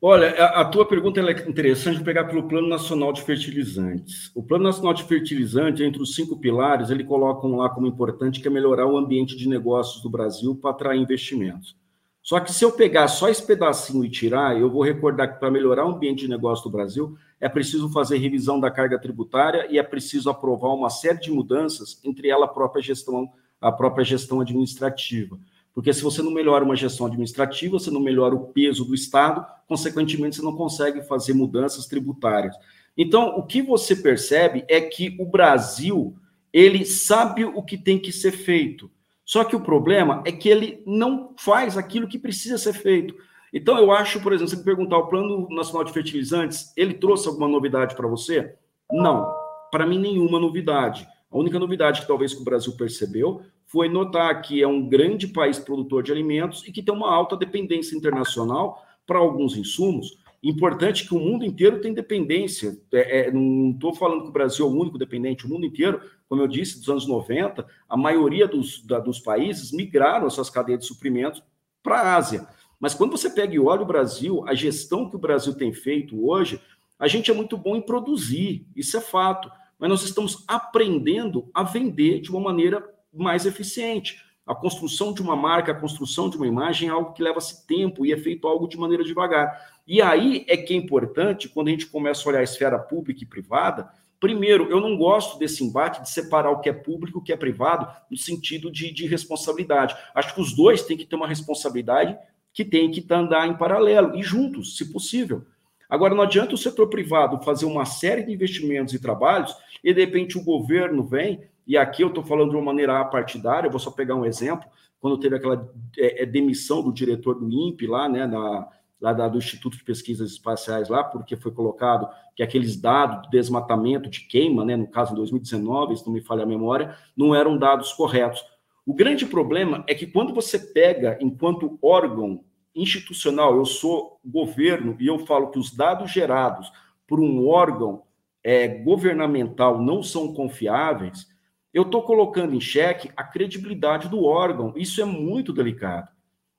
Olha, 0.00 0.30
a, 0.30 0.60
a 0.60 0.64
tua 0.64 0.86
pergunta 0.86 1.20
é 1.20 1.48
interessante, 1.48 1.96
vou 1.96 2.04
pegar 2.04 2.24
pelo 2.26 2.46
Plano 2.46 2.68
Nacional 2.68 3.12
de 3.12 3.20
Fertilizantes. 3.22 4.30
O 4.32 4.40
Plano 4.40 4.62
Nacional 4.62 4.94
de 4.94 5.02
Fertilizantes, 5.02 5.84
entre 5.84 6.00
os 6.00 6.14
cinco 6.14 6.38
pilares, 6.38 6.88
ele 6.88 7.02
coloca 7.02 7.44
um 7.44 7.56
lá 7.56 7.68
como 7.68 7.88
importante 7.88 8.40
que 8.40 8.46
é 8.46 8.50
melhorar 8.50 8.86
o 8.86 8.96
ambiente 8.96 9.36
de 9.36 9.48
negócios 9.48 10.00
do 10.00 10.08
Brasil 10.08 10.54
para 10.54 10.70
atrair 10.70 11.00
investimentos. 11.00 11.76
Só 12.22 12.38
que 12.38 12.52
se 12.52 12.64
eu 12.64 12.70
pegar 12.70 13.08
só 13.08 13.28
esse 13.28 13.44
pedacinho 13.44 14.04
e 14.04 14.10
tirar, 14.10 14.56
eu 14.56 14.70
vou 14.70 14.84
recordar 14.84 15.32
que 15.32 15.40
para 15.40 15.50
melhorar 15.50 15.84
o 15.84 15.96
ambiente 15.96 16.20
de 16.20 16.28
negócio 16.28 16.62
do 16.62 16.70
Brasil, 16.70 17.16
é 17.40 17.48
preciso 17.48 17.88
fazer 17.88 18.18
revisão 18.18 18.60
da 18.60 18.70
carga 18.70 19.00
tributária 19.00 19.66
e 19.68 19.78
é 19.78 19.82
preciso 19.82 20.30
aprovar 20.30 20.74
uma 20.74 20.90
série 20.90 21.18
de 21.18 21.32
mudanças, 21.32 22.00
entre 22.04 22.28
ela 22.28 22.44
a 22.44 22.48
própria 22.48 22.82
gestão, 22.82 23.28
a 23.60 23.72
própria 23.72 24.04
gestão 24.04 24.40
administrativa. 24.40 25.38
Porque 25.78 25.92
se 25.92 26.02
você 26.02 26.20
não 26.22 26.32
melhora 26.32 26.64
uma 26.64 26.74
gestão 26.74 27.06
administrativa, 27.06 27.78
você 27.78 27.88
não 27.88 28.00
melhora 28.00 28.34
o 28.34 28.48
peso 28.48 28.84
do 28.84 28.96
Estado, 28.96 29.46
consequentemente, 29.68 30.34
você 30.34 30.42
não 30.42 30.56
consegue 30.56 31.02
fazer 31.02 31.34
mudanças 31.34 31.86
tributárias. 31.86 32.52
Então, 32.96 33.38
o 33.38 33.44
que 33.44 33.62
você 33.62 33.94
percebe 33.94 34.64
é 34.66 34.80
que 34.80 35.16
o 35.20 35.24
Brasil, 35.24 36.16
ele 36.52 36.84
sabe 36.84 37.44
o 37.44 37.62
que 37.62 37.78
tem 37.78 37.96
que 37.96 38.10
ser 38.10 38.32
feito. 38.32 38.90
Só 39.24 39.44
que 39.44 39.54
o 39.54 39.60
problema 39.60 40.20
é 40.26 40.32
que 40.32 40.48
ele 40.48 40.82
não 40.84 41.32
faz 41.38 41.78
aquilo 41.78 42.08
que 42.08 42.18
precisa 42.18 42.58
ser 42.58 42.72
feito. 42.72 43.14
Então, 43.54 43.78
eu 43.78 43.92
acho, 43.92 44.20
por 44.20 44.32
exemplo, 44.32 44.50
se 44.50 44.56
me 44.56 44.64
perguntar, 44.64 44.98
o 44.98 45.06
Plano 45.06 45.46
Nacional 45.48 45.84
de 45.84 45.92
Fertilizantes, 45.92 46.72
ele 46.76 46.94
trouxe 46.94 47.28
alguma 47.28 47.46
novidade 47.46 47.94
para 47.94 48.08
você? 48.08 48.52
Não, 48.90 49.32
para 49.70 49.86
mim, 49.86 50.00
nenhuma 50.00 50.40
novidade. 50.40 51.06
A 51.30 51.38
única 51.38 51.58
novidade 51.58 52.00
que 52.00 52.06
talvez 52.06 52.32
que 52.32 52.40
o 52.40 52.44
Brasil 52.44 52.74
percebeu 52.76 53.42
foi 53.66 53.88
notar 53.88 54.40
que 54.40 54.62
é 54.62 54.66
um 54.66 54.88
grande 54.88 55.28
país 55.28 55.58
produtor 55.58 56.02
de 56.02 56.10
alimentos 56.10 56.66
e 56.66 56.72
que 56.72 56.82
tem 56.82 56.94
uma 56.94 57.12
alta 57.12 57.36
dependência 57.36 57.94
internacional 57.94 58.82
para 59.06 59.18
alguns 59.18 59.56
insumos. 59.56 60.18
Importante 60.42 61.06
que 61.06 61.14
o 61.14 61.18
mundo 61.18 61.44
inteiro 61.44 61.80
tem 61.80 61.92
dependência. 61.92 62.78
É, 62.92 63.20
é, 63.20 63.30
não 63.32 63.72
estou 63.72 63.92
falando 63.94 64.22
que 64.22 64.28
o 64.28 64.32
Brasil 64.32 64.66
é 64.66 64.68
o 64.68 64.72
único 64.72 64.96
dependente, 64.96 65.44
o 65.44 65.48
mundo 65.48 65.66
inteiro, 65.66 66.00
como 66.28 66.40
eu 66.40 66.46
disse, 66.46 66.78
dos 66.78 66.88
anos 66.88 67.06
90, 67.06 67.66
a 67.88 67.96
maioria 67.96 68.46
dos, 68.46 68.82
da, 68.84 69.00
dos 69.00 69.18
países 69.18 69.72
migraram 69.72 70.26
as 70.26 70.34
suas 70.34 70.48
cadeias 70.48 70.80
de 70.80 70.86
suprimentos 70.86 71.42
para 71.82 72.00
a 72.00 72.16
Ásia. 72.16 72.46
Mas 72.78 72.94
quando 72.94 73.10
você 73.10 73.28
pega 73.28 73.54
e 73.54 73.58
olha 73.58 73.82
o 73.82 73.86
Brasil, 73.86 74.44
a 74.46 74.54
gestão 74.54 75.10
que 75.10 75.16
o 75.16 75.18
Brasil 75.18 75.54
tem 75.54 75.72
feito 75.72 76.24
hoje, 76.24 76.60
a 76.98 77.08
gente 77.08 77.30
é 77.30 77.34
muito 77.34 77.56
bom 77.56 77.76
em 77.76 77.82
produzir, 77.82 78.66
isso 78.76 78.96
é 78.96 79.00
fato. 79.00 79.50
Mas 79.78 79.88
nós 79.88 80.02
estamos 80.02 80.44
aprendendo 80.48 81.50
a 81.54 81.62
vender 81.62 82.20
de 82.20 82.30
uma 82.30 82.40
maneira 82.40 82.84
mais 83.12 83.46
eficiente. 83.46 84.22
A 84.46 84.54
construção 84.54 85.12
de 85.12 85.20
uma 85.20 85.36
marca, 85.36 85.72
a 85.72 85.78
construção 85.78 86.30
de 86.30 86.36
uma 86.36 86.46
imagem 86.46 86.88
é 86.88 86.92
algo 86.92 87.12
que 87.12 87.22
leva-se 87.22 87.66
tempo 87.66 88.06
e 88.06 88.12
é 88.12 88.16
feito 88.16 88.48
algo 88.48 88.66
de 88.66 88.78
maneira 88.78 89.04
devagar. 89.04 89.78
E 89.86 90.00
aí 90.00 90.44
é 90.48 90.56
que 90.56 90.72
é 90.72 90.76
importante, 90.76 91.48
quando 91.48 91.68
a 91.68 91.70
gente 91.70 91.86
começa 91.86 92.26
a 92.26 92.28
olhar 92.30 92.40
a 92.40 92.44
esfera 92.44 92.78
pública 92.78 93.22
e 93.22 93.26
privada, 93.26 93.90
primeiro, 94.18 94.68
eu 94.70 94.80
não 94.80 94.96
gosto 94.96 95.38
desse 95.38 95.62
embate 95.62 96.02
de 96.02 96.10
separar 96.10 96.50
o 96.50 96.60
que 96.60 96.68
é 96.68 96.72
público 96.72 97.18
e 97.18 97.20
o 97.20 97.22
que 97.22 97.32
é 97.32 97.36
privado 97.36 97.88
no 98.10 98.16
sentido 98.16 98.70
de, 98.70 98.92
de 98.92 99.06
responsabilidade. 99.06 99.94
Acho 100.14 100.34
que 100.34 100.40
os 100.40 100.54
dois 100.54 100.82
têm 100.82 100.96
que 100.96 101.04
ter 101.04 101.16
uma 101.16 101.28
responsabilidade 101.28 102.16
que 102.52 102.64
tem 102.64 102.90
que 102.90 103.06
andar 103.12 103.46
em 103.46 103.56
paralelo 103.56 104.16
e 104.16 104.22
juntos, 104.22 104.76
se 104.76 104.90
possível. 104.90 105.44
Agora, 105.88 106.14
não 106.14 106.22
adianta 106.22 106.54
o 106.54 106.58
setor 106.58 106.88
privado 106.88 107.42
fazer 107.42 107.64
uma 107.64 107.84
série 107.84 108.22
de 108.22 108.32
investimentos 108.32 108.92
e 108.92 108.98
trabalhos 108.98 109.56
e, 109.82 109.94
de 109.94 110.04
repente, 110.04 110.36
o 110.36 110.44
governo 110.44 111.02
vem 111.02 111.40
e 111.68 111.76
aqui 111.76 112.02
eu 112.02 112.08
estou 112.08 112.24
falando 112.24 112.50
de 112.50 112.56
uma 112.56 112.64
maneira 112.64 113.04
partidária, 113.04 113.66
eu 113.66 113.70
vou 113.70 113.78
só 113.78 113.90
pegar 113.90 114.14
um 114.14 114.24
exemplo, 114.24 114.66
quando 114.98 115.18
teve 115.18 115.36
aquela 115.36 115.70
é, 115.98 116.22
é, 116.22 116.26
demissão 116.26 116.82
do 116.82 116.90
diretor 116.90 117.34
do 117.34 117.50
INPE 117.50 117.86
lá, 117.86 118.08
né, 118.08 118.26
na, 118.26 118.66
lá 118.98 119.12
da, 119.12 119.28
do 119.28 119.36
Instituto 119.36 119.76
de 119.76 119.84
Pesquisas 119.84 120.32
Espaciais 120.32 120.88
lá, 120.88 121.04
porque 121.04 121.36
foi 121.36 121.52
colocado 121.52 122.08
que 122.34 122.42
aqueles 122.42 122.80
dados 122.80 123.22
de 123.22 123.30
desmatamento, 123.30 124.08
de 124.08 124.20
queima, 124.20 124.64
né, 124.64 124.76
no 124.76 124.86
caso 124.86 125.12
em 125.12 125.16
2019, 125.16 125.98
se 125.98 126.06
não 126.06 126.14
me 126.14 126.22
falha 126.22 126.44
a 126.44 126.46
memória, 126.46 126.96
não 127.14 127.34
eram 127.34 127.58
dados 127.58 127.92
corretos. 127.92 128.42
O 128.86 128.94
grande 128.94 129.26
problema 129.26 129.84
é 129.86 129.94
que 129.94 130.06
quando 130.06 130.32
você 130.32 130.58
pega, 130.58 131.18
enquanto 131.20 131.78
órgão 131.82 132.42
institucional, 132.74 133.56
eu 133.56 133.64
sou 133.64 134.18
governo 134.24 134.96
e 135.00 135.06
eu 135.06 135.18
falo 135.26 135.50
que 135.50 135.58
os 135.58 135.74
dados 135.74 136.10
gerados 136.10 136.70
por 137.06 137.20
um 137.20 137.48
órgão 137.48 138.02
é, 138.42 138.68
governamental 138.68 139.80
não 139.80 140.02
são 140.02 140.32
confiáveis, 140.32 141.26
eu 141.72 141.82
estou 141.82 142.02
colocando 142.02 142.54
em 142.54 142.60
xeque 142.60 143.10
a 143.16 143.22
credibilidade 143.22 144.08
do 144.08 144.24
órgão. 144.24 144.72
Isso 144.76 145.00
é 145.00 145.04
muito 145.04 145.52
delicado. 145.52 146.08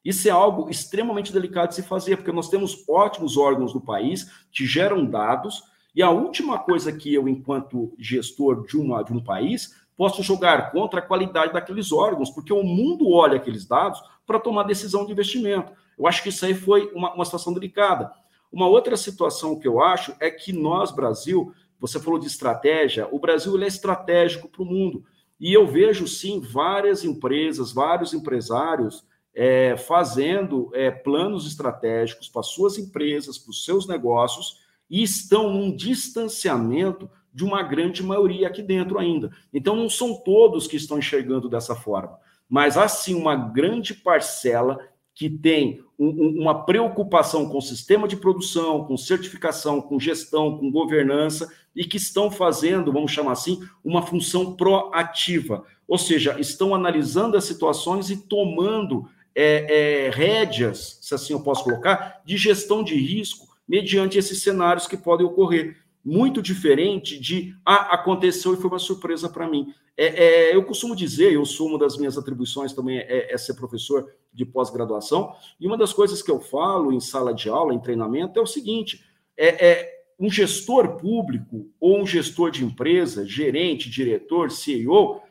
Isso 0.04 0.28
é 0.28 0.32
algo 0.32 0.70
extremamente 0.70 1.34
delicado 1.34 1.70
de 1.70 1.76
se 1.76 1.84
fazer, 1.84 2.18
porque 2.18 2.32
nós 2.32 2.50
temos 2.50 2.88
ótimos 2.88 3.38
órgãos 3.38 3.74
no 3.74 3.82
país 3.82 4.32
que 4.52 4.66
geram 4.66 5.06
dados, 5.06 5.64
e 5.94 6.02
a 6.02 6.10
última 6.10 6.60
coisa 6.60 6.92
que 6.92 7.14
eu, 7.14 7.28
enquanto 7.28 7.94
gestor 7.98 8.66
de, 8.66 8.78
uma, 8.78 9.04
de 9.04 9.12
um 9.12 9.22
país, 9.22 9.76
posso 9.98 10.24
jogar 10.24 10.72
contra 10.72 11.00
a 11.00 11.06
qualidade 11.06 11.52
daqueles 11.52 11.92
órgãos, 11.92 12.30
porque 12.30 12.54
o 12.54 12.64
mundo 12.64 13.12
olha 13.12 13.36
aqueles 13.36 13.66
dados 13.66 14.02
para 14.26 14.40
tomar 14.40 14.64
decisão 14.64 15.06
de 15.06 15.12
investimento. 15.12 15.74
Eu 16.00 16.08
acho 16.08 16.24
que 16.24 16.30
isso 16.30 16.46
aí 16.46 16.54
foi 16.54 16.90
uma, 16.94 17.14
uma 17.14 17.26
situação 17.26 17.54
delicada. 17.54 18.10
Uma 18.52 18.68
outra 18.68 18.96
situação 18.96 19.60
que 19.60 19.68
eu 19.68 19.84
acho 19.84 20.16
é 20.20 20.32
que 20.32 20.54
nós, 20.54 20.92
Brasil, 20.92 21.54
você 21.78 22.00
falou 22.00 22.18
de 22.18 22.28
estratégia, 22.28 23.08
o 23.12 23.20
Brasil 23.20 23.62
é 23.62 23.68
estratégico 23.68 24.48
para 24.48 24.64
o 24.64 24.66
mundo. 24.66 25.04
E 25.40 25.54
eu 25.54 25.68
vejo, 25.68 26.08
sim, 26.08 26.40
várias 26.40 27.04
empresas, 27.04 27.72
vários 27.72 28.14
empresários 28.14 29.06
é, 29.34 29.78
fazendo 29.78 30.72
é, 30.74 30.90
planos 30.90 31.46
estratégicos 31.46 32.28
para 32.28 32.44
suas 32.44 32.78
empresas, 32.78 33.38
para 33.38 33.52
os 33.52 33.64
seus 33.64 33.88
negócios, 33.88 34.60
e 34.90 35.04
estão 35.04 35.52
num 35.54 35.76
distanciamento 35.76 37.10
de 37.34 37.44
uma 37.44 37.62
grande 37.62 38.02
maioria 38.02 38.48
aqui 38.48 38.62
dentro 38.62 38.98
ainda. 38.98 39.32
Então, 39.54 39.76
não 39.76 39.90
são 39.90 40.16
todos 40.16 40.68
que 40.68 40.76
estão 40.76 40.98
enxergando 40.98 41.48
dessa 41.48 41.76
forma, 41.76 42.18
mas 42.50 42.76
há 42.76 42.88
sim 42.88 43.14
uma 43.14 43.36
grande 43.36 43.94
parcela 43.94 44.80
que 45.20 45.30
tem 45.30 45.84
um, 46.00 46.40
uma 46.40 46.64
preocupação 46.64 47.50
com 47.50 47.58
o 47.58 47.62
sistema 47.62 48.08
de 48.08 48.16
produção, 48.16 48.86
com 48.86 48.96
certificação, 48.96 49.82
com 49.82 50.00
gestão, 50.00 50.58
com 50.58 50.72
governança, 50.72 51.52
e 51.76 51.84
que 51.84 51.98
estão 51.98 52.32
fazendo, 52.32 52.94
vamos 52.94 53.12
chamar 53.12 53.34
assim, 53.34 53.62
uma 53.84 54.02
função 54.02 54.56
proativa. 54.56 55.66
Ou 55.86 55.98
seja, 55.98 56.40
estão 56.40 56.74
analisando 56.74 57.36
as 57.36 57.44
situações 57.44 58.10
e 58.10 58.16
tomando 58.16 59.10
é, 59.36 60.06
é, 60.06 60.10
rédeas, 60.10 61.00
se 61.02 61.14
assim 61.14 61.34
eu 61.34 61.42
posso 61.42 61.66
colocar, 61.66 62.22
de 62.24 62.38
gestão 62.38 62.82
de 62.82 62.96
risco 62.96 63.46
mediante 63.68 64.18
esses 64.18 64.42
cenários 64.42 64.88
que 64.88 64.96
podem 64.96 65.28
ocorrer 65.28 65.76
muito 66.04 66.42
diferente 66.42 67.20
de 67.20 67.54
ah, 67.66 67.94
aconteceu 67.94 68.54
e 68.54 68.58
foi 68.58 68.70
uma 68.70 68.80
surpresa 68.80 69.28
para 69.28 69.50
mim. 69.50 69.74
É, 69.98 70.06
é, 70.06 70.56
eu 70.56 70.64
costumo 70.64 70.96
dizer, 70.96 71.34
eu 71.34 71.46
sou 71.46 71.68
uma 71.68 71.78
das 71.78 71.98
minhas 71.98 72.18
atribuições 72.18 72.72
também 72.72 73.00
é, 73.00 73.34
é 73.34 73.38
ser 73.38 73.56
professor 73.56 74.10
de 74.32 74.46
pós-graduação, 74.46 75.36
e 75.60 75.68
uma 75.68 75.78
das 75.78 75.94
coisas 75.94 76.22
que 76.22 76.32
eu 76.32 76.40
falo 76.40 76.92
em 76.92 77.00
sala 77.00 77.34
de 77.34 77.50
aula, 77.50 77.74
em 77.74 77.80
treinamento, 77.80 78.40
é 78.40 78.42
o 78.42 78.48
seguinte: 78.48 79.04
é, 79.36 79.68
é 79.68 80.00
um 80.20 80.30
gestor 80.30 80.98
público 80.98 81.72
ou 81.80 82.00
um 82.00 82.06
gestor 82.06 82.52
de 82.52 82.66
empresa, 82.66 83.26
gerente, 83.26 83.90
diretor, 83.90 84.52
CEO, 84.52 85.22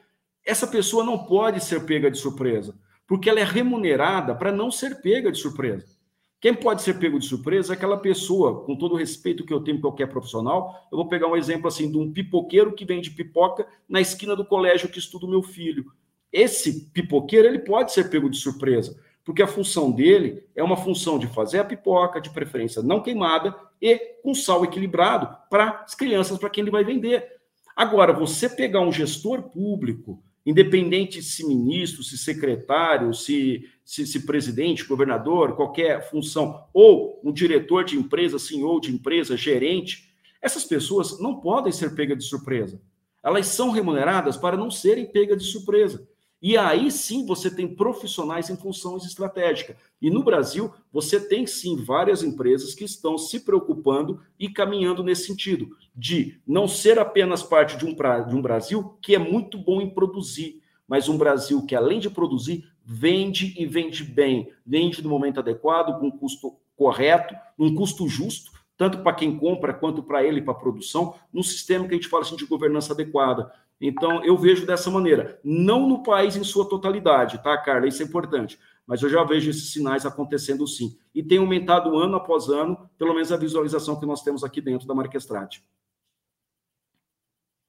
essa 0.45 0.67
pessoa 0.67 1.05
não 1.05 1.19
pode 1.19 1.63
ser 1.63 1.85
pega 1.85 2.11
de 2.11 2.19
surpresa, 2.19 2.75
porque 3.07 3.29
ela 3.29 3.41
é 3.41 3.45
remunerada 3.45 4.35
para 4.35 4.51
não 4.51 4.71
ser 4.71 5.03
pega 5.03 5.31
de 5.31 5.39
surpresa. 5.39 5.99
Quem 6.41 6.55
pode 6.55 6.83
ser 6.83 6.99
pego 6.99 7.19
de 7.19 7.27
surpresa 7.27 7.73
é 7.73 7.77
aquela 7.77 7.97
pessoa, 7.97 8.65
com 8.65 8.77
todo 8.77 8.93
o 8.93 8.97
respeito 8.97 9.45
que 9.45 9.53
eu 9.53 9.61
tenho 9.61 9.81
qualquer 9.81 10.07
profissional. 10.07 10.89
Eu 10.91 10.97
vou 10.97 11.09
pegar 11.09 11.27
um 11.27 11.37
exemplo 11.37 11.67
assim 11.67 11.91
de 11.91 11.99
um 11.99 12.13
pipoqueiro 12.13 12.73
que 12.73 12.85
vende 12.85 13.11
pipoca 13.11 13.67
na 13.89 14.01
esquina 14.01 14.37
do 14.37 14.45
colégio 14.45 14.89
que 14.89 15.01
estuda 15.01 15.27
o 15.27 15.29
meu 15.29 15.43
filho. 15.43 15.93
Esse 16.33 16.91
pipoqueiro 16.91 17.49
ele 17.49 17.61
pode 17.61 17.93
ser 17.93 18.11
pego 18.11 18.29
de 18.29 18.37
surpresa, 18.37 18.99
porque 19.25 19.43
a 19.43 19.47
função 19.47 19.91
dele 19.91 20.45
é 20.55 20.63
uma 20.63 20.77
função 20.77 21.19
de 21.19 21.27
fazer 21.27 21.59
a 21.59 21.65
pipoca, 21.65 22.21
de 22.21 22.31
preferência 22.31 22.83
não 22.83 23.03
queimada 23.03 23.55
e 23.81 23.97
com 24.23 24.35
sal 24.35 24.65
equilibrado 24.65 25.29
para 25.51 25.83
as 25.85 25.95
crianças, 25.95 26.39
para 26.39 26.51
quem 26.51 26.63
ele 26.63 26.71
vai 26.71 26.85
vender. 26.85 27.39
Agora, 27.77 28.13
você 28.13 28.49
pegar 28.49 28.81
um 28.81 28.93
gestor 28.93 29.43
público 29.43 30.23
independente 30.49 31.23
se 31.23 31.47
ministro, 31.47 32.03
se 32.03 32.17
secretário, 32.17 33.13
se, 33.13 33.69
se, 33.85 34.07
se, 34.07 34.25
presidente, 34.25 34.83
governador, 34.83 35.55
qualquer 35.55 36.09
função, 36.09 36.65
ou 36.73 37.21
um 37.23 37.31
diretor 37.31 37.85
de 37.85 37.99
empresa, 37.99 38.39
senhor 38.39 38.81
de 38.81 38.91
empresa, 38.91 39.37
gerente, 39.37 40.11
essas 40.41 40.65
pessoas 40.65 41.21
não 41.21 41.39
podem 41.39 41.71
ser 41.71 41.95
pegas 41.95 42.17
de 42.17 42.25
surpresa. 42.25 42.81
Elas 43.23 43.47
são 43.49 43.71
remuneradas 43.71 44.39
para 44.39 44.57
não 44.57 44.71
serem 44.71 45.05
pegas 45.05 45.37
de 45.37 45.45
surpresa. 45.45 46.08
E 46.41 46.57
aí 46.57 46.91
sim 46.91 47.27
você 47.27 47.51
tem 47.51 47.67
profissionais 47.67 48.49
em 48.49 48.57
funções 48.57 49.05
estratégicas. 49.05 49.77
E 50.01 50.09
no 50.09 50.23
Brasil, 50.23 50.73
você 50.93 51.21
tem 51.21 51.47
sim 51.47 51.77
várias 51.77 52.23
empresas 52.23 52.75
que 52.75 52.85
estão 52.85 53.19
se 53.19 53.41
preocupando 53.41 54.21
e 54.39 54.49
caminhando 54.49 55.03
nesse 55.03 55.27
sentido, 55.27 55.77
de 55.95 56.41
não 56.47 56.69
ser 56.69 56.99
apenas 56.99 57.43
parte 57.43 57.77
de 57.77 57.85
um, 57.85 57.95
pra, 57.95 58.21
de 58.21 58.37
um 58.37 58.43
Brasil 58.43 58.97
que 59.03 59.15
é 59.15 59.19
muito 59.19 59.59
bom 59.59 59.81
em 59.81 59.91
produzir, 59.91 60.63
mas 60.87 61.09
um 61.09 61.19
Brasil 61.19 61.67
que, 61.67 61.75
além 61.75 61.99
de 61.99 62.09
produzir, 62.09 62.65
vende 62.85 63.55
e 63.59 63.67
vende 63.67 64.05
bem, 64.05 64.51
vende 64.65 65.03
no 65.03 65.11
momento 65.11 65.41
adequado, 65.41 65.99
com 65.99 66.11
custo 66.11 66.57
correto, 66.77 67.35
num 67.59 67.75
custo 67.75 68.09
justo, 68.09 68.53
tanto 68.79 69.03
para 69.03 69.13
quem 69.13 69.37
compra 69.37 69.75
quanto 69.75 70.03
para 70.03 70.25
ele, 70.25 70.41
para 70.41 70.55
a 70.55 70.57
produção, 70.57 71.15
num 71.33 71.43
sistema 71.43 71.87
que 71.87 71.95
a 71.95 71.97
gente 71.97 72.09
fala 72.09 72.23
assim, 72.23 72.37
de 72.37 72.47
governança 72.47 72.93
adequada. 72.93 73.53
Então, 73.81 74.25
eu 74.25 74.37
vejo 74.37 74.67
dessa 74.67 74.91
maneira, 74.91 75.39
não 75.45 75.89
no 75.89 76.03
país 76.03 76.37
em 76.37 76.43
sua 76.43 76.69
totalidade, 76.69 77.43
tá, 77.43 77.57
Carla? 77.57 77.87
Isso 77.87 78.03
é 78.03 78.07
importante. 78.07 78.59
Mas 78.85 79.03
eu 79.03 79.09
já 79.09 79.23
vejo 79.23 79.51
esses 79.51 79.71
sinais 79.71 80.05
acontecendo 80.05 80.67
sim. 80.67 80.99
E 81.15 81.23
tem 81.23 81.39
aumentado 81.39 81.97
ano 81.97 82.17
após 82.17 82.49
ano, 82.49 82.91
pelo 82.99 83.15
menos 83.15 83.31
a 83.31 83.37
visualização 83.37 84.01
que 84.01 84.07
nós 84.07 84.23
temos 84.23 84.43
aqui 84.43 84.61
dentro 84.61 84.87
da 84.87 84.95
Marquestrate. 84.95 85.63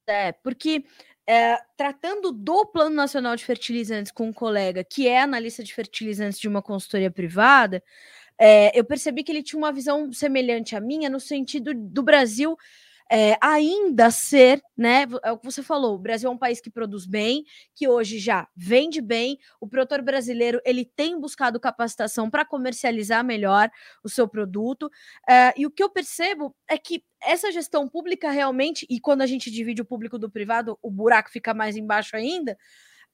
É, 0.07 0.32
porque 0.32 0.84
é, 1.28 1.57
tratando 1.78 2.32
do 2.32 2.66
Plano 2.66 2.95
Nacional 2.95 3.36
de 3.36 3.45
Fertilizantes 3.45 4.12
com 4.12 4.30
um 4.30 4.34
colega 4.34 4.84
que 4.84 5.07
é 5.07 5.22
analista 5.22 5.64
de 5.64 5.72
fertilizantes 5.72 6.39
de 6.39 6.47
uma 6.47 6.60
consultoria 6.60 7.12
privada, 7.12 7.84
é, 8.36 8.78
eu 8.78 8.84
percebi 8.84 9.24
que 9.24 9.32
ele 9.32 9.43
tinha 9.43 9.60
uma 9.60 9.72
visão 9.72 10.12
semelhante 10.12 10.76
à 10.76 10.80
minha, 10.80 11.10
no 11.10 11.20
sentido 11.20 11.72
do 11.76 12.01
Brasil 12.01 12.57
é, 13.12 13.38
ainda 13.41 14.12
ser, 14.12 14.62
né? 14.78 15.05
É 15.24 15.32
o 15.32 15.38
que 15.38 15.45
você 15.45 15.64
falou, 15.64 15.95
o 15.95 15.99
Brasil 15.99 16.30
é 16.30 16.34
um 16.34 16.38
país 16.38 16.62
que 16.62 16.70
produz 16.70 17.05
bem, 17.05 17.43
que 17.76 17.88
hoje 17.88 18.20
já 18.20 18.47
vende 18.55 19.01
bem. 19.01 19.38
O 19.60 19.68
produtor 19.68 20.01
brasileiro 20.01 20.62
ele 20.64 20.86
tem 20.86 21.20
buscado 21.20 21.60
capacitação 21.60 22.30
para 22.30 22.45
comercializar 22.45 23.24
melhor 23.24 23.70
o 24.03 24.10
seu 24.10 24.28
produto. 24.28 24.89
É, 25.28 25.53
e 25.57 25.66
o 25.66 25.72
que 25.72 25.84
eu 25.84 25.89
percebo 25.89 26.55
é 26.70 26.78
que 26.78 27.03
essa 27.22 27.51
gestão 27.51 27.88
pública 27.88 28.30
realmente, 28.30 28.86
e 28.89 28.99
quando 28.99 29.22
a 29.22 29.28
gente 29.28 29.49
divide 29.51 29.82
o 29.82 29.86
público 29.86 30.20
do 30.20 30.30
privado, 30.30 30.78
o 30.82 30.91
buraco 30.91 31.32
fica 31.32 31.53
mais 31.53 31.76
embaixo 31.76 32.16
ainda. 32.16 32.57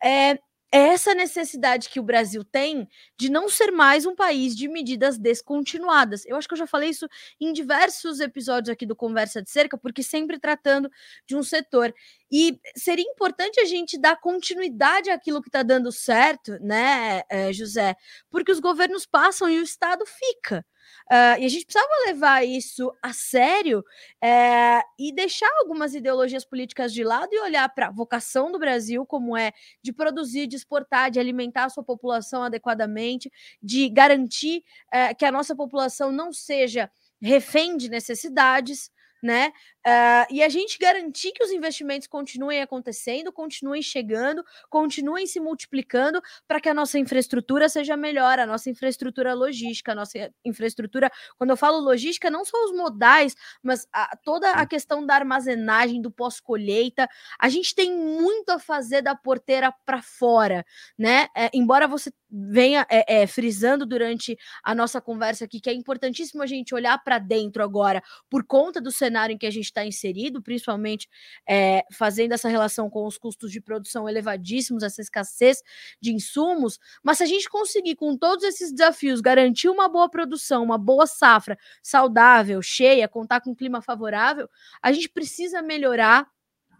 É, 0.03 0.37
essa 0.71 1.13
necessidade 1.13 1.89
que 1.89 1.99
o 1.99 2.03
Brasil 2.03 2.43
tem 2.43 2.87
de 3.17 3.29
não 3.29 3.47
ser 3.47 3.71
mais 3.71 4.05
um 4.05 4.15
país 4.15 4.55
de 4.55 4.67
medidas 4.67 5.17
descontinuadas. 5.17 6.25
Eu 6.25 6.35
acho 6.35 6.47
que 6.47 6.53
eu 6.53 6.57
já 6.57 6.67
falei 6.67 6.89
isso 6.89 7.07
em 7.39 7.53
diversos 7.53 8.19
episódios 8.19 8.69
aqui 8.69 8.85
do 8.85 8.95
Conversa 8.95 9.41
de 9.41 9.49
Cerca, 9.49 9.77
porque 9.77 10.03
sempre 10.03 10.39
tratando 10.39 10.89
de 11.27 11.35
um 11.35 11.43
setor. 11.43 11.93
E 12.31 12.59
seria 12.75 13.05
importante 13.09 13.59
a 13.59 13.65
gente 13.65 13.97
dar 13.97 14.17
continuidade 14.19 15.09
àquilo 15.09 15.41
que 15.41 15.49
está 15.49 15.63
dando 15.63 15.91
certo, 15.91 16.57
né, 16.59 17.21
eh, 17.29 17.53
José? 17.53 17.95
Porque 18.29 18.51
os 18.51 18.59
governos 18.59 19.05
passam 19.05 19.49
e 19.49 19.59
o 19.59 19.63
Estado 19.63 20.05
fica. 20.05 20.65
Uh, 21.11 21.39
e 21.39 21.45
a 21.45 21.49
gente 21.49 21.65
precisava 21.65 21.91
levar 22.07 22.45
isso 22.45 22.91
a 23.01 23.13
sério 23.13 23.83
é, 24.21 24.81
e 24.97 25.13
deixar 25.13 25.49
algumas 25.59 25.93
ideologias 25.93 26.43
políticas 26.43 26.93
de 26.93 27.03
lado 27.03 27.29
e 27.31 27.39
olhar 27.39 27.67
para 27.69 27.87
a 27.87 27.91
vocação 27.91 28.51
do 28.51 28.59
Brasil, 28.59 29.05
como 29.05 29.37
é 29.37 29.51
de 29.83 29.93
produzir, 29.93 30.47
de 30.47 30.55
exportar, 30.55 31.11
de 31.11 31.19
alimentar 31.19 31.65
a 31.65 31.69
sua 31.69 31.83
população 31.83 32.43
adequadamente, 32.43 33.31
de 33.61 33.89
garantir 33.89 34.63
é, 34.91 35.13
que 35.13 35.25
a 35.25 35.31
nossa 35.31 35.55
população 35.55 36.11
não 36.11 36.33
seja 36.33 36.89
refém 37.21 37.77
de 37.77 37.89
necessidades, 37.89 38.91
né? 39.21 39.51
Uh, 39.85 40.25
e 40.31 40.41
a 40.41 40.49
gente 40.49 40.79
garantir 40.79 41.31
que 41.31 41.43
os 41.43 41.51
investimentos 41.51 42.07
continuem 42.07 42.59
acontecendo, 42.59 43.31
continuem 43.31 43.83
chegando, 43.83 44.43
continuem 44.67 45.27
se 45.27 45.39
multiplicando 45.39 46.19
para 46.47 46.59
que 46.59 46.67
a 46.67 46.73
nossa 46.73 46.97
infraestrutura 46.97 47.69
seja 47.69 47.95
melhor, 47.95 48.39
a 48.39 48.47
nossa 48.47 48.67
infraestrutura 48.67 49.35
logística, 49.35 49.91
a 49.91 49.95
nossa 49.95 50.31
infraestrutura, 50.43 51.11
quando 51.37 51.51
eu 51.51 51.57
falo 51.57 51.77
logística, 51.77 52.31
não 52.31 52.43
só 52.43 52.57
os 52.65 52.71
modais, 52.75 53.35
mas 53.61 53.87
a, 53.93 54.17
toda 54.23 54.49
a 54.53 54.65
questão 54.65 55.05
da 55.05 55.13
armazenagem, 55.13 56.01
do 56.01 56.09
pós-colheita. 56.09 57.07
A 57.39 57.47
gente 57.47 57.75
tem 57.75 57.95
muito 57.95 58.49
a 58.49 58.57
fazer 58.57 59.03
da 59.03 59.13
porteira 59.13 59.71
para 59.85 60.01
fora, 60.01 60.65
né? 60.97 61.27
É, 61.35 61.51
embora 61.53 61.87
você 61.87 62.11
venha 62.31 62.85
é, 62.89 63.21
é, 63.21 63.27
frisando 63.27 63.85
durante 63.85 64.37
a 64.63 64.73
nossa 64.75 64.99
conversa 64.99 65.45
aqui 65.45 65.59
que 65.59 65.69
é 65.69 65.73
importantíssimo 65.73 66.41
a 66.41 66.47
gente 66.47 66.73
olhar 66.73 66.97
para 67.03 67.19
dentro 67.19 67.63
agora, 67.63 68.03
por 68.29 68.43
conta 68.43 68.81
do 68.81 68.91
cenário 68.91 69.33
em 69.33 69.37
que 69.37 69.45
a 69.45 69.51
gente 69.51 69.74
está 69.75 69.85
inserido, 69.85 70.41
principalmente 70.41 71.09
é, 71.47 71.83
fazendo 71.91 72.31
essa 72.31 72.47
relação 72.47 72.89
com 72.89 73.05
os 73.05 73.17
custos 73.17 73.51
de 73.51 73.59
produção 73.59 74.07
elevadíssimos, 74.07 74.83
essa 74.83 75.01
escassez 75.01 75.61
de 76.01 76.13
insumos. 76.13 76.79
Mas 77.03 77.17
se 77.17 77.23
a 77.23 77.27
gente 77.27 77.49
conseguir, 77.49 77.95
com 77.95 78.17
todos 78.17 78.43
esses 78.45 78.71
desafios, 78.71 79.19
garantir 79.19 79.69
uma 79.69 79.89
boa 79.89 80.09
produção, 80.09 80.63
uma 80.63 80.77
boa 80.77 81.05
safra 81.05 81.57
saudável, 81.83 82.61
cheia, 82.61 83.07
contar 83.07 83.41
com 83.41 83.51
um 83.51 83.55
clima 83.55 83.81
favorável, 83.81 84.49
a 84.81 84.91
gente 84.91 85.09
precisa 85.09 85.61
melhorar 85.61 86.27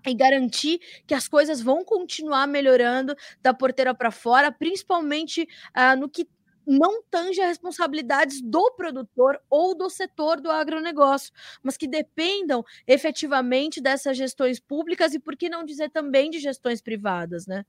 e 0.08 0.14
garantir 0.14 0.80
que 1.08 1.14
as 1.14 1.28
coisas 1.28 1.62
vão 1.62 1.84
continuar 1.84 2.48
melhorando 2.48 3.16
da 3.41 3.54
porteira 3.54 3.93
para 3.93 4.12
fora, 4.12 4.52
principalmente 4.52 5.48
uh, 5.76 6.00
no 6.00 6.08
que 6.08 6.28
não 6.66 7.01
tange 7.03 7.41
as 7.41 7.49
responsabilidades 7.49 8.41
do 8.41 8.72
produtor 8.72 9.39
ou 9.49 9.76
do 9.76 9.89
setor 9.89 10.41
do 10.41 10.49
agronegócio, 10.49 11.34
mas 11.61 11.78
que 11.78 11.88
dependam 11.88 12.63
efetivamente 12.88 13.82
dessas 13.82 14.18
gestões 14.18 14.59
públicas 14.59 15.13
e, 15.13 15.20
por 15.20 15.36
que 15.36 15.49
não 15.49 15.63
dizer 15.63 15.89
também, 15.89 16.30
de 16.30 16.39
gestões 16.39 16.82
privadas, 16.82 17.45
né? 17.47 17.66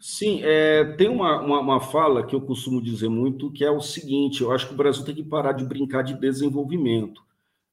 Sim, 0.00 0.40
é, 0.42 0.84
tem 0.96 1.08
uma, 1.08 1.40
uma, 1.40 1.60
uma, 1.60 1.80
fala 1.80 2.26
que 2.26 2.34
eu 2.34 2.40
costumo 2.40 2.82
dizer 2.82 3.08
muito, 3.08 3.50
que 3.50 3.64
é 3.64 3.70
o 3.70 3.80
seguinte: 3.80 4.42
eu 4.42 4.50
acho 4.50 4.68
que 4.68 4.74
o 4.74 4.76
Brasil 4.76 5.04
tem 5.04 5.14
que 5.14 5.22
parar 5.22 5.52
de 5.52 5.64
brincar 5.64 6.02
de 6.02 6.14
desenvolvimento. 6.14 7.22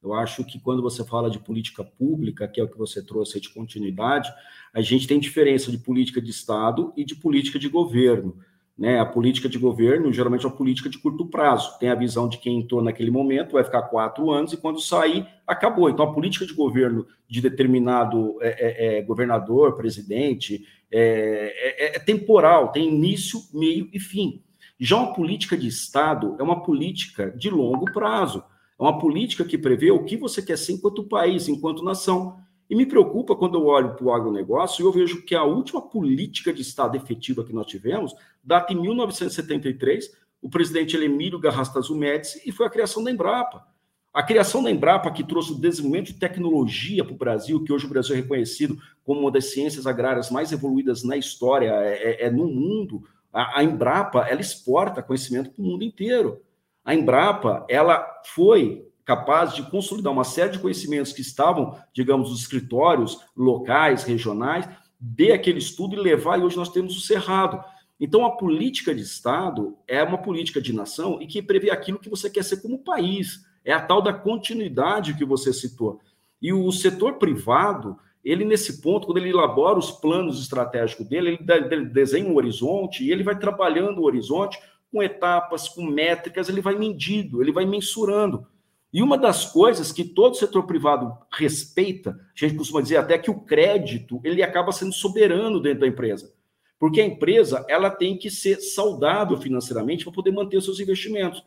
Eu 0.03 0.13
acho 0.13 0.43
que 0.43 0.59
quando 0.59 0.81
você 0.81 1.05
fala 1.05 1.29
de 1.29 1.39
política 1.39 1.83
pública, 1.83 2.47
que 2.47 2.59
é 2.59 2.63
o 2.63 2.67
que 2.67 2.77
você 2.77 3.05
trouxe 3.05 3.39
de 3.39 3.49
continuidade, 3.49 4.31
a 4.73 4.81
gente 4.81 5.07
tem 5.07 5.19
diferença 5.19 5.69
de 5.71 5.77
política 5.77 6.19
de 6.19 6.31
Estado 6.31 6.91
e 6.97 7.05
de 7.05 7.15
política 7.15 7.59
de 7.59 7.69
governo. 7.69 8.37
Né? 8.81 8.99
A 8.99 9.05
política 9.05 9.47
de 9.47 9.59
governo 9.59 10.11
geralmente 10.11 10.43
é 10.43 10.47
uma 10.47 10.55
política 10.55 10.89
de 10.89 10.97
curto 10.97 11.27
prazo. 11.27 11.77
Tem 11.77 11.91
a 11.91 11.95
visão 11.95 12.27
de 12.27 12.39
quem 12.39 12.57
entrou 12.57 12.81
naquele 12.81 13.11
momento, 13.11 13.51
vai 13.51 13.63
ficar 13.63 13.83
quatro 13.83 14.31
anos, 14.31 14.53
e 14.53 14.57
quando 14.57 14.81
sair, 14.81 15.27
acabou. 15.45 15.87
Então, 15.87 16.03
a 16.03 16.11
política 16.11 16.47
de 16.47 16.53
governo 16.55 17.05
de 17.29 17.41
determinado 17.41 18.39
é, 18.41 18.95
é, 18.95 18.97
é 18.97 19.01
governador, 19.03 19.75
presidente, 19.75 20.65
é, 20.91 21.53
é, 21.55 21.95
é, 21.95 21.99
temporal, 21.99 22.71
tem 22.71 22.87
início, 22.87 23.39
meio 23.53 23.87
e 23.93 23.99
fim. 23.99 24.41
Já 24.79 24.97
uma 24.97 25.13
política 25.13 25.55
de 25.55 25.67
Estado 25.67 26.35
é 26.39 26.41
uma 26.41 26.63
política 26.63 27.29
de 27.37 27.51
longo 27.51 27.85
prazo. 27.93 28.43
É 28.79 28.83
uma 28.83 28.97
política 28.97 29.45
que 29.45 29.59
prevê 29.59 29.91
o 29.91 30.03
que 30.05 30.17
você 30.17 30.41
quer 30.41 30.57
ser 30.57 30.73
enquanto 30.73 31.03
país, 31.03 31.47
enquanto 31.47 31.85
nação. 31.85 32.39
E 32.71 32.75
me 32.75 32.85
preocupa 32.85 33.35
quando 33.35 33.57
eu 33.57 33.65
olho 33.65 33.95
para 33.95 34.05
o 34.05 34.13
agronegócio 34.13 34.81
e 34.81 34.85
eu 34.87 34.93
vejo 34.93 35.23
que 35.23 35.35
a 35.35 35.43
última 35.43 35.81
política 35.81 36.53
de 36.53 36.61
Estado 36.61 36.95
efetiva 36.95 37.43
que 37.43 37.51
nós 37.51 37.67
tivemos 37.67 38.15
data 38.41 38.71
em 38.71 38.79
1973, 38.79 40.09
o 40.41 40.49
presidente 40.49 40.95
Emílio 40.95 41.37
Garrastazu 41.37 41.93
Médici, 41.93 42.41
e 42.45 42.51
foi 42.53 42.65
a 42.65 42.69
criação 42.69 43.03
da 43.03 43.11
Embrapa. 43.11 43.67
A 44.13 44.23
criação 44.23 44.63
da 44.63 44.71
Embrapa, 44.71 45.11
que 45.11 45.21
trouxe 45.21 45.51
o 45.51 45.59
desenvolvimento 45.59 46.13
de 46.13 46.19
tecnologia 46.19 47.03
para 47.03 47.13
o 47.13 47.17
Brasil, 47.17 47.61
que 47.61 47.73
hoje 47.73 47.85
o 47.85 47.89
Brasil 47.89 48.15
é 48.15 48.19
reconhecido 48.19 48.81
como 49.03 49.19
uma 49.19 49.31
das 49.31 49.51
ciências 49.51 49.85
agrárias 49.85 50.31
mais 50.31 50.53
evoluídas 50.53 51.03
na 51.03 51.17
história, 51.17 51.71
é, 51.71 52.23
é, 52.23 52.27
é 52.27 52.31
no 52.31 52.47
mundo. 52.47 53.03
A, 53.33 53.59
a 53.59 53.63
Embrapa, 53.65 54.25
ela 54.29 54.39
exporta 54.39 55.03
conhecimento 55.03 55.51
para 55.51 55.61
o 55.61 55.67
mundo 55.67 55.83
inteiro. 55.83 56.39
A 56.85 56.95
Embrapa, 56.95 57.65
ela 57.67 58.07
foi 58.27 58.89
capaz 59.05 59.53
de 59.53 59.63
consolidar 59.69 60.11
uma 60.13 60.23
série 60.23 60.51
de 60.51 60.59
conhecimentos 60.59 61.13
que 61.13 61.21
estavam, 61.21 61.77
digamos, 61.93 62.29
nos 62.29 62.41
escritórios 62.41 63.19
locais, 63.35 64.03
regionais, 64.03 64.67
de 64.99 65.31
aquele 65.31 65.59
estudo 65.59 65.95
e 65.95 65.99
levar, 65.99 66.39
e 66.39 66.43
hoje 66.43 66.57
nós 66.57 66.69
temos 66.69 66.95
o 66.95 67.01
Cerrado. 67.01 67.63
Então, 67.99 68.25
a 68.25 68.31
política 68.31 68.93
de 68.93 69.01
Estado 69.01 69.75
é 69.87 70.01
uma 70.03 70.17
política 70.17 70.61
de 70.61 70.73
nação 70.73 71.21
e 71.21 71.27
que 71.27 71.41
prevê 71.41 71.69
aquilo 71.69 71.99
que 71.99 72.09
você 72.09 72.29
quer 72.29 72.43
ser 72.43 72.61
como 72.61 72.83
país. 72.83 73.45
É 73.63 73.71
a 73.73 73.81
tal 73.81 74.01
da 74.01 74.11
continuidade 74.11 75.15
que 75.15 75.23
você 75.25 75.53
citou. 75.53 75.99
E 76.41 76.51
o 76.51 76.71
setor 76.71 77.19
privado, 77.19 77.97
ele 78.25 78.43
nesse 78.43 78.81
ponto, 78.81 79.05
quando 79.05 79.17
ele 79.17 79.29
elabora 79.29 79.77
os 79.77 79.91
planos 79.91 80.41
estratégicos 80.41 81.07
dele, 81.07 81.39
ele 81.69 81.85
desenha 81.85 82.27
um 82.27 82.35
horizonte 82.35 83.03
e 83.03 83.11
ele 83.11 83.23
vai 83.23 83.37
trabalhando 83.37 83.99
o 83.99 84.05
horizonte 84.05 84.59
com 84.91 85.01
etapas, 85.01 85.69
com 85.69 85.85
métricas, 85.85 86.49
ele 86.49 86.59
vai 86.59 86.75
medindo, 86.75 87.41
ele 87.41 87.51
vai 87.51 87.65
mensurando. 87.65 88.47
E 88.93 89.01
uma 89.01 89.17
das 89.17 89.45
coisas 89.45 89.91
que 89.91 90.03
todo 90.03 90.35
setor 90.35 90.63
privado 90.63 91.17
respeita, 91.31 92.11
a 92.11 92.45
gente 92.45 92.57
costuma 92.57 92.81
dizer 92.81 92.97
até 92.97 93.17
que 93.17 93.31
o 93.31 93.39
crédito, 93.39 94.19
ele 94.23 94.43
acaba 94.43 94.71
sendo 94.71 94.91
soberano 94.91 95.61
dentro 95.61 95.81
da 95.81 95.87
empresa. 95.87 96.33
Porque 96.77 96.99
a 96.99 97.05
empresa, 97.05 97.65
ela 97.69 97.89
tem 97.89 98.17
que 98.17 98.29
ser 98.29 98.59
saudável 98.59 99.37
financeiramente 99.37 100.03
para 100.03 100.13
poder 100.13 100.31
manter 100.31 100.61
seus 100.61 100.79
investimentos. 100.79 101.43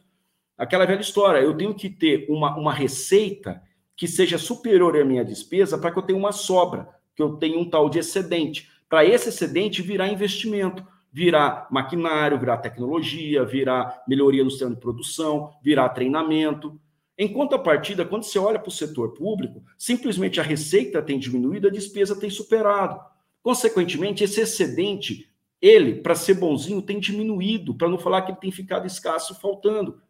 Aquela 0.57 0.87
velha 0.87 1.01
história, 1.01 1.41
eu 1.41 1.57
tenho 1.57 1.75
que 1.75 1.91
ter 1.91 2.27
uma, 2.31 2.57
uma 2.57 2.73
receita 2.73 3.61
que 3.97 4.07
seja 4.07 4.39
superior 4.39 4.97
à 4.97 5.05
minha 5.05 5.25
despesa 5.25 5.77
para 5.77 5.91
que 5.91 5.99
eu 5.99 6.03
tenha 6.03 6.19
uma 6.19 6.33
sobra, 6.33 6.89
que 7.15 7.23
eu 7.23 7.37
tenha 7.37 7.59
um 7.59 7.69
tal 7.69 7.91
de 7.91 7.99
excedente. 7.99 8.71
Para 8.89 9.05
esse 9.05 9.29
excedente 9.29 9.83
virar 9.83 10.09
investimento, 10.09 10.87
virar 11.13 11.67
maquinário, 11.71 12.39
virar 12.39 12.59
tecnologia, 12.59 13.45
virar 13.45 14.03
melhoria 14.07 14.45
no 14.45 14.51
sistema 14.51 14.75
de 14.75 14.81
produção, 14.81 15.53
virar 15.63 15.89
treinamento. 15.91 16.79
Em 17.17 17.33
contrapartida, 17.33 18.05
quando 18.05 18.25
você 18.25 18.39
olha 18.39 18.59
para 18.59 18.69
o 18.69 18.73
setor 18.73 19.15
público, 19.15 19.63
simplesmente 19.79 20.41
a 20.41 20.43
receita 20.43 21.01
tem 21.01 21.19
diminuído, 21.19 21.69
a 21.69 21.71
despesa 21.71 22.19
tem 22.19 22.29
superado. 22.29 23.01
Consequentemente, 23.41 24.25
esse 24.25 24.41
excedente, 24.41 25.31
ele, 25.63 25.97
para 25.97 26.17
ser 26.17 26.35
bonzinho, 26.35 26.83
tem 26.83 26.99
diminuído, 26.99 27.75
para 27.75 27.89
não 27.89 27.99
falar 27.99 28.23
que 28.23 28.33
ele 28.33 28.41
tem 28.41 28.51
ficado 28.51 28.87
escasso, 28.87 29.39
faltando. 29.41 30.01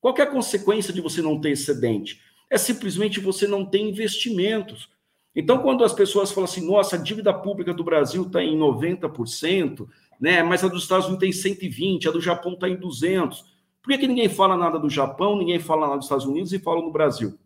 Qual 0.00 0.14
é 0.16 0.22
a 0.22 0.26
consequência 0.26 0.92
de 0.92 1.02
você 1.02 1.20
não 1.20 1.38
ter 1.40 1.50
excedente? 1.50 2.20
É 2.48 2.56
simplesmente 2.56 3.20
você 3.20 3.46
não 3.46 3.64
ter 3.64 3.80
investimentos. 3.80 4.88
Então, 5.36 5.58
quando 5.58 5.84
as 5.84 5.92
pessoas 5.92 6.30
falam 6.30 6.44
assim, 6.44 6.66
nossa, 6.66 6.96
a 6.96 6.98
dívida 6.98 7.34
pública 7.34 7.74
do 7.74 7.84
Brasil 7.84 8.22
está 8.22 8.42
em 8.42 8.56
90%, 8.56 9.86
né? 10.18 10.42
mas 10.42 10.64
a 10.64 10.68
dos 10.68 10.84
Estados 10.84 11.06
Unidos 11.08 11.42
tem 11.42 11.54
120%, 11.56 12.06
a 12.06 12.10
do 12.10 12.20
Japão 12.20 12.54
está 12.54 12.68
em 12.68 12.76
200%. 12.76 13.53
Por 13.84 13.92
que, 13.92 13.98
que 13.98 14.08
ninguém 14.08 14.30
fala 14.30 14.56
nada 14.56 14.78
do 14.78 14.88
Japão, 14.88 15.36
ninguém 15.36 15.58
fala 15.58 15.82
nada 15.82 15.98
dos 15.98 16.06
Estados 16.06 16.24
Unidos 16.24 16.54
e 16.54 16.58
fala 16.58 16.80
no 16.80 16.90
Brasil? 16.90 17.38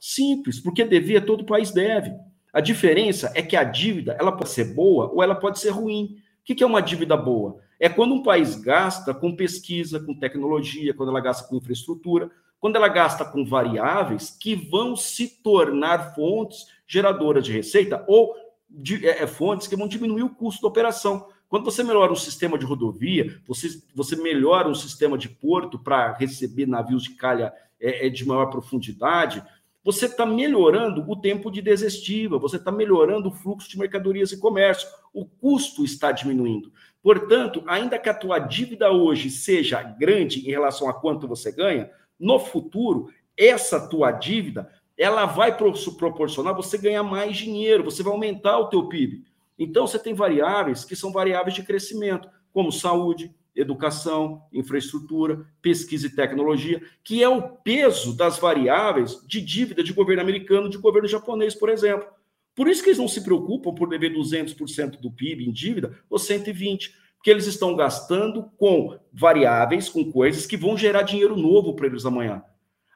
Simples, 0.00 0.58
porque 0.58 0.84
devia, 0.84 1.20
todo 1.20 1.46
país 1.46 1.70
deve. 1.70 2.12
A 2.52 2.60
diferença 2.60 3.30
é 3.36 3.40
que 3.40 3.54
a 3.54 3.62
dívida 3.62 4.16
ela 4.18 4.32
pode 4.32 4.50
ser 4.50 4.74
boa 4.74 5.08
ou 5.12 5.22
ela 5.22 5.36
pode 5.36 5.60
ser 5.60 5.70
ruim. 5.70 6.16
O 6.40 6.54
que 6.54 6.64
é 6.64 6.66
uma 6.66 6.82
dívida 6.82 7.16
boa? 7.16 7.60
É 7.78 7.88
quando 7.88 8.14
um 8.14 8.22
país 8.24 8.56
gasta 8.56 9.14
com 9.14 9.36
pesquisa, 9.36 10.00
com 10.00 10.12
tecnologia, 10.12 10.92
quando 10.92 11.10
ela 11.10 11.20
gasta 11.20 11.46
com 11.46 11.56
infraestrutura, 11.56 12.32
quando 12.58 12.74
ela 12.74 12.88
gasta 12.88 13.24
com 13.24 13.44
variáveis 13.44 14.30
que 14.30 14.56
vão 14.56 14.96
se 14.96 15.40
tornar 15.40 16.16
fontes 16.16 16.66
geradoras 16.84 17.44
de 17.44 17.52
receita 17.52 18.04
ou 18.08 18.34
de, 18.68 19.06
é, 19.06 19.22
é 19.22 19.26
fontes 19.28 19.68
que 19.68 19.76
vão 19.76 19.86
diminuir 19.86 20.24
o 20.24 20.34
custo 20.34 20.62
da 20.62 20.68
operação. 20.68 21.28
Quando 21.48 21.64
você 21.64 21.82
melhora 21.82 22.12
um 22.12 22.16
sistema 22.16 22.58
de 22.58 22.64
rodovia, 22.64 23.40
você, 23.46 23.68
você 23.94 24.16
melhora 24.16 24.68
um 24.68 24.74
sistema 24.74 25.16
de 25.16 25.28
porto 25.28 25.78
para 25.78 26.12
receber 26.12 26.66
navios 26.66 27.04
de 27.04 27.10
calha 27.10 27.52
é, 27.80 28.06
é 28.06 28.10
de 28.10 28.26
maior 28.26 28.46
profundidade, 28.46 29.42
você 29.86 30.06
está 30.06 30.26
melhorando 30.26 31.08
o 31.08 31.14
tempo 31.14 31.48
de 31.48 31.62
desestiva, 31.62 32.38
você 32.38 32.56
está 32.56 32.72
melhorando 32.72 33.28
o 33.28 33.32
fluxo 33.32 33.70
de 33.70 33.78
mercadorias 33.78 34.32
e 34.32 34.38
comércio, 34.40 34.88
o 35.14 35.24
custo 35.24 35.84
está 35.84 36.10
diminuindo. 36.10 36.72
Portanto, 37.00 37.62
ainda 37.68 37.96
que 37.96 38.08
a 38.08 38.14
tua 38.14 38.40
dívida 38.40 38.90
hoje 38.90 39.30
seja 39.30 39.80
grande 39.80 40.40
em 40.40 40.50
relação 40.50 40.88
a 40.88 40.94
quanto 40.94 41.28
você 41.28 41.52
ganha, 41.52 41.88
no 42.18 42.40
futuro, 42.40 43.10
essa 43.36 43.88
tua 43.88 44.10
dívida, 44.10 44.68
ela 44.98 45.24
vai 45.24 45.56
proporcionar 45.56 46.52
você 46.52 46.76
ganhar 46.76 47.04
mais 47.04 47.36
dinheiro, 47.36 47.84
você 47.84 48.02
vai 48.02 48.12
aumentar 48.12 48.58
o 48.58 48.68
teu 48.68 48.88
PIB. 48.88 49.24
Então, 49.58 49.86
você 49.86 49.98
tem 49.98 50.14
variáveis 50.14 50.84
que 50.84 50.96
são 50.96 51.12
variáveis 51.12 51.54
de 51.54 51.62
crescimento, 51.62 52.28
como 52.52 52.70
saúde, 52.70 53.34
educação, 53.54 54.42
infraestrutura, 54.52 55.46
pesquisa 55.62 56.06
e 56.06 56.14
tecnologia, 56.14 56.82
que 57.02 57.22
é 57.22 57.28
o 57.28 57.42
peso 57.42 58.14
das 58.14 58.38
variáveis 58.38 59.20
de 59.26 59.40
dívida 59.40 59.82
de 59.82 59.92
governo 59.92 60.22
americano, 60.22 60.68
de 60.68 60.76
governo 60.76 61.08
japonês, 61.08 61.54
por 61.54 61.70
exemplo. 61.70 62.06
Por 62.54 62.68
isso 62.68 62.82
que 62.82 62.90
eles 62.90 62.98
não 62.98 63.08
se 63.08 63.22
preocupam 63.22 63.74
por 63.74 63.88
dever 63.88 64.14
200% 64.14 65.00
do 65.00 65.10
PIB 65.10 65.46
em 65.46 65.52
dívida 65.52 65.98
ou 66.08 66.18
120%, 66.18 66.90
porque 67.16 67.30
eles 67.30 67.46
estão 67.46 67.74
gastando 67.74 68.50
com 68.56 68.98
variáveis, 69.12 69.88
com 69.88 70.10
coisas 70.12 70.46
que 70.46 70.56
vão 70.56 70.76
gerar 70.76 71.02
dinheiro 71.02 71.36
novo 71.36 71.74
para 71.74 71.86
eles 71.86 72.06
amanhã. 72.06 72.42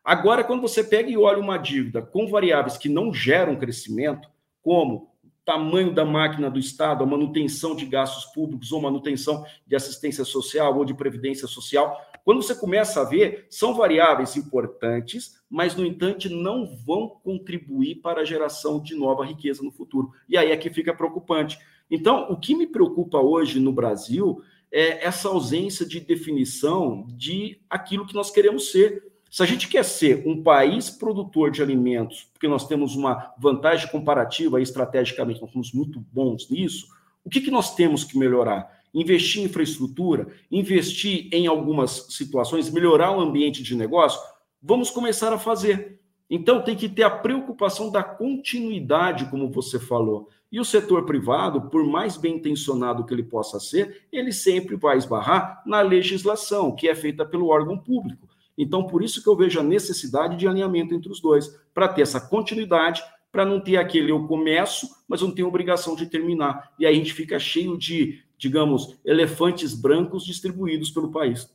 Agora, 0.05 0.45
quando 0.45 0.63
você 0.63 0.83
pega 0.83 1.11
e 1.11 1.17
olha 1.17 1.39
uma 1.39 1.59
dívida 1.59 2.01
com 2.01 2.27
variáveis 2.27 2.79
que 2.79 2.89
não 2.89 3.13
geram 3.13 3.57
crescimento, 3.57 4.29
como 4.63 5.10
tamanho 5.51 5.93
da 5.93 6.05
máquina 6.05 6.49
do 6.49 6.61
Estado, 6.61 7.03
a 7.03 7.07
manutenção 7.07 7.75
de 7.75 7.85
gastos 7.85 8.27
públicos 8.27 8.71
ou 8.71 8.81
manutenção 8.81 9.45
de 9.67 9.75
assistência 9.75 10.25
social 10.25 10.79
ou 10.79 10.85
de 10.85 10.95
previdência 10.95 11.49
social. 11.49 12.01
Quando 12.25 12.41
você 12.41 12.55
começa 12.55 13.01
a 13.01 13.05
ver, 13.05 13.47
são 13.51 13.75
variáveis 13.75 14.37
importantes, 14.37 15.43
mas, 15.51 15.75
no 15.75 15.85
entanto, 15.85 16.31
não 16.31 16.65
vão 16.87 17.09
contribuir 17.25 17.97
para 17.97 18.21
a 18.21 18.25
geração 18.25 18.81
de 18.81 18.95
nova 18.95 19.25
riqueza 19.25 19.61
no 19.61 19.73
futuro. 19.73 20.13
E 20.29 20.37
aí 20.37 20.53
é 20.53 20.57
que 20.57 20.71
fica 20.71 20.95
preocupante. 20.95 21.59
Então, 21.91 22.31
o 22.31 22.37
que 22.39 22.55
me 22.55 22.69
preocupa 22.69 23.19
hoje 23.19 23.59
no 23.59 23.73
Brasil 23.73 24.41
é 24.71 25.05
essa 25.05 25.29
ausência 25.29 25.85
de 25.85 25.99
definição 25.99 27.09
de 27.09 27.61
aquilo 27.69 28.07
que 28.07 28.15
nós 28.15 28.31
queremos 28.31 28.71
ser. 28.71 29.10
Se 29.31 29.45
a 29.45 29.47
gente 29.47 29.69
quer 29.69 29.85
ser 29.85 30.27
um 30.27 30.43
país 30.43 30.91
produtor 30.91 31.53
de 31.53 31.63
alimentos, 31.63 32.29
porque 32.33 32.49
nós 32.49 32.67
temos 32.67 32.97
uma 32.97 33.33
vantagem 33.39 33.89
comparativa 33.89 34.61
estrategicamente, 34.61 35.41
nós 35.41 35.53
somos 35.53 35.73
muito 35.73 36.01
bons 36.13 36.51
nisso, 36.51 36.89
o 37.25 37.31
que, 37.31 37.41
que 37.41 37.51
nós 37.51 37.77
temos 37.77 38.03
que 38.03 38.19
melhorar? 38.19 38.81
Investir 38.93 39.41
em 39.41 39.45
infraestrutura, 39.45 40.27
investir 40.51 41.29
em 41.33 41.47
algumas 41.47 42.09
situações, 42.11 42.73
melhorar 42.73 43.13
o 43.13 43.21
ambiente 43.21 43.63
de 43.63 43.77
negócio? 43.77 44.21
Vamos 44.61 44.91
começar 44.91 45.33
a 45.33 45.39
fazer. 45.39 46.01
Então, 46.29 46.63
tem 46.63 46.75
que 46.75 46.89
ter 46.89 47.05
a 47.05 47.11
preocupação 47.11 47.89
da 47.89 48.03
continuidade, 48.03 49.27
como 49.27 49.49
você 49.49 49.79
falou. 49.79 50.29
E 50.51 50.59
o 50.59 50.65
setor 50.65 51.07
privado, 51.07 51.71
por 51.71 51.85
mais 51.87 52.17
bem 52.17 52.35
intencionado 52.35 53.07
que 53.07 53.15
ele 53.15 53.23
possa 53.23 53.61
ser, 53.61 54.09
ele 54.11 54.33
sempre 54.33 54.75
vai 54.75 54.97
esbarrar 54.97 55.63
na 55.65 55.81
legislação, 55.83 56.75
que 56.75 56.89
é 56.89 56.95
feita 56.97 57.25
pelo 57.25 57.49
órgão 57.49 57.79
público. 57.79 58.30
Então, 58.63 58.87
por 58.87 59.03
isso 59.03 59.23
que 59.23 59.29
eu 59.29 59.35
vejo 59.35 59.59
a 59.59 59.63
necessidade 59.63 60.37
de 60.37 60.47
alinhamento 60.47 60.95
entre 60.95 61.11
os 61.11 61.19
dois, 61.19 61.49
para 61.73 61.89
ter 61.89 62.03
essa 62.03 62.21
continuidade, 62.21 63.03
para 63.33 63.47
não 63.47 63.59
ter 63.59 63.79
aquele 63.79 64.13
eu 64.13 64.27
começo, 64.27 64.87
mas 65.09 65.23
não 65.23 65.35
tenho 65.35 65.49
obrigação 65.49 65.97
de 65.97 66.05
terminar. 66.05 66.75
E 66.79 66.85
aí 66.85 66.95
a 66.95 66.97
gente 66.97 67.15
fica 67.15 67.39
cheio 67.39 67.79
de, 67.79 68.23
digamos, 68.37 68.99
elefantes 69.03 69.73
brancos 69.73 70.27
distribuídos 70.27 70.91
pelo 70.91 71.11
país. 71.11 71.51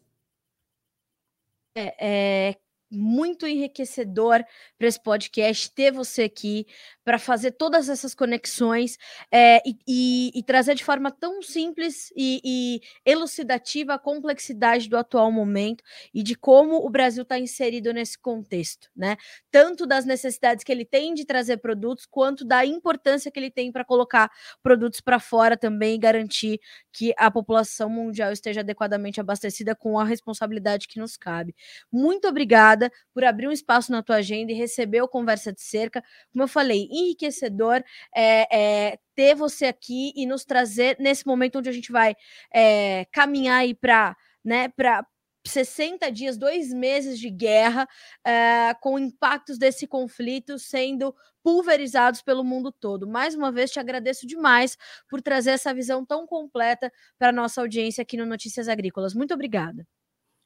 É, 1.77 1.95
é, 1.99 2.55
muito 2.89 3.45
enriquecedor 3.45 4.43
para 4.75 4.87
esse 4.87 5.01
podcast 5.03 5.71
ter 5.71 5.91
você 5.91 6.23
aqui 6.23 6.65
para 7.05 7.19
fazer 7.19 7.51
todas 7.51 7.87
essas 7.87 8.15
conexões 8.15 8.97
é, 9.31 9.61
e, 9.65 9.77
e, 9.87 10.31
e, 10.33 10.43
trazer 10.43 10.73
de 10.73 10.83
forma 10.83 11.11
tão 11.11 11.39
simples 11.41 12.11
e, 12.17 12.41
e, 12.43 12.81
elucidativa 13.05 13.93
a 13.93 13.99
complexidade 13.99 14.89
do 14.89 14.97
atual 14.97 15.31
momento 15.31 15.83
e 16.11 16.23
de 16.23 16.33
como 16.35 16.77
o 16.77 16.89
Brasil 16.89 17.21
está 17.21 17.37
inserido 17.37 17.93
nesse 17.93 18.17
contexto, 18.17 18.89
né? 18.95 19.17
Tanto 19.51 19.85
das 19.85 20.03
necessidades 20.03 20.63
que 20.63 20.71
ele 20.71 20.83
tem 20.83 21.13
de 21.13 21.25
trazer 21.25 21.57
produtos, 21.57 22.07
quanto 22.07 22.43
da 22.43 22.65
importância 22.65 23.29
que 23.31 23.39
ele 23.39 23.51
tem 23.51 23.71
para 23.71 23.85
colocar 23.85 24.31
produtos 24.63 24.99
para 24.99 25.19
fora 25.19 25.55
também 25.55 25.95
e 25.95 25.99
garantir 25.99 26.59
que 26.91 27.13
a 27.17 27.29
população 27.29 27.87
mundial 27.87 28.31
esteja 28.31 28.61
adequadamente 28.61 29.21
abastecida 29.21 29.75
com 29.75 29.99
a 29.99 30.03
responsabilidade 30.03 30.87
que 30.87 30.99
nos 30.99 31.15
cabe. 31.15 31.53
Muito 31.91 32.27
obrigada 32.27 32.91
por 33.13 33.23
abrir 33.23 33.47
um 33.47 33.51
espaço 33.51 33.91
na 33.91 34.01
tua 34.01 34.15
agenda 34.15 34.51
e 34.51 34.55
receber 34.55 35.01
o 35.01 35.07
Conversa 35.07 35.53
de 35.53 35.61
Cerca. 35.61 36.03
Como 36.31 36.43
eu 36.43 36.47
falei, 36.47 36.89
enriquecedor 36.99 37.83
é, 38.15 38.91
é, 38.91 38.99
ter 39.15 39.35
você 39.35 39.65
aqui 39.65 40.13
e 40.15 40.25
nos 40.25 40.45
trazer 40.45 40.97
nesse 40.99 41.25
momento 41.25 41.59
onde 41.59 41.69
a 41.69 41.73
gente 41.73 41.91
vai 41.91 42.15
é, 42.53 43.05
caminhar 43.11 43.59
aí 43.59 43.73
para 43.73 44.15
né, 44.43 44.69
para 44.69 45.03
60 45.47 46.11
dias, 46.11 46.37
dois 46.37 46.73
meses 46.73 47.19
de 47.19 47.29
guerra, 47.29 47.87
é, 48.25 48.73
com 48.81 48.97
impactos 48.97 49.57
desse 49.57 49.87
conflito 49.87 50.57
sendo 50.59 51.15
pulverizados 51.43 52.21
pelo 52.21 52.43
mundo 52.43 52.71
todo. 52.71 53.07
Mais 53.07 53.35
uma 53.35 53.51
vez, 53.51 53.71
te 53.71 53.79
agradeço 53.79 54.25
demais 54.25 54.77
por 55.09 55.21
trazer 55.21 55.51
essa 55.51 55.73
visão 55.73 56.05
tão 56.05 56.25
completa 56.25 56.91
para 57.17 57.29
a 57.29 57.31
nossa 57.31 57.61
audiência 57.61 58.01
aqui 58.01 58.17
no 58.17 58.25
Notícias 58.25 58.67
Agrícolas. 58.67 59.13
Muito 59.13 59.33
obrigada. 59.33 59.85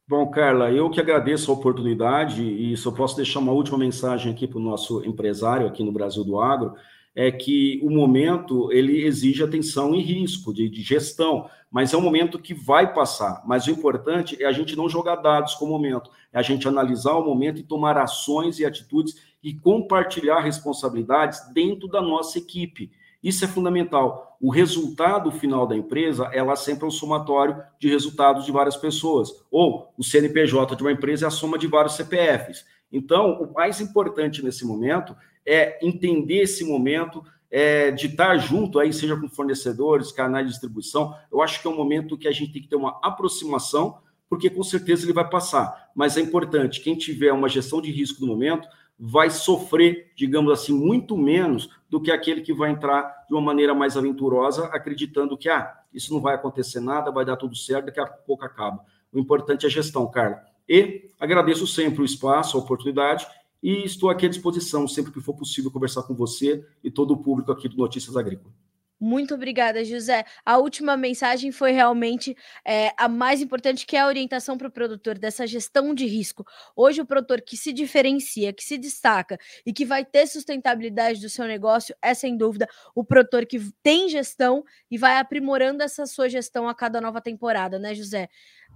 Bom, 0.10 0.28
Carla, 0.32 0.72
eu 0.72 0.89
que 0.89 0.99
agradeço 0.99 1.51
a 1.51 1.53
oportunidade 1.53 2.41
e 2.41 2.76
só 2.76 2.89
posso 2.89 3.16
deixar 3.16 3.38
uma 3.38 3.51
última 3.51 3.78
mensagem 3.78 4.32
aqui 4.32 4.47
para 4.47 4.57
o 4.57 4.62
nosso 4.62 5.05
empresário 5.05 5.68
aqui 5.68 5.84
no 5.84 5.91
Brasil 5.91 6.24
do 6.24 6.39
Agro, 6.39 6.74
é 7.16 7.32
que 7.32 7.80
o 7.84 7.91
momento 7.91 8.72
ele 8.72 9.05
exige 9.05 9.43
atenção 9.43 9.93
e 9.93 10.01
risco 10.01 10.51
de, 10.51 10.68
de, 10.68 10.82
gestão, 10.82 11.47
mas 11.70 11.93
é 11.93 11.97
um 11.97 12.01
momento 12.01 12.39
que 12.39 12.55
vai 12.55 12.91
passar. 12.91 13.43
Mas 13.45 13.68
o 13.68 13.70
importante 13.70 14.36
é 14.41 14.47
a 14.47 14.51
gente 14.51 14.76
não 14.76 14.89
jogar 14.89 15.18
dados 15.18 15.53
com 15.53 15.66
o 15.66 15.70
momento, 15.70 16.10
é 16.34 16.39
a 16.39 16.41
gente 16.41 16.68
analisar 16.68 17.14
o 17.14 17.24
momento 17.24 17.60
e 17.60 17.64
tomar 17.64 17.95
ações 17.95 18.57
e 18.57 18.66
atitudes 18.66 19.14
e 19.43 19.53
compartilhar 19.53 20.39
responsabilidades 20.39 21.53
dentro 21.53 21.88
da 21.88 22.01
nossa 22.01 22.39
equipe. 22.39 22.89
Isso 23.22 23.43
é 23.43 23.47
fundamental. 23.47 24.38
O 24.41 24.49
resultado 24.49 25.30
final 25.32 25.67
da 25.67 25.76
empresa, 25.76 26.30
ela 26.34 26.55
sempre 26.55 26.86
é 26.86 26.88
um 26.88 26.91
somatório 26.91 27.61
de 27.78 27.89
resultados 27.89 28.45
de 28.45 28.51
várias 28.51 28.78
pessoas. 28.78 29.30
Ou 29.51 29.93
o 29.97 30.03
CNPJ 30.03 30.76
de 30.76 30.84
uma 30.84 30.91
empresa 30.91 31.26
é 31.26 31.28
a 31.28 31.32
soma 31.32 31.57
de 31.57 31.67
vários 31.67 31.95
CPFs. 31.95 32.65
Então, 32.91 33.41
o 33.41 33.53
mais 33.53 33.82
importante 33.82 34.43
nesse 34.43 34.65
momento 34.65 35.15
é 35.45 35.86
entender 35.86 36.41
esse 36.41 36.63
momento, 36.63 37.24
é, 37.51 37.91
de 37.91 38.07
estar 38.07 38.38
junto 38.38 38.80
aí, 38.80 38.93
seja 38.93 39.17
com 39.17 39.28
fornecedores, 39.28 40.11
canais 40.11 40.45
de 40.45 40.51
distribuição. 40.51 41.13
Eu 41.32 41.41
acho 41.41 41.61
que 41.61 41.67
é 41.67 41.72
um 41.72 41.76
momento 41.76 42.17
que 42.17 42.28
a 42.28 42.32
gente 42.32 42.53
tem 42.53 42.61
que 42.61 42.67
ter 42.70 42.76
uma 42.76 42.99
aproximação, 43.03 43.97
porque 44.30 44.49
com 44.49 44.63
certeza 44.63 45.05
ele 45.05 45.13
vai 45.13 45.28
passar. 45.28 45.89
Mas 45.95 46.15
é 46.15 46.22
importante, 46.22 46.82
quem 46.82 46.95
tiver 46.95 47.34
uma 47.34 47.49
gestão 47.49 47.82
de 47.82 47.91
risco 47.91 48.22
no 48.22 48.28
momento, 48.28 48.67
vai 49.00 49.30
sofrer, 49.30 50.12
digamos 50.16 50.52
assim, 50.52 50.74
muito 50.74 51.18
menos 51.18 51.70
do 51.89 52.02
que 52.02 52.12
aquele 52.12 52.41
que 52.41 52.54
vai 52.54 52.72
entrar 52.72 53.26
de 53.28 53.34
uma 53.34 53.41
maneira 53.41 53.74
mais 53.74 53.95
aventurosa, 53.95 54.66
acreditando 54.66 55.38
que 55.38 55.47
ah, 55.47 55.74
isso 55.93 56.14
não 56.14 56.20
vai 56.20 56.36
acontecer 56.36 56.82
nada, 56.82 57.10
vai 57.10 57.24
dar 57.24 57.38
tudo 57.38 57.56
certo, 57.56 57.86
daqui 57.86 58.00
a 58.00 58.06
pouco 58.06 58.43
acaba. 58.43 58.84
O 59.14 59.20
importante 59.20 59.66
é 59.66 59.68
a 59.68 59.72
gestão, 59.72 60.06
Carla. 60.12 60.43
E 60.68 61.10
agradeço 61.20 61.66
sempre 61.66 62.02
o 62.02 62.06
espaço, 62.06 62.58
a 62.58 62.60
oportunidade, 62.60 63.26
e 63.64 63.84
estou 63.84 64.10
aqui 64.10 64.26
à 64.26 64.30
disposição 64.30 64.88
sempre 64.88 65.12
que 65.12 65.22
for 65.22 65.34
possível 65.34 65.72
conversar 65.72 66.04
com 66.04 66.14
você 66.14 66.66
e 66.84 66.91
todo 66.91 67.12
o 67.12 67.18
público 67.18 67.52
aqui 67.52 67.68
do 67.68 67.78
Notícias 67.78 68.18
Agrícolas. 68.18 68.68
Muito 69.00 69.34
obrigada, 69.34 69.84
José. 69.86 70.26
A 70.45 70.58
última 70.58 70.97
mensagem 70.97 71.54
foi 71.54 71.72
realmente 71.72 72.36
é, 72.68 72.91
a 72.97 73.08
mais 73.08 73.41
importante, 73.41 73.86
que 73.86 73.95
é 73.95 74.02
a 74.02 74.08
orientação 74.08 74.58
para 74.58 74.68
o 74.68 74.72
produtor 74.72 75.18
dessa 75.18 75.47
gestão 75.47 75.93
de 75.93 76.06
risco. 76.06 76.45
Hoje, 76.76 77.00
o 77.00 77.06
produtor 77.06 77.41
que 77.41 77.56
se 77.56 77.72
diferencia, 77.72 78.52
que 78.52 78.64
se 78.64 78.78
destaca 78.78 79.38
e 79.66 79.72
que 79.72 79.86
vai 79.86 80.04
ter 80.04 80.28
sustentabilidade 80.28 81.22
do 81.22 81.30
seu 81.30 81.45
negócio 81.45 81.95
é, 82.02 82.14
sem 82.14 82.36
dúvida, 82.36 82.68
o 82.93 83.02
produtor 83.02 83.45
que 83.45 83.72
tem 83.82 84.10
gestão 84.10 84.66
e 84.91 84.97
vai 84.97 85.18
aprimorando 85.18 85.82
essa 85.82 86.06
sua 86.06 86.28
gestão 86.28 86.68
a 86.68 86.76
cada 86.76 87.00
nova 87.00 87.22
temporada, 87.22 87.80
né, 87.80 87.95
José? 87.95 88.28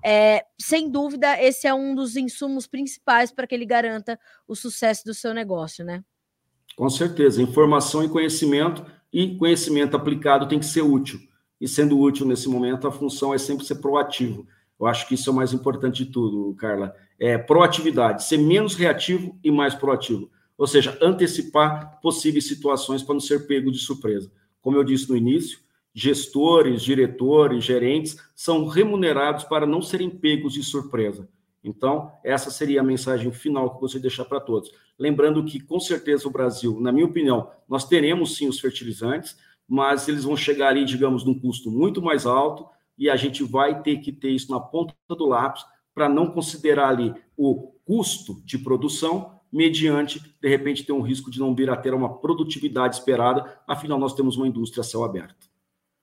É, 0.06 0.46
sem 0.60 0.90
dúvida, 0.90 1.42
esse 1.42 1.68
é 1.68 1.74
um 1.74 1.94
dos 1.94 2.16
insumos 2.16 2.66
principais 2.66 3.30
para 3.30 3.46
que 3.46 3.54
ele 3.54 3.66
garanta 3.66 4.18
o 4.48 4.56
sucesso 4.56 5.04
do 5.04 5.14
seu 5.14 5.34
negócio, 5.34 5.84
né? 5.84 6.02
Com 6.78 6.90
certeza, 6.90 7.42
informação 7.42 8.04
e 8.04 8.10
conhecimento 8.10 8.86
e 9.14 9.36
conhecimento 9.38 9.96
aplicado 9.96 10.48
tem 10.48 10.60
que 10.60 10.66
ser 10.66 10.82
útil. 10.82 11.20
E 11.62 11.68
sendo 11.68 12.00
útil 12.00 12.26
nesse 12.26 12.50
momento, 12.50 12.88
a 12.88 12.92
função 12.92 13.34
é 13.34 13.38
sempre 13.38 13.64
ser 13.64 13.76
proativo. 13.76 14.48
Eu 14.80 14.88
acho 14.88 15.08
que 15.08 15.14
isso 15.14 15.30
é 15.30 15.32
o 15.32 15.36
mais 15.36 15.54
importante 15.54 16.04
de 16.04 16.12
tudo, 16.12 16.56
Carla. 16.56 16.96
É 17.20 17.38
proatividade, 17.38 18.26
ser 18.26 18.38
menos 18.38 18.76
reativo 18.76 19.38
e 19.44 19.52
mais 19.52 19.76
proativo. 19.76 20.30
Ou 20.58 20.68
seja, 20.68 20.98
antecipar 21.02 22.00
possíveis 22.02 22.48
situações 22.48 23.04
para 23.04 23.14
não 23.14 23.22
ser 23.22 23.48
pego 23.48 23.72
de 23.72 23.78
surpresa. 23.78 24.32
Como 24.62 24.76
eu 24.76 24.84
disse 24.84 25.10
no 25.10 25.16
início, 25.16 25.60
gestores, 25.94 26.82
diretores, 26.82 27.64
gerentes 27.64 28.18
são 28.36 28.66
remunerados 28.68 29.44
para 29.44 29.66
não 29.66 29.82
serem 29.82 30.10
pegos 30.10 30.54
de 30.54 30.64
surpresa. 30.64 31.30
Então, 31.64 32.12
essa 32.24 32.52
seria 32.52 32.82
a 32.82 32.84
mensagem 32.84 33.32
final 33.32 33.70
que 33.70 33.76
eu 33.78 33.80
gostaria 33.80 34.02
de 34.02 34.08
deixar 34.10 34.26
para 34.26 34.40
todos. 34.40 34.70
Lembrando 35.00 35.44
que, 35.46 35.60
com 35.60 35.80
certeza, 35.80 36.28
o 36.28 36.32
Brasil, 36.32 36.80
na 36.82 36.92
minha 36.92 37.06
opinião, 37.06 37.50
nós 37.70 37.88
teremos 37.88 38.36
sim 38.36 38.48
os 38.48 38.60
fertilizantes, 38.60 39.38
mas 39.68 40.08
eles 40.08 40.26
vão 40.26 40.36
chegar 40.36 40.70
ali, 40.70 40.84
digamos, 40.84 41.24
num 41.24 41.40
custo 41.40 41.72
muito 41.72 42.02
mais 42.02 42.26
alto 42.26 42.68
e 42.98 43.10
a 43.10 43.16
gente 43.16 43.44
vai 43.44 43.82
ter 43.82 43.98
que 43.98 44.12
ter 44.12 44.30
isso 44.30 44.52
na 44.52 44.60
ponta 44.60 44.94
do 45.10 45.26
lápis 45.26 45.66
para 45.94 46.10
não 46.10 46.28
considerar 46.32 46.90
ali 46.90 47.14
o 47.38 47.72
custo 47.86 48.42
de 48.44 48.58
produção 48.58 49.40
mediante, 49.52 50.20
de 50.42 50.50
repente, 50.50 50.84
ter 50.84 50.94
um 50.94 51.02
risco 51.02 51.30
de 51.30 51.40
não 51.40 51.54
vir 51.54 51.70
a 51.70 51.78
ter 51.78 51.94
uma 51.94 52.18
produtividade 52.18 52.96
esperada, 52.96 53.62
afinal, 53.68 54.00
nós 54.00 54.16
temos 54.16 54.36
uma 54.36 54.48
indústria 54.48 54.82
a 54.82 54.84
céu 54.84 55.04
aberto. 55.04 55.48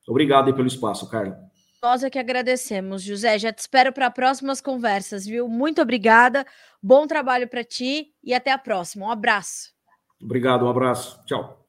Obrigado 0.07 0.55
pelo 0.55 0.69
espaço, 0.69 1.09
Carla. 1.11 1.50
Nós 1.83 2.05
é 2.05 2.11
que 2.11 2.19
agradecemos, 2.19 3.03
José. 3.03 3.39
Já 3.39 3.51
te 3.51 3.61
espero 3.61 3.91
para 3.91 4.11
próximas 4.11 4.61
conversas, 4.61 5.25
viu? 5.25 5.49
Muito 5.49 5.81
obrigada. 5.81 6.47
Bom 6.83 7.07
trabalho 7.07 7.49
para 7.49 7.65
ti 7.65 8.15
e 8.23 8.35
até 8.35 8.53
a 8.53 8.59
próxima. 8.59 9.07
Um 9.07 9.11
abraço. 9.11 9.73
Obrigado, 10.21 10.67
um 10.67 10.69
abraço. 10.69 11.19
Tchau. 11.25 11.67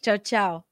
Tchau, 0.00 0.18
tchau. 0.18 0.64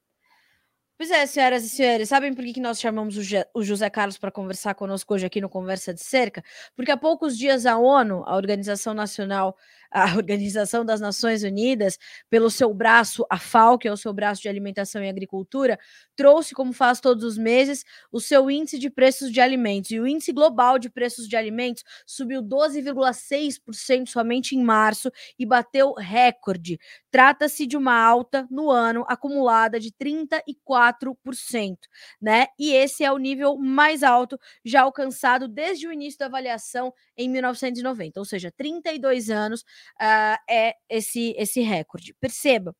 Pois 0.96 1.10
é, 1.10 1.26
senhoras 1.26 1.64
e 1.64 1.68
senhores, 1.68 2.08
sabem 2.08 2.34
por 2.34 2.42
que 2.44 2.58
nós 2.58 2.80
chamamos 2.80 3.16
o 3.54 3.62
José 3.62 3.88
Carlos 3.88 4.18
para 4.18 4.32
conversar 4.32 4.74
conosco 4.74 5.14
hoje 5.14 5.26
aqui 5.26 5.40
no 5.40 5.48
Conversa 5.48 5.94
de 5.94 6.02
Cerca? 6.02 6.42
Porque 6.74 6.90
há 6.90 6.96
poucos 6.96 7.38
dias 7.38 7.66
a 7.66 7.78
ONU, 7.78 8.24
a 8.26 8.34
Organização 8.34 8.94
Nacional 8.94 9.56
a 9.90 10.04
Organização 10.16 10.84
das 10.84 11.00
Nações 11.00 11.42
Unidas, 11.42 11.98
pelo 12.30 12.50
seu 12.50 12.72
braço, 12.72 13.24
a 13.30 13.38
FAO, 13.38 13.78
que 13.78 13.88
é 13.88 13.92
o 13.92 13.96
seu 13.96 14.12
braço 14.12 14.42
de 14.42 14.48
alimentação 14.48 15.02
e 15.02 15.08
agricultura, 15.08 15.78
trouxe, 16.16 16.54
como 16.54 16.72
faz 16.72 17.00
todos 17.00 17.24
os 17.24 17.38
meses, 17.38 17.84
o 18.10 18.20
seu 18.20 18.50
índice 18.50 18.78
de 18.78 18.90
preços 18.90 19.30
de 19.30 19.40
alimentos. 19.40 19.90
E 19.90 20.00
o 20.00 20.06
índice 20.06 20.32
global 20.32 20.78
de 20.78 20.90
preços 20.90 21.28
de 21.28 21.36
alimentos 21.36 21.84
subiu 22.06 22.42
12,6% 22.42 24.08
somente 24.08 24.56
em 24.56 24.62
março 24.62 25.10
e 25.38 25.46
bateu 25.46 25.94
recorde. 25.94 26.78
Trata-se 27.10 27.66
de 27.66 27.76
uma 27.76 27.94
alta 27.94 28.46
no 28.50 28.70
ano 28.70 29.04
acumulada 29.08 29.78
de 29.78 29.92
34%, 29.92 31.76
né? 32.20 32.46
E 32.58 32.72
esse 32.72 33.04
é 33.04 33.12
o 33.12 33.18
nível 33.18 33.56
mais 33.56 34.02
alto 34.02 34.38
já 34.64 34.82
alcançado 34.82 35.48
desde 35.48 35.86
o 35.86 35.92
início 35.92 36.18
da 36.18 36.26
avaliação 36.26 36.92
em 37.16 37.28
1990, 37.28 38.20
ou 38.20 38.24
seja, 38.24 38.52
32 38.56 39.30
anos 39.30 39.64
uh, 40.00 40.38
é 40.48 40.74
esse, 40.88 41.34
esse 41.36 41.60
recorde. 41.60 42.14
Perceba, 42.20 42.74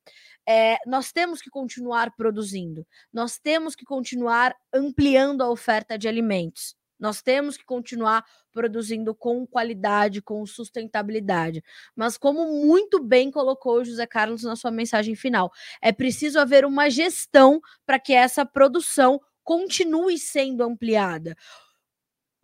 é, 0.48 0.78
nós 0.86 1.12
temos 1.12 1.42
que 1.42 1.50
continuar 1.50 2.14
produzindo, 2.16 2.86
nós 3.12 3.38
temos 3.38 3.74
que 3.74 3.84
continuar 3.84 4.54
ampliando 4.72 5.42
a 5.42 5.50
oferta 5.50 5.98
de 5.98 6.08
alimentos. 6.08 6.76
Nós 6.98 7.22
temos 7.22 7.56
que 7.56 7.64
continuar 7.64 8.24
produzindo 8.52 9.14
com 9.14 9.46
qualidade, 9.46 10.20
com 10.20 10.44
sustentabilidade. 10.44 11.62
Mas, 11.94 12.18
como 12.18 12.44
muito 12.66 13.00
bem 13.02 13.30
colocou 13.30 13.76
o 13.76 13.84
José 13.84 14.04
Carlos 14.04 14.42
na 14.42 14.56
sua 14.56 14.70
mensagem 14.70 15.14
final, 15.14 15.52
é 15.80 15.92
preciso 15.92 16.40
haver 16.40 16.64
uma 16.64 16.90
gestão 16.90 17.60
para 17.86 18.00
que 18.00 18.12
essa 18.12 18.44
produção 18.44 19.20
continue 19.44 20.18
sendo 20.18 20.64
ampliada 20.64 21.36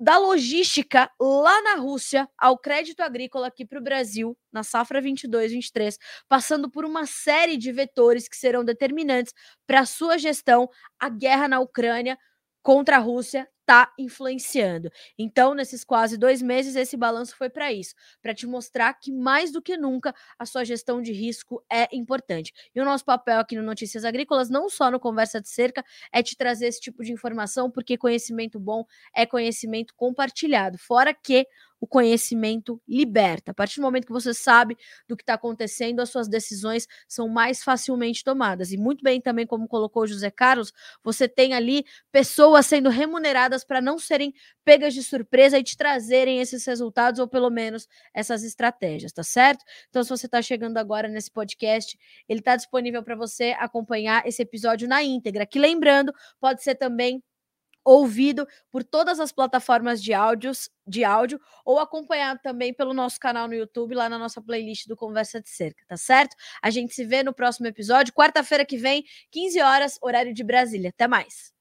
da 0.05 0.19
logística 0.19 1.11
lá 1.19 1.63
na 1.63 1.77
Rússia 1.77 2.29
ao 2.37 2.59
crédito 2.59 3.01
agrícola 3.01 3.47
aqui 3.47 3.65
para 3.65 3.79
o 3.79 3.83
Brasil, 3.83 4.37
na 4.53 4.63
safra 4.63 5.01
22-23, 5.01 5.97
passando 6.29 6.71
por 6.71 6.85
uma 6.85 7.07
série 7.07 7.57
de 7.57 7.73
vetores 7.73 8.29
que 8.29 8.37
serão 8.37 8.63
determinantes 8.63 9.33
para 9.67 9.81
a 9.81 9.87
sua 9.87 10.19
gestão, 10.19 10.69
a 11.01 11.09
guerra 11.09 11.49
na 11.49 11.59
Ucrânia 11.59 12.19
contra 12.63 12.97
a 12.97 13.01
Rússia 13.01 13.49
está 13.65 13.91
influenciando. 13.99 14.91
Então, 15.19 15.55
nesses 15.55 15.83
quase 15.85 16.17
dois 16.19 16.43
meses, 16.43 16.77
esse 16.77 16.97
balanço 16.97 17.35
foi 17.37 17.49
para 17.49 17.73
isso, 17.73 17.95
para 18.23 18.35
te 18.35 18.47
mostrar 18.47 18.93
que 18.95 19.11
mais 19.11 19.51
do 19.51 19.63
que 19.63 19.77
nunca 19.77 20.15
a 20.39 20.45
sua 20.47 20.65
gestão 20.65 21.01
de 21.01 21.13
risco 21.13 21.65
é 21.73 21.89
importante. 21.97 22.53
E 22.75 22.81
o 22.81 22.85
nosso 22.85 23.05
papel 23.05 23.41
aqui 23.41 23.57
no 23.57 23.63
Notícias 23.63 24.05
Agrícolas, 24.05 24.51
não 24.51 24.69
só 24.69 24.91
no 24.91 25.01
Conversa 25.01 25.41
de 25.41 25.49
Cerca, 25.49 25.83
é 26.13 26.23
te 26.23 26.37
trazer 26.37 26.67
esse 26.67 26.81
tipo 26.81 27.03
de 27.03 27.13
informação, 27.13 27.71
porque 27.71 27.97
conhecimento 27.97 28.61
bom 28.61 28.85
é 29.15 29.25
conhecimento 29.27 29.95
compartilhado. 29.97 30.79
Fora 30.79 31.15
que 31.15 31.47
o 31.85 31.87
conhecimento 31.87 32.81
liberta. 32.89 33.51
A 33.51 33.55
partir 33.55 33.77
do 33.77 33.83
momento 33.83 34.07
que 34.07 34.13
você 34.13 34.33
sabe 34.33 34.75
do 35.07 35.15
que 35.15 35.23
está 35.23 35.35
acontecendo, 35.35 36.01
as 36.01 36.09
suas 36.09 36.27
decisões 36.27 36.89
são 37.07 37.29
mais 37.29 37.63
facilmente 37.63 38.25
tomadas. 38.25 38.73
E 38.73 38.79
muito 38.79 39.05
bem 39.05 39.21
também, 39.21 39.47
como 39.47 39.69
colocou 39.69 40.07
José 40.07 40.31
Carlos, 40.31 40.73
você 41.03 41.29
tem 41.29 41.53
ali 41.53 41.85
pessoas 42.11 42.65
sendo 42.65 42.89
remuneradas 42.89 43.65
para 43.65 43.83
não 43.83 43.99
serem 43.99 44.33
pegas 44.65 44.95
de 44.95 45.03
surpresa 45.03 45.59
e 45.59 45.63
te 45.63 45.77
trazerem 45.77 46.41
esses 46.41 46.65
resultados, 46.65 47.21
ou 47.21 47.29
pelo 47.29 47.51
menos 47.51 47.87
essas 48.15 48.43
estratégias, 48.45 49.13
tá 49.13 49.23
certo? 49.23 49.63
Então, 49.91 50.03
se 50.03 50.09
você 50.09 50.25
está 50.25 50.41
chegando 50.41 50.79
agora 50.79 51.07
nesse 51.07 51.31
podcast, 51.31 51.99
ele 52.27 52.41
está 52.41 52.57
disponível 52.57 53.03
para 53.03 53.15
você 53.15 53.55
acompanhar 53.59 54.27
esse 54.27 54.41
episódio 54.41 54.89
na 54.89 55.03
íntegra. 55.03 55.45
Que 55.45 55.59
lembrando, 55.59 56.15
pode 56.41 56.63
ser 56.63 56.77
também 56.77 57.23
ouvido 57.85 58.47
por 58.71 58.83
todas 58.83 59.21
as 59.21 59.31
plataformas 59.31 60.03
de 60.03 60.15
áudios, 60.15 60.71
de 60.87 61.05
áudio 61.05 61.41
ou 61.65 61.79
acompanhado 61.79 62.41
também 62.43 62.73
pelo 62.73 62.95
nosso 62.95 63.19
canal 63.21 63.47
no 63.47 63.55
YouTube, 63.55 63.95
lá 63.95 64.09
na 64.09 64.19
nossa 64.19 64.41
playlist 64.41 64.87
do 64.87 64.97
Conversa 64.97 65.41
de 65.41 65.49
Cerca, 65.49 65.85
tá 65.87 65.97
certo? 65.97 66.35
A 66.63 66.71
gente 66.71 66.95
se 66.95 67.05
vê 67.05 67.23
no 67.23 67.35
próximo 67.35 67.67
episódio, 67.67 68.15
quarta-feira 68.15 68.65
que 68.65 68.77
vem, 68.77 69.05
15 69.31 69.61
horas, 69.61 69.99
horário 70.03 70.33
de 70.33 70.43
Brasília. 70.43 70.91
Até 70.91 71.07
mais. 71.07 71.53